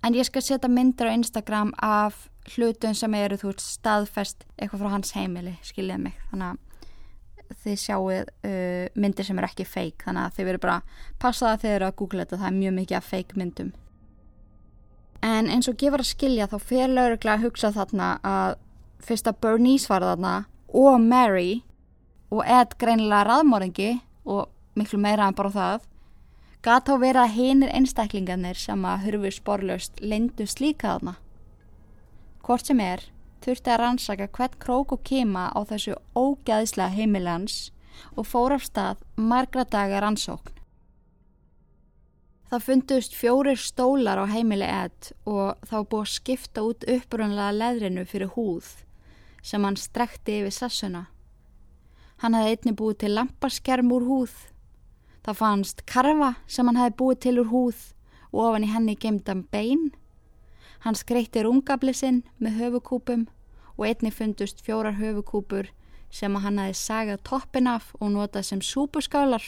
en 0.03 0.17
ég 0.17 0.27
skal 0.27 0.43
setja 0.43 0.69
myndir 0.69 1.09
á 1.09 1.15
Instagram 1.15 1.73
af 1.81 2.27
hlutum 2.53 2.95
sem 2.95 3.13
eru 3.15 3.37
þú 3.39 3.53
veist 3.53 3.65
staðfest 3.77 4.45
eitthvað 4.57 4.83
frá 4.83 4.93
hans 4.97 5.13
heimili, 5.15 5.55
skiljið 5.63 6.01
mig. 6.07 6.17
Þannig 6.31 6.53
að 6.53 7.59
þið 7.63 7.79
sjáuð 7.79 8.31
uh, 8.49 8.87
myndir 8.99 9.27
sem 9.27 9.39
eru 9.39 9.49
ekki 9.49 9.67
feik 9.67 10.03
þannig 10.07 10.25
að 10.25 10.35
þið 10.37 10.49
verður 10.49 10.63
bara 10.65 10.77
passaða 11.21 11.59
þegar 11.61 11.63
þið 11.63 11.75
eru 11.77 11.87
að 11.87 11.97
Google 12.01 12.23
þetta, 12.23 12.39
það 12.41 12.49
er 12.49 12.59
mjög 12.59 12.75
mikið 12.79 12.99
af 12.99 13.09
feik 13.09 13.35
myndum. 13.39 13.71
En 15.23 15.47
eins 15.47 15.69
og 15.71 15.77
gefur 15.79 16.03
að 16.03 16.09
skilja 16.09 16.49
þá 16.51 16.57
fyrir 16.59 16.91
lauruglega 16.91 17.37
að 17.37 17.45
hugsa 17.45 17.71
þarna 17.71 18.09
að 18.27 18.57
fyrst 19.03 19.29
að 19.29 19.39
Bernice 19.43 19.91
var 19.91 20.03
þarna 20.03 20.33
og 20.73 20.99
Mary 20.99 21.61
og 22.33 22.43
Ed 22.43 22.75
greinilega 22.81 23.23
raðmóringi 23.29 23.91
og 24.25 24.49
miklu 24.79 24.99
meira 24.99 25.29
en 25.29 25.37
bara 25.37 25.53
það 25.53 25.87
gæt 26.63 26.89
á 26.89 26.95
vera 26.99 27.25
að 27.27 27.35
hinir 27.37 27.73
einstaklingarnir 27.75 28.59
sem 28.59 28.85
að 28.87 29.05
hurfu 29.07 29.33
sporlaust 29.37 30.01
lindust 30.01 30.63
líka 30.63 30.95
þarna 30.95 31.17
hvort 32.43 32.71
sem 32.71 32.79
er 32.83 33.05
þurfti 33.43 33.73
að 33.73 33.81
rannsaka 33.83 34.31
hvert 34.37 34.59
krók 34.63 34.95
og 34.95 35.03
kema 35.07 35.49
á 35.51 35.59
þessu 35.67 35.99
ógæðislega 36.15 36.95
heimilans 36.97 37.61
og 38.15 38.27
fór 38.27 38.55
af 38.57 38.67
stað 38.67 39.03
margra 39.15 39.63
dagar 39.63 40.07
rannsókn 40.07 40.63
Það 42.53 42.65
fundust 42.67 43.15
fjórir 43.17 43.57
stólar 43.57 44.19
á 44.21 44.29
heimili 44.29 44.67
Ed 44.69 45.07
og 45.25 45.57
þá 45.65 45.77
búið 45.89 46.03
að 46.03 46.09
skipta 46.11 46.61
út 46.61 46.83
upprunlega 46.85 47.55
leðrinu 47.57 48.03
fyrir 48.05 48.29
húð 48.35 48.67
sem 49.41 49.65
hann 49.65 49.73
strekti 49.73 50.35
yfir 50.43 50.53
sassuna. 50.53 51.01
Hann 52.21 52.37
hafði 52.37 52.51
einni 52.53 52.75
búið 52.77 52.99
til 53.01 53.09
lampaskerm 53.15 53.89
úr 53.97 54.05
húð. 54.05 54.35
Það 55.23 55.39
fannst 55.39 55.85
karfa 55.87 56.33
sem 56.51 56.67
hann 56.67 56.79
hafði 56.79 56.97
búið 56.99 57.19
til 57.23 57.37
úr 57.43 57.51
húð 57.51 57.83
og 58.33 58.39
ofan 58.49 58.65
í 58.67 58.71
henni 58.73 58.95
gemdam 58.99 59.45
bein. 59.53 59.93
Hann 60.83 60.99
skreitti 60.99 61.45
rungablisinn 61.45 62.25
með 62.43 62.59
höfukúpum 62.59 63.27
og 63.77 63.85
einni 63.87 64.11
fundust 64.11 64.59
fjórar 64.65 64.99
höfukúpur 64.99 65.71
sem 66.13 66.35
hann 66.35 66.59
hafði 66.59 66.75
sagað 66.75 67.23
toppin 67.29 67.71
af 67.71 67.93
og 68.01 68.11
notað 68.17 68.49
sem 68.49 68.61
súpuskálar. 68.61 69.45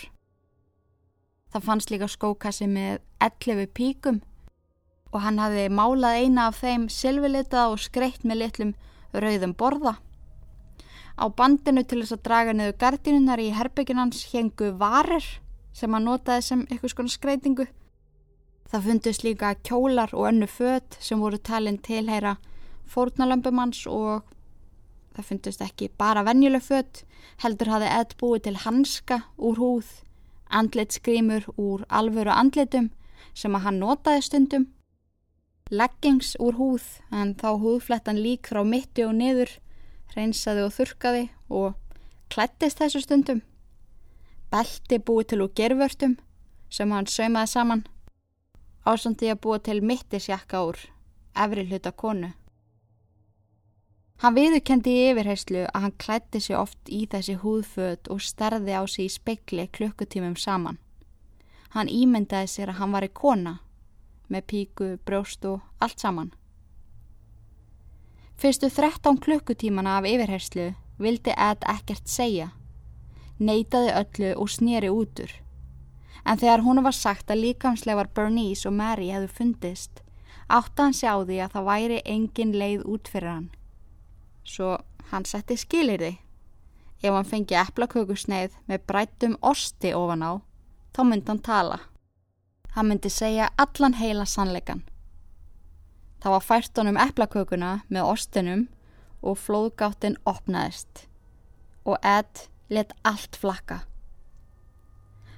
Það 1.51 1.67
fannst 1.67 1.91
líka 1.91 2.07
skókassi 2.07 2.67
með 2.71 3.03
11 3.19 3.67
píkum 3.75 4.23
og 5.11 5.21
hann 5.23 5.39
hafði 5.39 5.69
málað 5.71 6.23
eina 6.23 6.49
af 6.49 6.63
þeim 6.63 6.89
silvilitað 6.91 7.75
og 7.75 7.83
skreitt 7.83 8.23
með 8.23 8.41
litlum 8.45 8.75
rauðum 9.13 9.53
borða. 9.59 9.97
Á 11.15 11.25
bandinu 11.31 11.83
til 11.83 12.01
þess 12.01 12.15
að 12.15 12.25
draga 12.27 12.55
niður 12.55 12.79
gardinunar 12.79 13.39
í 13.43 13.53
herbygginans 13.55 14.25
hengu 14.31 14.73
varir 14.79 15.23
sem 15.75 15.91
hann 15.93 16.07
notaði 16.07 16.45
sem 16.47 16.61
eitthvað 16.69 16.93
skona 16.93 17.11
skreitingu. 17.11 17.65
Það 18.71 18.87
fundist 18.87 19.25
líka 19.25 19.51
kjólar 19.67 20.13
og 20.15 20.29
önnu 20.31 20.47
fött 20.49 20.97
sem 21.03 21.19
voru 21.21 21.37
talin 21.37 21.77
tilheyra 21.77 22.37
fórnalömbumanns 22.89 23.85
og 23.91 24.23
það 25.15 25.29
fundist 25.29 25.61
ekki 25.63 25.91
bara 25.99 26.23
venjuleg 26.25 26.63
fött, 26.63 27.03
heldur 27.43 27.71
hafði 27.71 27.91
Ed 27.99 28.15
búið 28.19 28.47
til 28.47 28.57
hanska 28.65 29.21
úr 29.37 29.61
húð 29.61 29.93
andlitskrímur 30.49 31.47
úr 31.57 31.85
alvöru 31.89 32.31
andlitum 32.31 32.89
sem 33.33 33.55
að 33.55 33.65
hann 33.67 33.79
notaði 33.81 34.23
stundum, 34.23 34.67
leggings 35.71 36.35
úr 36.39 36.55
húð 36.59 36.85
en 37.11 37.33
þá 37.39 37.49
húðflettan 37.61 38.21
lík 38.21 38.51
frá 38.51 38.61
mitti 38.63 39.05
og 39.05 39.15
niður, 39.17 39.49
reynsaði 40.15 40.63
og 40.63 40.73
þurkaði 40.75 41.25
og 41.49 41.73
klættist 42.31 42.79
þessu 42.79 43.01
stundum, 43.03 43.41
belti 44.55 45.01
búið 45.03 45.27
til 45.29 45.43
úr 45.43 45.51
gervörtum 45.59 46.15
sem 46.71 46.91
hann 46.95 47.07
saumaði 47.11 47.51
saman, 47.51 47.81
ásandi 48.87 49.27
að 49.33 49.41
búið 49.43 49.65
til 49.67 49.81
mittisjakka 49.89 50.61
úr 50.69 50.79
efri 51.43 51.65
hluta 51.67 51.91
konu. 51.91 52.29
Hann 54.23 54.37
viðurkendi 54.37 54.93
í 54.95 55.03
yfirheyslu 55.09 55.65
að 55.65 55.81
hann 55.83 55.97
klætti 55.99 56.39
sig 56.39 56.55
oft 56.55 56.87
í 56.87 57.01
þessi 57.11 57.35
húðföt 57.41 58.07
og 58.13 58.23
sterði 58.23 58.79
á 58.79 58.83
sig 58.87 59.09
í 59.09 59.11
spekli 59.11 59.67
klukkutímum 59.75 60.37
saman. 60.39 60.79
Hann 61.75 61.91
ímyndaði 61.91 62.47
sér 62.47 62.71
að 62.71 62.79
hann 62.79 62.95
var 62.95 63.03
í 63.03 63.11
kona, 63.11 63.57
með 64.31 64.47
píku, 64.53 64.91
brjóst 65.03 65.43
og 65.51 65.59
allt 65.83 65.99
saman. 65.99 66.31
Fyrstu 68.39 68.71
13 68.71 69.19
klukkutímana 69.19 69.97
af 69.99 70.07
yfirheyslu 70.07 70.71
vildi 70.99 71.35
Ed 71.35 71.67
ekkert 71.67 72.07
segja, 72.07 72.53
neytaði 73.39 73.91
öllu 74.01 74.31
og 74.35 74.49
snýri 74.49 74.89
útur. 74.89 75.31
En 76.25 76.39
þegar 76.41 76.63
hún 76.65 76.83
var 76.83 76.95
sagt 76.95 77.29
að 77.29 77.43
líkamslegar 77.43 78.09
Bernice 78.13 78.67
og 78.69 78.73
Mary 78.73 79.11
hefðu 79.13 79.29
fundist, 79.29 80.01
átti 80.49 80.81
hann 80.81 80.95
sjá 80.95 81.11
því 81.21 81.43
að 81.43 81.53
það 81.53 81.69
væri 81.69 82.01
engin 82.05 82.57
leið 82.57 82.87
út 82.89 83.11
fyrir 83.11 83.31
hann 83.33 83.53
svo 84.45 84.77
hann 85.11 85.25
setti 85.25 85.57
skilirði. 85.57 86.15
Ef 87.03 87.13
hann 87.13 87.27
fengi 87.27 87.57
eplakökusneið 87.59 88.55
með 88.69 88.85
brættum 88.89 89.35
osti 89.45 89.91
ofan 89.93 90.23
á, 90.25 90.31
þá 90.95 91.01
myndi 91.09 91.31
hann 91.31 91.43
tala. 91.45 91.79
Hann 92.75 92.89
myndi 92.89 93.11
segja 93.11 93.51
allan 93.61 93.97
heila 93.99 94.25
sannleikan. 94.25 94.83
Það 96.21 96.35
var 96.35 96.45
fært 96.45 96.79
honum 96.79 96.97
eplakökuna 96.97 97.73
með 97.89 98.09
ostinum 98.13 98.65
og 99.21 99.37
flóðgáttin 99.41 100.17
opnaðist 100.25 101.05
og 101.85 101.99
Ed 102.01 102.47
let 102.69 102.93
allt 103.03 103.35
flakka. 103.35 103.83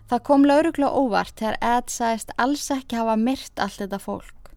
Það 0.07 0.23
kom 0.23 0.45
lauruglega 0.47 0.95
óvart 0.95 1.35
þegar 1.35 1.57
Ed 1.61 1.89
sagðist 1.91 2.29
alls 2.39 2.69
ekki 2.71 2.95
hafa 2.95 3.17
myrt 3.19 3.59
allt 3.59 3.81
þetta 3.81 3.99
fólk. 3.99 4.51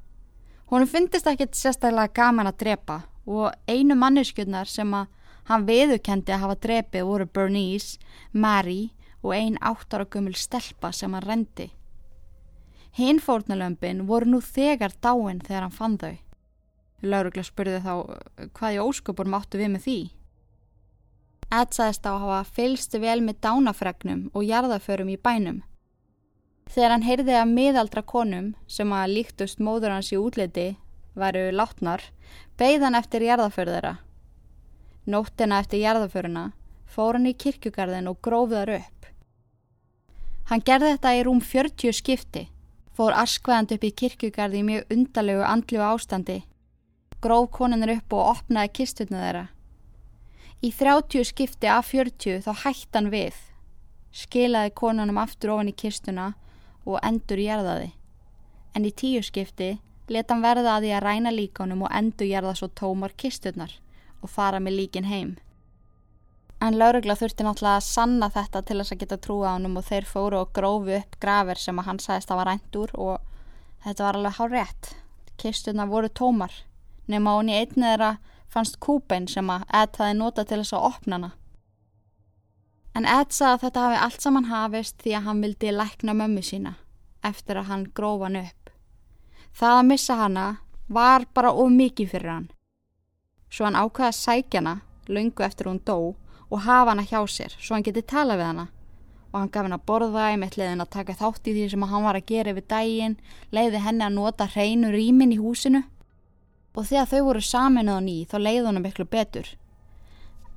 Hún 0.71 0.87
finnist 0.87 1.27
ekkit 1.27 1.59
sérstaklega 1.59 2.15
gaman 2.15 2.47
að 2.47 2.61
drepa 2.63 3.01
og 3.27 3.51
einu 3.67 3.97
manneskjöldnar 3.99 4.71
sem 4.71 4.95
að 4.95 5.09
hann 5.51 5.67
veðukendi 5.67 6.31
að 6.31 6.43
hafa 6.45 6.59
drepið 6.63 7.09
voru 7.09 7.27
Bernice, 7.27 7.99
Mary 8.33 8.93
og 9.25 9.35
ein 9.35 9.59
áttar 9.59 10.05
og 10.05 10.13
gummul 10.15 10.37
stelpa 10.39 10.93
sem 10.95 11.13
hann 11.17 11.27
rendi. 11.27 11.73
Hinn 12.95 13.19
fórnalömpin 13.23 14.07
voru 14.07 14.31
nú 14.31 14.41
þegar 14.43 14.95
dáin 15.03 15.43
þegar 15.43 15.67
hann 15.67 15.75
fann 15.75 15.99
þau. 15.99 16.17
Laurugla 17.03 17.43
spurði 17.47 17.83
þá 17.83 17.93
hvað 18.55 18.77
í 18.77 18.81
óskupur 18.83 19.31
máttu 19.31 19.59
við 19.59 19.75
með 19.75 19.87
því. 19.87 19.99
Ed 21.51 21.75
sagðist 21.75 22.07
á 22.07 22.15
að 22.15 22.21
hafa 22.23 22.53
fylgstu 22.55 23.01
vel 23.03 23.19
með 23.27 23.41
dánafregnum 23.43 24.29
og 24.31 24.47
jarðaförum 24.47 25.11
í 25.11 25.17
bænum. 25.19 25.57
Þegar 26.71 26.95
hann 26.95 27.03
heyrði 27.03 27.35
að 27.35 27.51
miðaldra 27.57 28.03
konum 28.07 28.53
sem 28.71 28.93
að 28.95 29.17
líktust 29.17 29.59
móður 29.59 29.97
hans 29.97 30.13
í 30.15 30.21
útliti 30.21 30.69
varu 31.19 31.49
látnar, 31.51 32.05
beigðan 32.55 32.95
eftir 32.95 33.27
jarðaförðara. 33.27 33.97
Nóttina 35.11 35.59
eftir 35.59 35.83
jarðaföruna 35.83 36.53
fór 36.87 37.19
hann 37.19 37.27
í 37.27 37.35
kirkjugarðin 37.35 38.11
og 38.13 38.21
grófiðar 38.23 38.77
upp. 38.79 39.11
Hann 40.51 40.63
gerði 40.67 40.95
þetta 40.95 41.17
í 41.19 41.23
rúm 41.27 41.41
40 41.43 41.95
skipti, 41.99 42.49
fór 42.95 43.15
askvæðand 43.19 43.75
upp 43.75 43.87
í 43.87 43.97
kirkjugarði 44.03 44.63
í 44.63 44.67
mjög 44.71 44.95
undalegu 44.95 45.47
andlu 45.47 45.83
ástandi, 45.83 46.43
gróf 47.23 47.51
koninir 47.59 47.99
upp 47.99 48.15
og 48.15 48.37
opnaði 48.37 48.79
kistutna 48.81 49.25
þeirra. 49.25 49.49
Í 50.61 50.69
30 50.77 51.25
skipti 51.25 51.69
af 51.73 51.87
40 51.89 52.43
þá 52.45 52.51
hætti 52.67 52.93
hann 52.93 53.07
við, 53.09 53.37
skilaði 54.13 54.75
konunum 54.77 55.17
aftur 55.23 55.55
ofan 55.55 55.71
í 55.71 55.73
kistuna 55.73 56.35
og 56.85 56.99
endur 57.01 57.41
gerðaði. 57.41 57.95
En 58.77 58.85
í 58.85 58.91
tíu 58.93 59.23
skipti 59.25 59.79
leta 60.13 60.35
hann 60.35 60.45
verða 60.45 60.75
að 60.75 60.85
því 60.85 60.91
að 60.99 61.05
ræna 61.07 61.33
líkonum 61.33 61.87
og 61.87 61.95
endur 61.97 62.29
gerða 62.29 62.53
svo 62.59 62.69
tómar 62.77 63.17
kisturnar 63.17 63.73
og 64.21 64.29
fara 64.29 64.61
með 64.61 64.77
líkin 64.83 65.09
heim. 65.09 65.39
En 66.61 66.77
laurugla 66.77 67.17
þurfti 67.17 67.47
náttúrulega 67.47 67.81
að 67.81 67.87
sanna 67.89 68.29
þetta 68.35 68.61
til 68.69 68.77
þess 68.83 68.93
að 68.93 69.01
geta 69.01 69.21
trúa 69.25 69.49
á 69.49 69.57
hann 69.57 69.79
og 69.81 69.87
þeir 69.87 70.09
fóru 70.13 70.43
og 70.43 70.53
grófu 70.53 70.99
upp 70.99 71.17
graver 71.25 71.57
sem 71.57 71.81
að 71.81 71.89
hann 71.89 72.03
sagðist 72.05 72.35
að 72.35 72.43
var 72.43 72.51
ræntur 72.53 72.93
og 73.01 73.23
þetta 73.87 74.05
var 74.05 74.19
alveg 74.21 74.37
hár 74.37 74.53
rétt. 74.59 74.93
Kisturnar 75.41 75.89
voru 75.89 76.13
tómar 76.13 76.53
nema 77.09 77.39
hún 77.39 77.49
í 77.49 77.57
einni 77.63 77.87
þeirra 77.87 78.19
fannst 78.51 78.81
kúpein 78.83 79.29
sem 79.31 79.51
að 79.51 79.67
Ed 79.83 80.01
hafi 80.01 80.17
nota 80.19 80.45
til 80.45 80.61
þess 80.61 80.77
að 80.77 80.87
opna 80.91 81.19
hana. 81.19 81.31
En 82.95 83.07
Ed 83.07 83.31
sagði 83.33 83.53
að 83.55 83.65
þetta 83.65 83.85
hafi 83.87 83.99
allt 84.05 84.25
saman 84.27 84.51
hafist 84.51 85.03
því 85.03 85.15
að 85.17 85.27
hann 85.29 85.43
vildi 85.45 85.75
lækna 85.75 86.17
mömmu 86.19 86.43
sína 86.43 86.75
eftir 87.23 87.61
að 87.61 87.71
hann 87.71 87.85
grófa 87.95 88.27
hann 88.27 88.41
upp. 88.43 88.71
Það 89.55 89.77
að 89.79 89.89
missa 89.91 90.17
hana 90.17 90.47
var 90.89 91.27
bara 91.35 91.53
of 91.53 91.71
mikið 91.71 92.11
fyrir 92.15 92.33
hann. 92.35 92.49
Svo 93.51 93.67
hann 93.67 93.79
ákvaði 93.79 94.09
að 94.11 94.19
sækja 94.19 94.63
hana 94.63 94.81
lungu 95.11 95.45
eftir 95.45 95.67
hún 95.71 95.81
dó 95.85 96.15
og 96.51 96.61
hafa 96.67 96.91
hana 96.91 97.07
hjá 97.07 97.21
sér 97.29 97.55
svo 97.59 97.75
hann 97.75 97.87
geti 97.87 98.03
tala 98.03 98.37
við 98.39 98.51
hana 98.51 98.67
og 99.31 99.39
hann 99.39 99.51
gaf 99.55 99.67
henn 99.67 99.77
að 99.77 99.87
borða 99.87 100.27
í 100.35 100.39
með 100.41 100.57
hliðin 100.57 100.83
að 100.83 100.93
taka 100.97 101.17
þátt 101.19 101.47
í 101.47 101.55
því 101.55 101.69
sem 101.71 101.87
hann 101.93 102.07
var 102.07 102.19
að 102.19 102.27
gera 102.27 102.51
yfir 102.51 102.67
daginn, 102.67 103.17
leiði 103.55 103.83
henni 103.85 104.07
að 104.07 104.17
nota 104.17 104.49
hreinu 104.51 104.91
rýmin 104.91 105.35
í 105.35 105.39
húsinu 105.39 105.85
og 106.75 106.87
þegar 106.87 107.09
þau 107.11 107.23
voru 107.27 107.43
samin 107.45 107.91
á 107.91 107.97
ný 108.03 108.23
þá 108.31 108.37
leiði 108.39 108.67
hann 108.69 108.83
miklu 108.85 109.07
betur. 109.11 109.49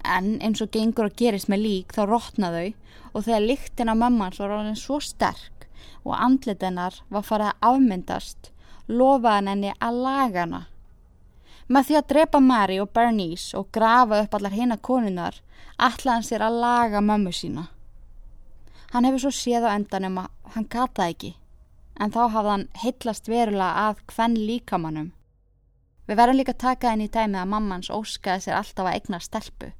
En 0.04 0.36
eins 0.44 0.62
og 0.62 0.72
gengur 0.74 1.10
að 1.10 1.18
gerist 1.22 1.50
með 1.50 1.64
lík 1.66 1.96
þá 1.96 2.04
rótnaðu 2.10 2.74
og 3.14 3.26
þegar 3.26 3.48
líktin 3.48 3.92
á 3.92 3.96
mammans 3.96 4.40
var 4.42 4.52
alveg 4.52 4.80
svo 4.80 5.00
sterk 5.00 5.68
og 6.04 6.18
andlit 6.18 6.64
hennar 6.64 7.00
var 7.10 7.26
farið 7.26 7.52
að 7.52 7.68
afmyndast, 7.70 8.52
lofaði 8.88 9.50
henni 9.50 9.74
að 9.80 10.00
laga 10.06 10.44
hana. 10.44 10.62
Með 11.72 11.88
því 11.88 11.98
að 11.98 12.10
drepa 12.12 12.42
Mary 12.44 12.80
og 12.84 12.92
Bernice 12.92 13.56
og 13.58 13.70
grafa 13.72 14.20
upp 14.26 14.36
allar 14.36 14.56
hina 14.56 14.78
konunar, 14.78 15.38
ætlaði 15.80 16.14
hann 16.14 16.28
sér 16.28 16.44
að 16.44 16.60
laga 16.60 17.02
mömmu 17.02 17.32
sína. 17.32 17.70
Hann 18.92 19.08
hefur 19.08 19.24
svo 19.24 19.32
séð 19.34 19.70
á 19.72 19.74
endanum 19.74 20.20
að 20.26 20.54
hann 20.54 20.68
gataði 20.70 21.16
ekki, 21.16 21.32
en 21.98 22.12
þá 22.14 22.22
hafði 22.36 22.52
hann 22.52 22.68
heitlast 22.84 23.32
verulega 23.32 23.88
að 23.88 24.04
hvenn 24.12 24.36
líkamannum. 24.38 25.14
Við 26.08 26.20
verðum 26.20 26.40
líka 26.40 26.52
að 26.52 26.64
taka 26.66 26.92
henni 26.92 27.08
í 27.08 27.14
dæmi 27.14 27.40
að 27.40 27.52
mammans 27.54 27.90
óskaði 27.94 28.46
sér 28.46 28.58
alltaf 28.60 28.90
að 28.90 28.98
egna 28.98 29.20
stelpu. 29.24 29.72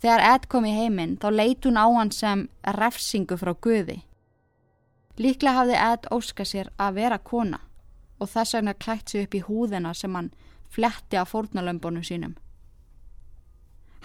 Þegar 0.00 0.22
Ed 0.34 0.46
kom 0.48 0.66
í 0.68 0.72
heiminn 0.72 1.16
þá 1.20 1.28
leit 1.32 1.64
hún 1.64 1.80
á 1.80 1.86
hann 1.88 2.12
sem 2.12 2.46
refsingu 2.76 3.36
frá 3.40 3.52
Guði. 3.52 4.02
Líklega 5.20 5.58
hafði 5.58 5.80
Ed 5.80 6.06
óskað 6.12 6.50
sér 6.52 6.70
að 6.80 7.00
vera 7.00 7.18
kona 7.18 7.60
og 8.20 8.28
þess 8.28 8.56
vegna 8.56 8.76
klætt 8.76 9.12
sér 9.12 9.26
upp 9.26 9.34
í 9.36 9.42
húðina 9.44 9.92
sem 9.96 10.14
hann 10.16 10.30
fletti 10.72 11.16
af 11.20 11.32
fórnalömbunum 11.32 12.04
sínum. 12.04 12.36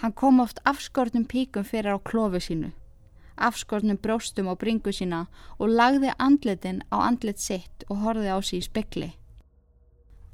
Hann 0.00 0.12
kom 0.12 0.40
oft 0.40 0.60
afskortnum 0.64 1.24
píkum 1.24 1.64
fyrir 1.64 1.96
á 1.96 1.98
klofu 2.00 2.40
sínu, 2.40 2.72
afskortnum 3.36 3.96
bróstum 3.96 4.48
á 4.52 4.54
bringu 4.56 4.92
sína 4.92 5.26
og 5.58 5.72
lagði 5.72 6.12
andlitin 6.18 6.82
á 6.92 7.08
andlit 7.08 7.40
sitt 7.40 7.84
og 7.88 8.04
horfið 8.04 8.36
á 8.36 8.38
sí 8.44 8.60
í 8.60 8.66
spekli. 8.68 9.14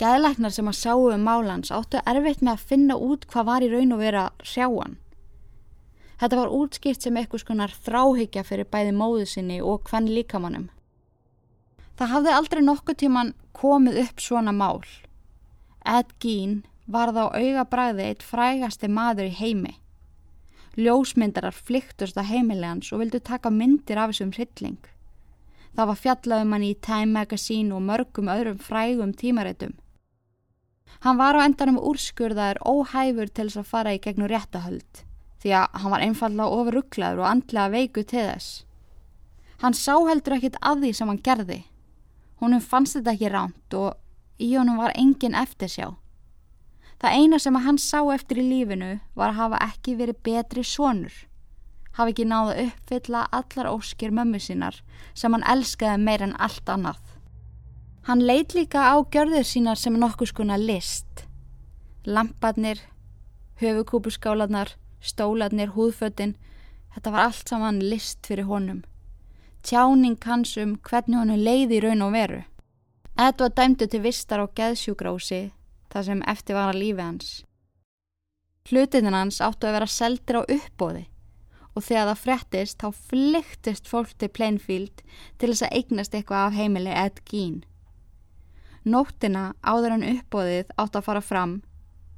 Gæðlæknar 0.02 0.50
sem 0.50 0.66
að 0.66 0.80
sáu 0.80 1.04
um 1.14 1.20
málans 1.22 1.70
áttu 1.70 2.00
erfitt 2.10 2.40
með 2.42 2.56
að 2.56 2.62
finna 2.72 2.94
út 2.98 3.26
hvað 3.30 3.44
var 3.46 3.62
í 3.62 3.68
raun 3.70 3.94
og 3.94 4.00
vera 4.02 4.22
sjáan. 4.42 4.96
Þetta 6.18 6.38
var 6.40 6.54
útskipt 6.56 7.04
sem 7.04 7.18
eitthvað 7.20 7.42
skonar 7.44 7.74
þráhyggja 7.84 8.42
fyrir 8.48 8.66
bæði 8.72 8.94
móðu 8.98 9.28
sinni 9.30 9.60
og 9.62 9.86
hvenn 9.86 10.08
líkamannum. 10.10 10.64
Það 11.94 12.12
hafði 12.14 12.32
aldrei 12.34 12.62
nokkuð 12.66 12.98
tíman 12.98 13.30
komið 13.54 14.00
upp 14.02 14.24
svona 14.24 14.54
mál. 14.54 14.82
Ed 15.86 16.10
Gein 16.18 16.64
var 16.86 17.12
þá 17.14 17.22
auga 17.30 17.64
bræði 17.70 18.08
eitt 18.08 18.24
frægasti 18.26 18.90
maður 18.90 19.30
í 19.30 19.36
heimi. 19.38 19.76
Ljósmyndarar 20.74 21.54
flyktust 21.54 22.18
að 22.18 22.32
heimilegans 22.32 22.90
og 22.90 23.04
vildu 23.04 23.20
taka 23.22 23.54
myndir 23.54 24.02
af 24.02 24.10
þessum 24.10 24.34
hrylling. 24.34 24.80
Það 25.76 25.92
var 25.92 26.02
fjallaðum 26.02 26.56
hann 26.56 26.66
í 26.66 26.74
Time 26.82 27.12
Magazine 27.20 27.76
og 27.76 27.86
mörgum 27.86 28.30
öðrum 28.32 28.58
frægum 28.58 29.14
tímaréttum. 29.14 29.78
Hann 31.00 31.18
var 31.18 31.34
á 31.34 31.44
endanum 31.44 31.80
úrskurðaður 31.80 32.60
óhæfur 32.68 33.32
til 33.32 33.48
þess 33.48 33.62
að 33.62 33.70
fara 33.72 33.94
í 33.96 34.02
gegnum 34.02 34.30
réttahöld 34.30 35.02
því 35.42 35.54
að 35.58 35.80
hann 35.82 35.90
var 35.90 36.04
einfallega 36.04 36.58
ofuruglaður 36.60 37.22
og 37.22 37.28
andlega 37.28 37.72
veiku 37.72 38.04
til 38.06 38.26
þess. 38.28 38.50
Hann 39.62 39.74
sá 39.74 39.94
heldur 40.06 40.36
ekkit 40.36 40.58
að 40.62 40.84
því 40.84 40.92
sem 40.94 41.10
hann 41.10 41.24
gerði. 41.26 41.58
Húnum 42.38 42.62
fannst 42.62 42.96
þetta 42.98 43.14
ekki 43.16 43.32
ránt 43.32 43.76
og 43.78 44.42
í 44.42 44.52
honum 44.54 44.78
var 44.82 44.94
engin 44.98 45.36
eftirsjá. 45.38 45.92
Það 47.02 47.18
eina 47.18 47.38
sem 47.42 47.58
hann 47.58 47.78
sá 47.82 47.98
eftir 48.14 48.38
í 48.38 48.46
lífinu 48.46 48.92
var 49.18 49.32
að 49.32 49.38
hafa 49.40 49.62
ekki 49.66 49.96
verið 49.98 50.22
betri 50.26 50.62
sonur. 50.66 51.14
Hafi 51.98 52.14
ekki 52.14 52.26
náðu 52.30 52.54
uppfylla 52.68 53.24
allar 53.38 53.70
óskir 53.72 54.14
mömmu 54.14 54.38
sínar 54.40 54.78
sem 55.14 55.34
hann 55.34 55.46
elskaði 55.54 55.98
meir 55.98 56.22
en 56.22 56.36
allt 56.38 56.70
annað. 56.70 57.02
Hann 58.02 58.24
leit 58.26 58.54
líka 58.54 58.82
á 58.90 58.98
gjörður 59.14 59.44
sínar 59.46 59.78
sem 59.78 59.94
nokkus 59.94 60.32
konar 60.34 60.58
list. 60.58 61.26
Lampadnir, 62.04 62.80
höfukúpuskálanar, 63.62 64.74
stóladnir, 64.98 65.70
húðföttin, 65.76 66.34
þetta 66.94 67.12
var 67.14 67.28
allt 67.28 67.48
saman 67.48 67.78
list 67.78 68.26
fyrir 68.26 68.50
honum. 68.50 68.82
Tjáning 69.62 70.18
hans 70.26 70.56
um 70.58 70.74
hvernig 70.82 71.20
honum 71.20 71.38
leiði 71.38 71.78
í 71.78 71.84
raun 71.86 72.02
og 72.02 72.12
veru. 72.16 72.42
Ed 73.14 73.38
var 73.38 73.54
dæmdu 73.54 73.86
til 73.86 74.02
vistar 74.02 74.42
á 74.42 74.50
geðsjúgrási 74.50 75.52
það 75.92 76.06
sem 76.08 76.22
eftir 76.26 76.58
var 76.58 76.72
að 76.72 76.82
lífi 76.82 77.06
hans. 77.06 77.32
Hlutininn 78.66 79.14
hans 79.14 79.38
áttu 79.44 79.68
að 79.68 79.76
vera 79.78 79.90
seldir 79.90 80.40
á 80.40 80.42
uppbóði 80.42 81.04
og 81.72 81.84
þegar 81.86 82.08
það 82.10 82.22
frettist 82.26 82.82
þá 82.82 82.88
flyktist 83.10 83.86
fólk 83.88 84.16
til 84.18 84.28
Plainfield 84.28 85.04
til 85.38 85.52
þess 85.52 85.68
að 85.68 85.76
eignast 85.78 86.16
eitthvað 86.16 86.48
af 86.48 86.58
heimili 86.58 86.96
Ed 87.04 87.22
Gein. 87.30 87.62
Nóttina 88.84 89.52
áður 89.62 89.98
en 89.98 90.08
uppbóðið 90.08 90.72
átt 90.74 90.96
að 90.98 91.06
fara 91.06 91.22
fram 91.22 91.60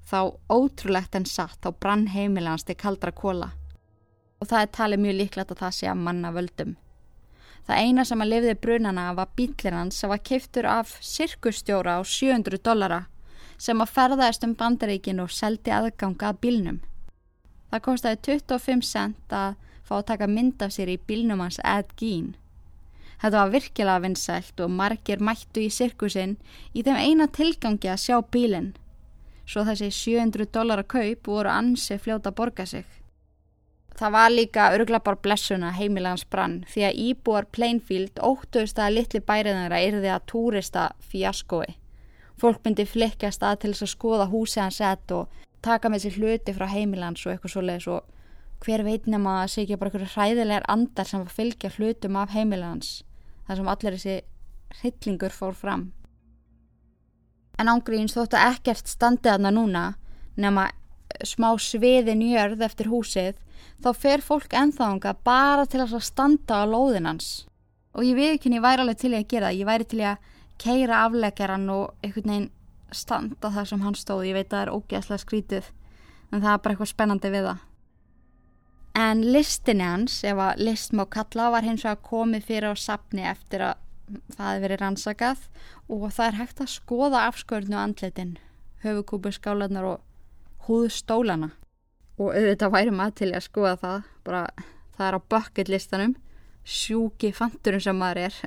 þá 0.09 0.21
ótrúlegt 0.49 1.17
en 1.19 1.27
satt 1.29 1.67
á 1.69 1.71
brann 1.73 2.07
heimili 2.13 2.49
hans 2.49 2.65
til 2.65 2.77
kaldra 2.81 3.13
kóla 3.13 3.51
og 4.41 4.49
það 4.49 4.63
er 4.63 4.73
talið 4.77 5.03
mjög 5.05 5.19
líklegt 5.19 5.53
að 5.53 5.61
það 5.63 5.75
sé 5.77 5.87
að 5.89 6.01
manna 6.05 6.31
völdum. 6.35 6.73
Það 7.65 7.81
eina 7.81 8.05
sem 8.05 8.21
að 8.21 8.31
lifiði 8.31 8.55
brunana 8.61 9.05
var 9.17 9.31
bílir 9.37 9.77
hans 9.77 10.01
sem 10.01 10.11
var 10.13 10.21
keiftur 10.21 10.69
af 10.69 10.97
sirkustjóra 11.01 11.97
á 11.97 12.01
700 12.05 12.61
dollara 12.61 13.05
sem 13.57 13.81
að 13.81 13.93
ferðaðist 13.95 14.45
um 14.45 14.53
bandaríkin 14.61 15.23
og 15.25 15.33
seldi 15.33 15.73
aðganga 15.73 16.33
að 16.33 16.41
bílnum. 16.45 16.81
Það 17.71 17.85
kostiði 17.87 18.21
25 18.29 18.85
cent 18.85 19.33
að 19.33 19.57
fá 19.85 19.95
að 19.99 20.09
taka 20.13 20.29
mynd 20.29 20.65
af 20.65 20.75
sér 20.77 20.93
í 20.93 21.01
bílnum 21.01 21.41
hans 21.41 21.61
Ed 21.65 21.93
Gein. 21.97 22.35
Þetta 23.25 23.41
var 23.41 23.53
virkilega 23.55 24.01
vinsælt 24.05 24.59
og 24.61 24.73
margir 24.77 25.23
mættu 25.25 25.63
í 25.65 25.71
sirkusinn 25.73 26.35
í 26.77 26.83
þeim 26.85 26.99
eina 27.01 27.27
tilgangi 27.33 27.89
að 27.89 28.03
sjá 28.03 28.19
bílinn. 28.35 28.75
Svo 29.49 29.63
þessi 29.65 29.87
700 29.97 30.51
dólar 30.53 30.83
að 30.83 30.91
kaup 30.93 31.31
voru 31.31 31.49
ansi 31.49 31.97
fljóta 31.97 32.29
að 32.29 32.37
borga 32.41 32.67
sig. 32.69 32.85
Það 33.97 34.13
var 34.13 34.35
líka 34.35 34.67
örgla 34.77 35.01
bara 35.07 35.23
blessuna 35.25 35.71
heimilans 35.73 36.27
brann 36.29 36.59
því 36.69 36.85
að 36.85 37.01
íbúar 37.07 37.49
Plainfield 37.57 38.21
óttuðist 38.21 38.83
að 38.85 38.99
litli 38.99 39.23
bæriðanra 39.25 39.81
yrði 39.87 40.13
að 40.13 40.29
túrista 40.35 40.85
fjaskói. 41.09 41.79
Fólk 42.37 42.61
myndi 42.67 42.85
flikkast 42.85 43.41
að 43.41 43.57
til 43.63 43.73
þess 43.73 43.87
að 43.89 43.93
skoða 43.95 44.29
húsið 44.35 44.65
hans 44.67 44.83
sett 44.83 45.17
og 45.17 45.41
taka 45.65 45.89
með 45.89 46.05
sér 46.05 46.21
hluti 46.21 46.59
frá 46.59 46.67
heimilans 46.75 47.25
og 47.25 47.33
eitthvað 47.33 47.57
svo 47.57 47.65
leiðis 47.65 47.89
og 47.97 48.69
hver 48.69 48.85
veit 48.85 49.09
nema 49.09 49.41
að 49.47 49.51
sé 49.55 49.65
ekki 49.65 49.81
bara 49.81 49.95
einhverju 49.95 50.13
hræðilegar 50.13 50.71
andar 50.77 51.09
sem 51.09 51.25
fylgja 51.41 51.73
hlutum 51.79 52.21
af 52.21 52.37
heimilans 52.37 52.93
þar 53.47 53.61
sem 53.61 53.71
allir 53.73 53.97
þessi 53.99 54.17
hryllingur 54.81 55.35
fór 55.35 55.55
fram. 55.57 55.89
En 57.59 57.71
ángríns 57.71 58.17
þóttu 58.17 58.39
ekkert 58.41 58.91
standið 58.91 59.37
aðna 59.37 59.53
núna 59.55 59.85
nema 60.41 60.69
smá 61.23 61.53
sviði 61.61 62.17
njörð 62.19 62.65
eftir 62.67 62.91
húsið. 62.91 63.37
Þá 63.83 63.91
fer 63.95 64.25
fólk 64.25 64.55
enþáðunga 64.57 65.15
bara 65.27 65.67
til 65.71 65.83
að 65.85 65.99
standa 66.03 66.63
á 66.63 66.65
lóðinans 66.67 67.47
og 67.95 68.03
ég 68.03 68.17
veit 68.19 68.33
ekki 68.35 68.49
henni 68.49 68.63
væri 68.65 68.83
alveg 68.83 68.99
til 68.99 69.13
að 69.15 69.29
gera 69.31 69.51
það, 69.51 69.59
ég 69.61 69.69
væri 69.69 69.87
til 69.87 70.01
að 70.03 70.33
keira 70.59 71.03
afleggjaran 71.05 71.69
og 71.71 71.85
einhvern 72.03 72.33
veginn 72.33 72.51
standa 72.95 73.51
það 73.55 73.69
sem 73.71 73.85
hann 73.85 73.99
stóð. 73.99 74.27
Ég 74.27 74.39
veit 74.39 74.49
að 74.49 74.57
það 74.57 74.65
er 74.65 74.75
ógeðslega 74.75 75.23
skrítið 75.23 75.71
en 76.33 76.43
það 76.43 76.51
er 76.51 76.63
bara 76.65 76.75
eitthvað 76.75 76.91
spennandi 76.91 77.31
við 77.31 77.49
það 77.51 77.63
en 78.95 79.23
listinni 79.35 79.85
hans 79.85 80.21
ef 80.27 80.39
að 80.39 80.63
list 80.63 80.95
má 80.95 81.05
kalla 81.11 81.51
var 81.55 81.67
hins 81.67 81.85
vegar 81.85 82.03
komið 82.07 82.47
fyrir 82.49 82.75
á 82.75 82.75
sapni 82.79 83.27
eftir 83.27 83.65
að 83.67 83.81
það 84.37 84.49
hefði 84.49 84.65
verið 84.65 84.83
rannsakað. 84.83 85.45
Og 85.91 86.07
það 86.13 86.27
er 86.27 86.39
hægt 86.41 86.63
að 86.65 86.73
skoða 86.75 87.27
afskörnu 87.29 87.77
andletin 87.81 88.37
höfukúpu 88.85 89.33
skálanar 89.35 89.89
og 89.89 90.67
húðstólana. 90.69 91.51
Og 92.21 92.31
auðvitað 92.31 92.75
væri 92.77 92.95
maður 92.95 93.19
til 93.21 93.31
að 93.35 93.47
skoða 93.49 93.77
það 93.83 94.11
bara 94.25 94.43
það 94.97 95.07
er 95.09 95.19
á 95.19 95.21
bucket 95.35 95.73
listanum. 95.73 96.17
Sjúki 96.65 97.35
fanturinn 97.35 97.83
sem 97.83 97.99
maður 97.99 98.29
er. 98.29 98.41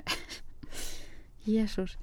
Jésús 1.47 1.97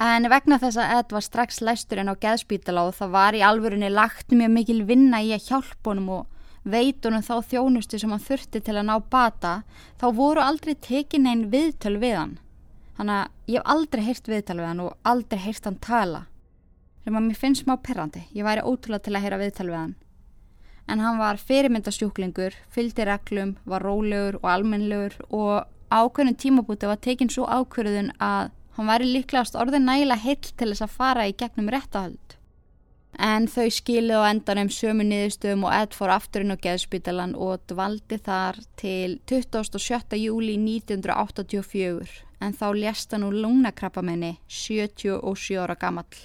En 0.00 0.24
vegna 0.32 0.56
þess 0.56 0.78
að 0.80 0.92
Ed 0.96 1.10
var 1.12 1.24
strax 1.26 1.58
læsturinn 1.60 2.08
á 2.08 2.16
geðspítala 2.16 2.86
og 2.88 2.94
það 2.96 3.10
var 3.12 3.36
í 3.36 3.42
alvörunni 3.44 3.90
lagt 3.92 4.32
mjög 4.32 4.54
mikil 4.54 4.78
vinna 4.88 5.20
í 5.20 5.34
að 5.36 5.50
hjálpa 5.50 5.90
honum 5.90 6.06
og 6.14 6.39
veitunum 6.64 7.24
þá 7.24 7.34
þjónustu 7.50 8.00
sem 8.00 8.12
hann 8.12 8.22
þurfti 8.24 8.60
til 8.64 8.76
að 8.76 8.86
ná 8.88 8.96
bata, 9.12 9.62
þá 10.00 10.06
voru 10.16 10.44
aldrei 10.44 10.74
tekin 10.74 11.28
einn 11.30 11.48
viðtöl 11.52 11.96
við 12.02 12.16
hann. 12.18 12.36
Þannig 12.98 13.16
að 13.16 13.54
ég 13.54 13.58
hef 13.60 13.72
aldrei 13.74 14.04
heyrt 14.04 14.28
viðtöl 14.28 14.58
við 14.60 14.68
hann 14.68 14.84
og 14.84 14.94
aldrei 15.08 15.40
heyrt 15.40 15.66
hann 15.68 15.80
tala. 15.80 16.22
Sem 17.04 17.16
að 17.16 17.26
mér 17.26 17.40
finnst 17.40 17.64
smá 17.64 17.76
perrandi, 17.80 18.26
ég 18.36 18.44
væri 18.44 18.64
ótrúlega 18.66 19.06
til 19.06 19.16
að 19.16 19.26
heyra 19.26 19.40
viðtöl 19.40 19.68
við 19.70 19.80
hann. 19.80 19.98
En 20.90 21.00
hann 21.00 21.20
var 21.20 21.40
fyrirmyndastjúklingur, 21.40 22.56
fylgdi 22.68 23.06
reglum, 23.06 23.56
var 23.64 23.84
rólegur 23.86 24.40
og 24.42 24.48
almenlegur 24.52 25.16
og 25.30 25.68
ákveðnum 25.90 26.36
tímabúti 26.36 26.88
var 26.90 26.98
tekin 27.00 27.30
svo 27.30 27.46
ákverðun 27.46 28.10
að 28.18 28.50
Hann 28.80 28.88
væri 28.88 29.10
líklegast 29.12 29.58
orðin 29.60 29.84
nægilega 29.84 30.22
heill 30.24 30.52
til 30.56 30.70
þess 30.70 30.84
að 30.86 30.92
fara 30.94 31.24
í 31.28 31.34
gegnum 31.36 31.66
réttahöld. 31.68 32.36
En 33.20 33.44
þau 33.52 33.68
skilið 33.68 34.16
á 34.16 34.32
endanum 34.32 34.70
sömu 34.72 35.04
niðurstöðum 35.04 35.66
og 35.68 35.74
Ed 35.76 35.92
fór 35.92 36.14
afturinn 36.14 36.54
á 36.56 36.62
geðspítalan 36.64 37.34
og 37.36 37.60
dvaldi 37.68 38.16
þar 38.16 38.56
til 38.80 39.18
27. 39.28 40.16
júli 40.16 40.56
1984 40.56 42.22
en 42.40 42.56
þá 42.56 42.66
lést 42.78 43.12
hann 43.12 43.26
úr 43.28 43.36
lungnakrappamenni 43.42 44.38
77 44.48 45.60
ára 45.60 45.76
gamall. 45.76 46.16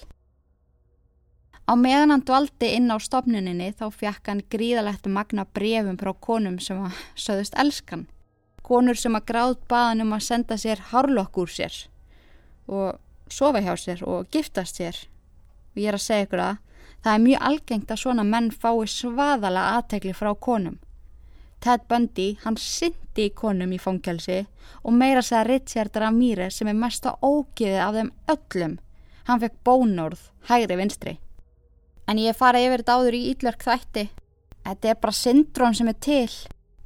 Á 1.68 1.74
meðan 1.76 2.14
hann 2.14 2.24
dvaldi 2.24 2.72
inn 2.78 2.88
á 2.94 2.98
stopnuninni 3.04 3.72
þá 3.76 3.90
fjekk 3.92 4.32
hann 4.32 4.44
gríðalegt 4.54 5.10
magna 5.12 5.44
brefum 5.44 5.98
frá 6.00 6.14
konum 6.16 6.60
sem 6.64 6.80
að 6.80 7.00
söðust 7.20 7.58
elskan. 7.60 8.06
Konur 8.64 8.96
sem 8.96 9.18
að 9.18 9.28
gráð 9.34 9.58
baðan 9.68 10.06
um 10.06 10.16
að 10.16 10.28
senda 10.30 10.56
sér 10.62 10.80
hárlokk 10.94 11.44
úr 11.44 11.52
sér 11.52 11.76
og 12.72 13.02
sofa 13.28 13.60
hjá 13.62 13.76
sér 13.78 14.06
og 14.08 14.30
giftast 14.32 14.80
sér 14.80 14.96
og 15.76 15.82
ég 15.82 15.92
er 15.92 16.00
að 16.00 16.06
segja 16.06 16.30
ykkur 16.30 16.44
að 16.46 16.62
það 17.06 17.14
er 17.14 17.22
mjög 17.22 17.44
algengt 17.46 17.92
að 17.94 18.02
svona 18.02 18.24
menn 18.26 18.48
fái 18.50 18.88
svaðala 18.90 19.64
aðtegli 19.76 20.14
frá 20.18 20.32
konum. 20.42 20.80
Ted 21.62 21.84
Bundy, 21.90 22.32
hann 22.42 22.58
syndi 22.58 23.28
í 23.28 23.34
konum 23.38 23.74
í 23.74 23.78
fónkelsi 23.82 24.40
og 24.82 24.94
meira 24.98 25.22
segja 25.22 25.44
Richard 25.46 25.98
Ramirez 26.02 26.58
sem 26.58 26.70
er 26.70 26.78
mest 26.78 27.06
að 27.06 27.22
ógiði 27.22 27.78
af 27.82 27.94
þeim 27.94 28.10
öllum. 28.34 28.74
Hann 29.30 29.42
fekk 29.42 29.60
bónorð, 29.66 30.24
hægri 30.50 30.78
vinstri. 30.80 31.14
En 32.10 32.22
ég 32.22 32.38
fara 32.38 32.62
yfir 32.62 32.82
þetta 32.82 32.98
áður 32.98 33.18
í 33.18 33.24
Ídlörk 33.32 33.66
þætti. 33.66 34.08
Þetta 34.66 34.90
er 34.90 35.02
bara 35.02 35.18
syndrón 35.20 35.78
sem 35.78 35.90
er 35.90 35.98
til 36.02 36.30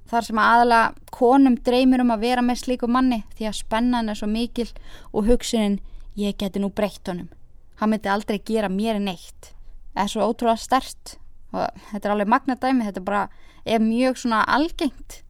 þar 0.09 0.25
sem 0.25 0.41
aðalega 0.41 1.13
konum 1.15 1.55
dreymir 1.63 2.03
um 2.03 2.11
að 2.11 2.25
vera 2.25 2.43
með 2.43 2.63
slíku 2.63 2.89
manni 2.91 3.21
því 3.37 3.47
að 3.47 3.59
spennan 3.61 4.11
er 4.11 4.19
svo 4.19 4.27
mikil 4.27 4.67
og 5.13 5.29
hugsunin 5.29 5.79
ég 6.19 6.35
geti 6.39 6.59
nú 6.59 6.71
breytt 6.75 7.07
honum. 7.07 7.31
Hann 7.79 7.93
myndi 7.93 8.11
aldrei 8.11 8.39
gera 8.43 8.71
mér 8.71 8.99
neitt 8.99 9.53
er 9.99 10.11
svo 10.11 10.27
ótrúlega 10.29 10.61
stert 10.61 11.17
og 11.53 11.67
þetta 11.91 12.07
er 12.07 12.15
alveg 12.15 12.33
magnadæmi 12.33 12.87
þetta 12.87 13.05
bara 13.05 13.27
er 13.65 13.83
mjög 13.83 14.21
svona 14.23 14.43
algengt. 14.47 15.23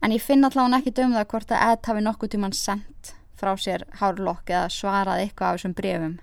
En 0.00 0.14
ég 0.14 0.22
finn 0.24 0.44
allavega 0.44 0.80
ekki 0.80 0.96
döm 0.96 1.12
það 1.16 1.30
hvort 1.34 1.52
að 1.52 1.74
Ed 1.74 1.86
hafi 1.90 2.06
nokkuð 2.06 2.34
tíman 2.34 2.56
sendt 2.56 3.14
frá 3.36 3.52
sér 3.56 3.86
hárlokk 4.00 4.48
eða 4.52 4.72
svarað 4.72 5.24
eitthvað 5.24 5.48
af 5.48 5.60
þessum 5.60 5.76
brefum 5.76 6.18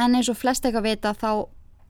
en 0.00 0.16
eins 0.16 0.30
og 0.32 0.38
flest 0.40 0.64
eitthvað 0.64 0.88
vita 0.88 1.12
þá 1.16 1.30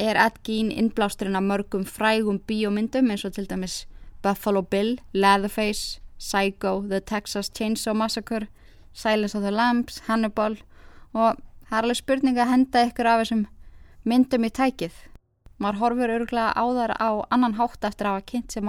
er 0.01 0.19
Ed 0.19 0.39
Gein 0.47 0.71
innblásturinn 0.73 1.39
af 1.39 1.47
mörgum 1.47 1.85
frægum 1.87 2.41
bíómyndum 2.49 3.11
eins 3.13 3.25
og 3.25 3.37
til 3.37 3.47
dæmis 3.51 3.85
Buffalo 4.23 4.63
Bill, 4.63 4.99
Leatherface, 5.13 6.01
Psycho, 6.19 6.83
The 6.89 7.01
Texas 7.01 7.51
Chainsaw 7.57 7.95
Massacre, 7.95 8.49
Silence 8.93 9.37
of 9.37 9.43
the 9.43 9.51
Lambs, 9.51 10.03
Hannibal. 10.09 10.59
Og 11.13 11.39
það 11.69 11.79
er 11.79 11.87
alveg 11.87 11.97
spurning 11.97 12.37
að 12.37 12.51
henda 12.51 12.83
ykkur 12.89 13.09
af 13.09 13.23
þessum 13.23 13.47
myndum 14.05 14.47
í 14.49 14.51
tækið. 14.51 14.93
Maður 15.61 15.81
horfur 15.81 16.13
á 16.33 16.65
þar 16.73 16.93
á 16.97 17.11
annan 17.31 17.57
hátt 17.59 17.85
eftir 17.85 18.07
að 18.09 18.15
hafa 18.15 18.27
kynnt 18.33 18.53
sem 18.53 18.65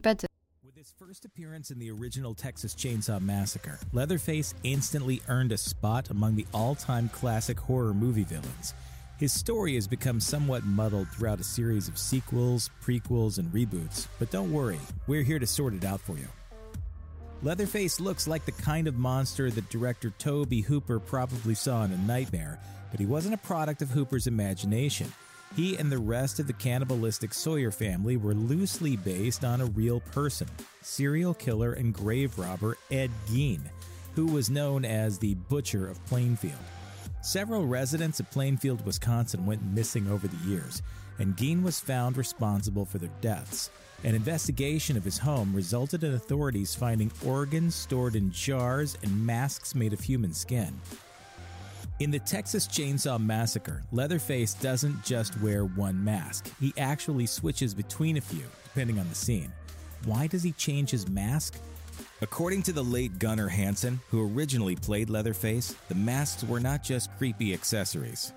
betur. 0.00 0.28
With 0.64 0.76
his 0.76 0.94
first 0.98 1.24
appearance 1.24 1.70
in 1.70 1.78
the 1.78 1.90
original 1.90 2.34
Texas 2.34 2.74
Chainsaw 2.74 3.20
Massacre, 3.20 3.78
Leatherface 3.92 4.54
instantly 4.62 5.20
earned 5.28 5.52
a 5.52 5.58
spot 5.58 6.10
among 6.10 6.36
the 6.36 6.46
all-time 6.54 7.10
classic 7.10 7.60
horror 7.60 7.92
movie 7.92 8.24
villains. 8.24 8.74
His 9.18 9.32
story 9.32 9.74
has 9.74 9.86
become 9.86 10.18
somewhat 10.18 10.64
muddled 10.64 11.08
throughout 11.08 11.40
a 11.40 11.44
series 11.44 11.86
of 11.88 11.98
sequels, 11.98 12.70
prequels, 12.82 13.38
and 13.38 13.52
reboots, 13.52 14.08
but 14.18 14.30
don't 14.30 14.52
worry, 14.52 14.80
we're 15.06 15.22
here 15.22 15.38
to 15.38 15.46
sort 15.46 15.74
it 15.74 15.84
out 15.84 16.00
for 16.00 16.16
you. 16.16 16.28
Leatherface 17.42 18.00
looks 18.00 18.26
like 18.26 18.44
the 18.46 18.52
kind 18.52 18.88
of 18.88 18.96
monster 18.96 19.50
that 19.50 19.68
director 19.68 20.10
Toby 20.18 20.62
Hooper 20.62 20.98
probably 20.98 21.54
saw 21.54 21.84
in 21.84 21.92
a 21.92 21.98
nightmare, 21.98 22.58
but 22.94 23.00
he 23.00 23.06
wasn't 23.06 23.34
a 23.34 23.38
product 23.38 23.82
of 23.82 23.90
Hooper's 23.90 24.28
imagination. 24.28 25.12
He 25.56 25.76
and 25.76 25.90
the 25.90 25.98
rest 25.98 26.38
of 26.38 26.46
the 26.46 26.52
cannibalistic 26.52 27.34
Sawyer 27.34 27.72
family 27.72 28.16
were 28.16 28.34
loosely 28.34 28.94
based 28.94 29.44
on 29.44 29.60
a 29.60 29.66
real 29.66 29.98
person, 29.98 30.46
serial 30.80 31.34
killer 31.34 31.72
and 31.72 31.92
grave 31.92 32.38
robber 32.38 32.78
Ed 32.92 33.10
Gein, 33.26 33.62
who 34.14 34.26
was 34.26 34.48
known 34.48 34.84
as 34.84 35.18
the 35.18 35.34
Butcher 35.34 35.88
of 35.88 36.06
Plainfield. 36.06 36.54
Several 37.20 37.66
residents 37.66 38.20
of 38.20 38.30
Plainfield, 38.30 38.86
Wisconsin 38.86 39.44
went 39.44 39.64
missing 39.64 40.08
over 40.08 40.28
the 40.28 40.48
years, 40.48 40.80
and 41.18 41.36
Gein 41.36 41.64
was 41.64 41.80
found 41.80 42.16
responsible 42.16 42.84
for 42.84 42.98
their 42.98 43.10
deaths. 43.20 43.70
An 44.04 44.14
investigation 44.14 44.96
of 44.96 45.02
his 45.02 45.18
home 45.18 45.52
resulted 45.52 46.04
in 46.04 46.14
authorities 46.14 46.76
finding 46.76 47.10
organs 47.26 47.74
stored 47.74 48.14
in 48.14 48.30
jars 48.30 48.96
and 49.02 49.26
masks 49.26 49.74
made 49.74 49.92
of 49.92 49.98
human 49.98 50.32
skin. 50.32 50.72
In 52.00 52.10
the 52.10 52.18
Texas 52.18 52.66
Chainsaw 52.66 53.20
Massacre, 53.20 53.84
Leatherface 53.92 54.54
doesn't 54.54 55.04
just 55.04 55.40
wear 55.40 55.64
one 55.64 56.02
mask, 56.02 56.50
he 56.58 56.74
actually 56.76 57.26
switches 57.26 57.72
between 57.72 58.16
a 58.16 58.20
few, 58.20 58.42
depending 58.64 58.98
on 58.98 59.08
the 59.08 59.14
scene. 59.14 59.52
Why 60.04 60.26
does 60.26 60.42
he 60.42 60.50
change 60.50 60.90
his 60.90 61.06
mask? 61.06 61.54
According 62.20 62.64
to 62.64 62.72
the 62.72 62.82
late 62.82 63.20
Gunnar 63.20 63.46
Hansen, 63.46 64.00
who 64.10 64.28
originally 64.28 64.74
played 64.74 65.08
Leatherface, 65.08 65.76
the 65.88 65.94
masks 65.94 66.42
were 66.42 66.58
not 66.58 66.82
just 66.82 67.16
creepy 67.16 67.54
accessories. 67.54 68.32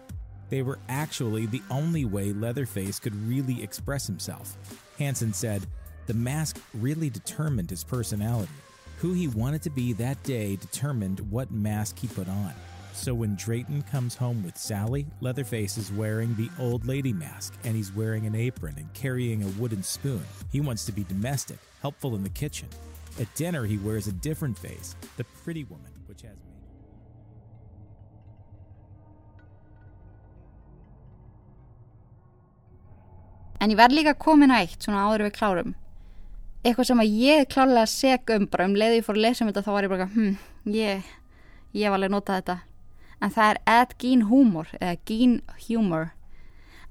They 0.51 0.61
were 0.61 0.77
actually 0.87 1.47
the 1.47 1.63
only 1.71 2.05
way 2.05 2.33
Leatherface 2.33 2.99
could 2.99 3.15
really 3.27 3.63
express 3.63 4.05
himself. 4.05 4.55
Hansen 4.99 5.33
said, 5.33 5.65
The 6.05 6.13
mask 6.13 6.61
really 6.75 7.09
determined 7.09 7.71
his 7.71 7.83
personality. 7.83 8.53
Who 8.99 9.13
he 9.13 9.27
wanted 9.27 9.63
to 9.63 9.71
be 9.71 9.93
that 9.93 10.21
day 10.21 10.57
determined 10.57 11.21
what 11.31 11.49
mask 11.49 11.97
he 11.97 12.07
put 12.07 12.29
on. 12.29 12.53
So 12.97 13.13
when 13.13 13.35
Drayton 13.35 13.83
comes 13.83 14.15
home 14.15 14.43
with 14.43 14.57
Sally, 14.57 15.05
Leatherface 15.21 15.77
is 15.77 15.91
wearing 15.91 16.33
the 16.33 16.49
old 16.59 16.85
lady 16.87 17.13
mask 17.13 17.53
and 17.63 17.75
he's 17.75 17.93
wearing 17.93 18.25
an 18.25 18.33
apron 18.33 18.73
and 18.75 18.91
carrying 18.95 19.43
a 19.43 19.47
wooden 19.59 19.83
spoon. 19.83 20.23
He 20.51 20.61
wants 20.61 20.83
to 20.87 20.91
be 20.91 21.03
domestic, 21.03 21.59
helpful 21.83 22.15
in 22.15 22.23
the 22.23 22.29
kitchen. 22.29 22.67
At 23.21 23.33
dinner, 23.35 23.65
he 23.65 23.77
wears 23.77 24.07
a 24.07 24.11
different 24.11 24.57
face, 24.57 24.95
the 25.15 25.23
pretty 25.43 25.63
woman, 25.65 25.91
which 26.07 26.23
has 26.23 26.31
makeup. 26.31 26.55
En 33.61 33.69
ég 33.69 33.77
verð 33.77 33.93
líka 33.93 34.15
komin 34.17 34.51
að 34.51 34.65
eitt 34.65 34.81
svona 34.81 35.05
áður 35.05 35.27
við 35.27 35.35
klárum. 35.37 35.75
Eitthvað 36.65 36.89
sem 36.89 37.03
að 37.05 37.19
ég 37.21 37.45
klálega 37.53 37.85
seg 37.93 38.33
um 38.35 38.49
bara 38.49 38.65
um 38.65 38.73
leiði 38.75 39.03
ég 39.03 39.05
fór 39.05 39.21
að 39.21 39.27
lesa 39.29 39.45
um 39.45 39.53
þetta 39.53 39.65
þá 39.69 39.71
var 39.75 39.85
ég 39.85 39.93
bara 39.93 40.09
hm, 40.15 40.33
ég, 40.73 41.13
ég 41.77 41.93
var 41.93 42.01
alveg 42.01 42.13
notað 42.17 42.41
þetta. 42.41 42.57
En 43.21 43.33
það 43.33 43.49
er 43.53 43.59
Ed 43.77 43.95
Gein 44.01 44.27
Humor 44.29 44.69
eða 44.79 44.99
Gein 45.09 45.39
Humor. 45.67 46.11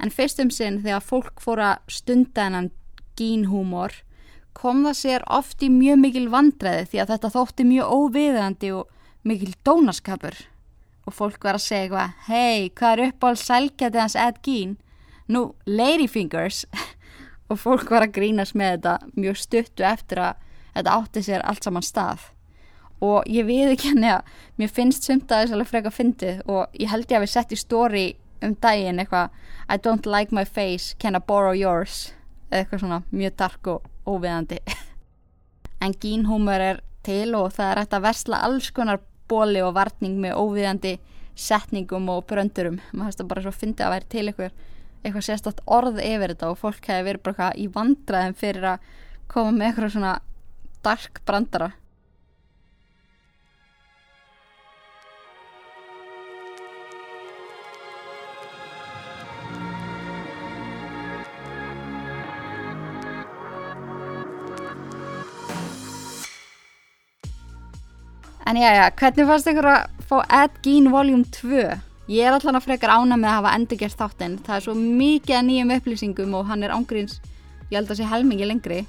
En 0.03 0.13
fyrst 0.13 0.41
um 0.43 0.51
sinn 0.51 0.83
þegar 0.83 1.05
fólk 1.05 1.41
fór 1.41 1.63
að 1.63 1.95
stunda 1.99 2.49
hennan 2.49 2.73
Gein 3.17 3.47
Humor 3.53 3.95
kom 4.57 4.85
það 4.87 4.99
sér 5.01 5.25
oft 5.33 5.63
í 5.65 5.69
mjög 5.73 5.99
mikil 6.01 6.27
vandræði 6.33 6.87
því 6.91 7.01
að 7.03 7.11
þetta 7.13 7.33
þótti 7.35 7.67
mjög 7.69 7.97
óviðandi 7.97 8.71
og 8.77 8.93
mikil 9.27 9.53
dónaskapur 9.67 10.39
og 11.07 11.15
fólk 11.15 11.45
var 11.45 11.59
að 11.59 11.67
segja 11.67 11.85
eitthvað 11.85 12.31
hei, 12.31 12.71
hvað 12.75 12.93
er 12.93 13.03
upp 13.07 13.27
á 13.27 13.31
sælgætið 13.43 14.01
hans 14.01 14.17
Ed 14.19 14.41
Gein? 14.47 14.77
Nú, 15.31 15.43
Ladyfingers 15.67 16.65
og 17.51 17.61
fólk 17.61 17.91
var 17.93 18.07
að 18.07 18.17
grínast 18.17 18.57
með 18.59 18.79
þetta 18.79 18.97
mjög 19.15 19.41
stuttu 19.43 19.87
eftir 19.87 20.23
að 20.23 20.41
þetta 20.77 20.97
átti 20.97 21.25
sér 21.27 21.45
allt 21.47 21.67
saman 21.67 21.87
stað 21.87 22.31
og 23.05 23.27
ég 23.29 23.47
við 23.49 23.75
ekki 23.75 23.93
henni 23.93 24.11
að 24.15 24.31
mér 24.61 24.73
finnst 24.73 25.07
sumt 25.07 25.33
að 25.33 25.45
þess 25.45 25.57
að 25.57 25.71
freka 25.71 25.93
fyndið. 25.93 26.43
Og 26.49 26.79
ég 26.81 26.91
held 26.93 27.11
ég 27.11 27.19
að 27.19 27.27
við 27.27 27.33
sett 27.33 27.53
í 27.53 27.61
stóri 27.61 28.07
um 28.45 28.55
daginn 28.61 29.01
eitthvað 29.01 29.33
I 29.69 29.77
don't 29.83 30.07
like 30.07 30.35
my 30.35 30.45
face, 30.45 30.95
can 30.99 31.17
I 31.17 31.21
borrow 31.21 31.53
yours? 31.57 32.13
Eða 32.51 32.63
eitthvað 32.63 32.83
svona 32.85 33.01
mjög 33.11 33.37
dark 33.43 33.73
og 33.73 33.91
óviðandi. 34.07 34.61
En 35.85 35.93
gínhúmur 35.93 36.63
er 36.63 36.79
til 37.05 37.35
og 37.37 37.51
það 37.53 37.69
er 37.71 37.79
hægt 37.83 37.95
að 37.99 38.07
versla 38.07 38.39
alls 38.47 38.71
konar 38.73 39.03
bóli 39.29 39.61
og 39.61 39.75
varning 39.77 40.17
með 40.23 40.39
óviðandi 40.41 40.95
setningum 41.37 42.09
og 42.09 42.25
bröndurum. 42.31 42.79
Maður 42.95 43.11
hægst 43.11 43.21
að 43.21 43.29
bara 43.33 43.45
svo 43.45 43.53
fyndi 43.53 43.85
að 43.85 43.93
vera 43.93 44.09
til 44.15 44.25
ykkur 44.33 44.55
eitthvað 45.03 45.27
sérstatt 45.27 45.61
orð 45.69 46.01
yfir 46.01 46.33
þetta 46.33 46.49
og 46.51 46.61
fólk 46.63 46.89
hefði 46.89 47.09
verið 47.11 47.25
bara 47.27 47.35
eitthvað 47.35 47.61
í 47.61 47.67
vandræðum 47.75 48.39
fyrir 48.41 48.69
að 48.73 48.89
koma 49.31 49.53
með 49.53 49.69
eitthvað 49.69 49.93
svona 49.95 50.15
dark 50.87 51.21
brandara 51.29 51.69
En 68.47 68.57
já, 68.57 68.71
já, 68.71 68.91
hvernig 68.95 69.27
fannst 69.27 69.49
ykkur 69.51 69.67
að 69.67 70.03
fá 70.07 70.19
Ed 70.45 70.59
Gein 70.63 70.85
Volume 70.93 71.25
2? 71.35 71.63
Ég 72.15 72.29
er 72.29 72.37
allan 72.37 72.55
að 72.61 72.69
frekar 72.69 72.93
ána 72.95 73.17
með 73.19 73.33
að 73.33 73.39
hafa 73.41 73.55
endurgerst 73.59 73.99
þáttinn. 73.99 74.37
Það 74.47 74.55
er 74.55 74.63
svo 74.63 74.75
mikið 74.79 75.35
að 75.35 75.47
nýjum 75.49 75.73
upplýsingum 75.75 76.37
og 76.39 76.47
hann 76.47 76.63
er 76.63 76.75
ángríns, 76.77 77.17
ég 77.73 77.75
held 77.81 77.91
að 77.91 77.99
sé 77.99 78.07
helmingi 78.07 78.47
lengri. 78.47 78.85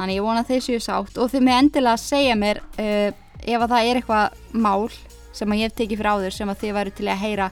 Þannig 0.00 0.18
ég 0.18 0.26
vona 0.26 0.42
þeir 0.48 0.66
séu 0.66 0.82
sátt 0.82 1.22
og 1.22 1.30
þið 1.30 1.46
með 1.46 1.60
endilega 1.60 1.94
að 1.94 2.02
segja 2.08 2.34
mér 2.42 2.62
uh, 2.82 3.14
ef 3.38 3.60
að 3.60 3.70
það 3.76 3.86
er 3.86 4.02
eitthvað 4.02 4.42
mál 4.66 4.90
sem 5.30 5.54
að 5.54 5.62
ég 5.62 5.70
hef 5.70 5.78
tekið 5.78 6.02
fyrir 6.02 6.12
áður 6.16 6.38
sem 6.40 6.50
að 6.50 6.62
þið 6.64 6.76
væri 6.80 6.98
til 6.98 7.06
að 7.12 7.22
heyra 7.22 7.50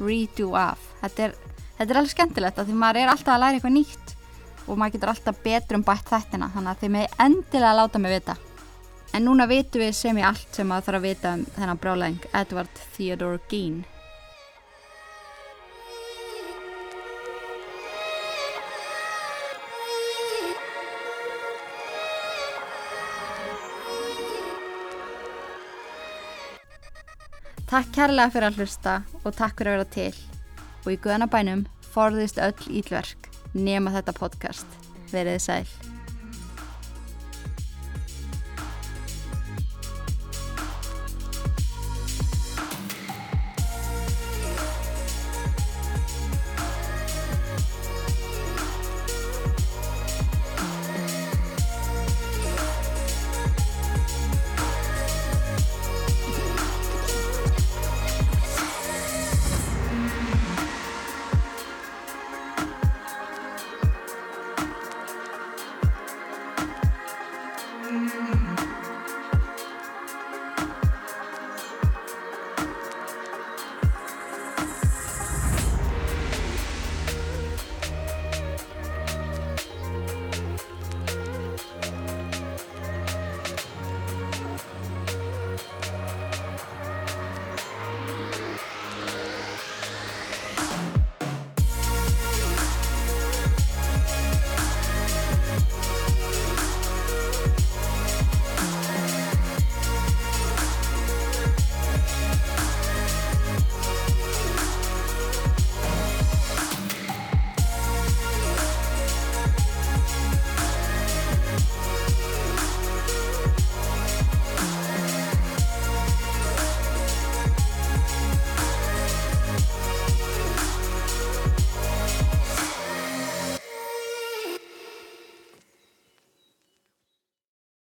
redo 0.00 0.50
af. 0.64 0.90
Þetta 1.02 1.26
er, 1.26 1.40
þetta 1.76 1.90
er 1.90 2.00
alveg 2.00 2.14
skemmtilegt 2.16 2.62
að 2.62 2.70
því 2.70 2.78
maður 2.80 3.04
er 3.04 3.12
alltaf 3.12 3.36
að 3.36 3.44
læra 3.44 3.60
eitthvað 3.60 3.76
nýtt 3.76 4.14
og 4.64 4.78
maður 4.80 4.96
getur 4.96 5.12
alltaf 5.12 5.44
betur 5.44 5.76
um 5.76 5.84
bætt 5.84 6.08
þættina 6.08 6.54
þannig 6.54 6.72
að 6.72 6.86
þið 6.86 6.96
með 6.96 7.20
endilega 7.26 7.76
láta 7.76 8.00
mig 8.00 8.16
vita. 8.16 8.44
En 9.10 9.24
núna 9.26 9.48
vitum 9.50 9.82
við 9.82 9.94
sem 9.98 10.18
í 10.20 10.22
allt 10.22 10.54
sem 10.54 10.70
að 10.70 10.84
þarf 10.86 11.00
að 11.00 11.06
vita 11.08 11.32
um 11.34 11.46
þennan 11.56 11.80
brálæðing 11.82 12.28
Edward 12.30 12.84
Theodore 12.94 13.40
Gein. 13.50 13.80
Takk 27.70 27.92
kærlega 27.94 28.32
fyrir 28.34 28.48
að 28.48 28.56
hlusta 28.58 28.96
og 29.22 29.34
takk 29.38 29.60
fyrir 29.60 29.76
að 29.76 29.78
vera 29.78 29.90
til. 29.94 30.24
Og 30.82 30.90
í 30.90 30.98
guðanabænum 31.02 31.62
forðist 31.94 32.42
öll 32.42 32.58
ílverk 32.66 33.30
nema 33.54 33.94
þetta 33.94 34.18
podcast. 34.18 34.82
Verið 35.14 35.42
sæl. 35.42 35.89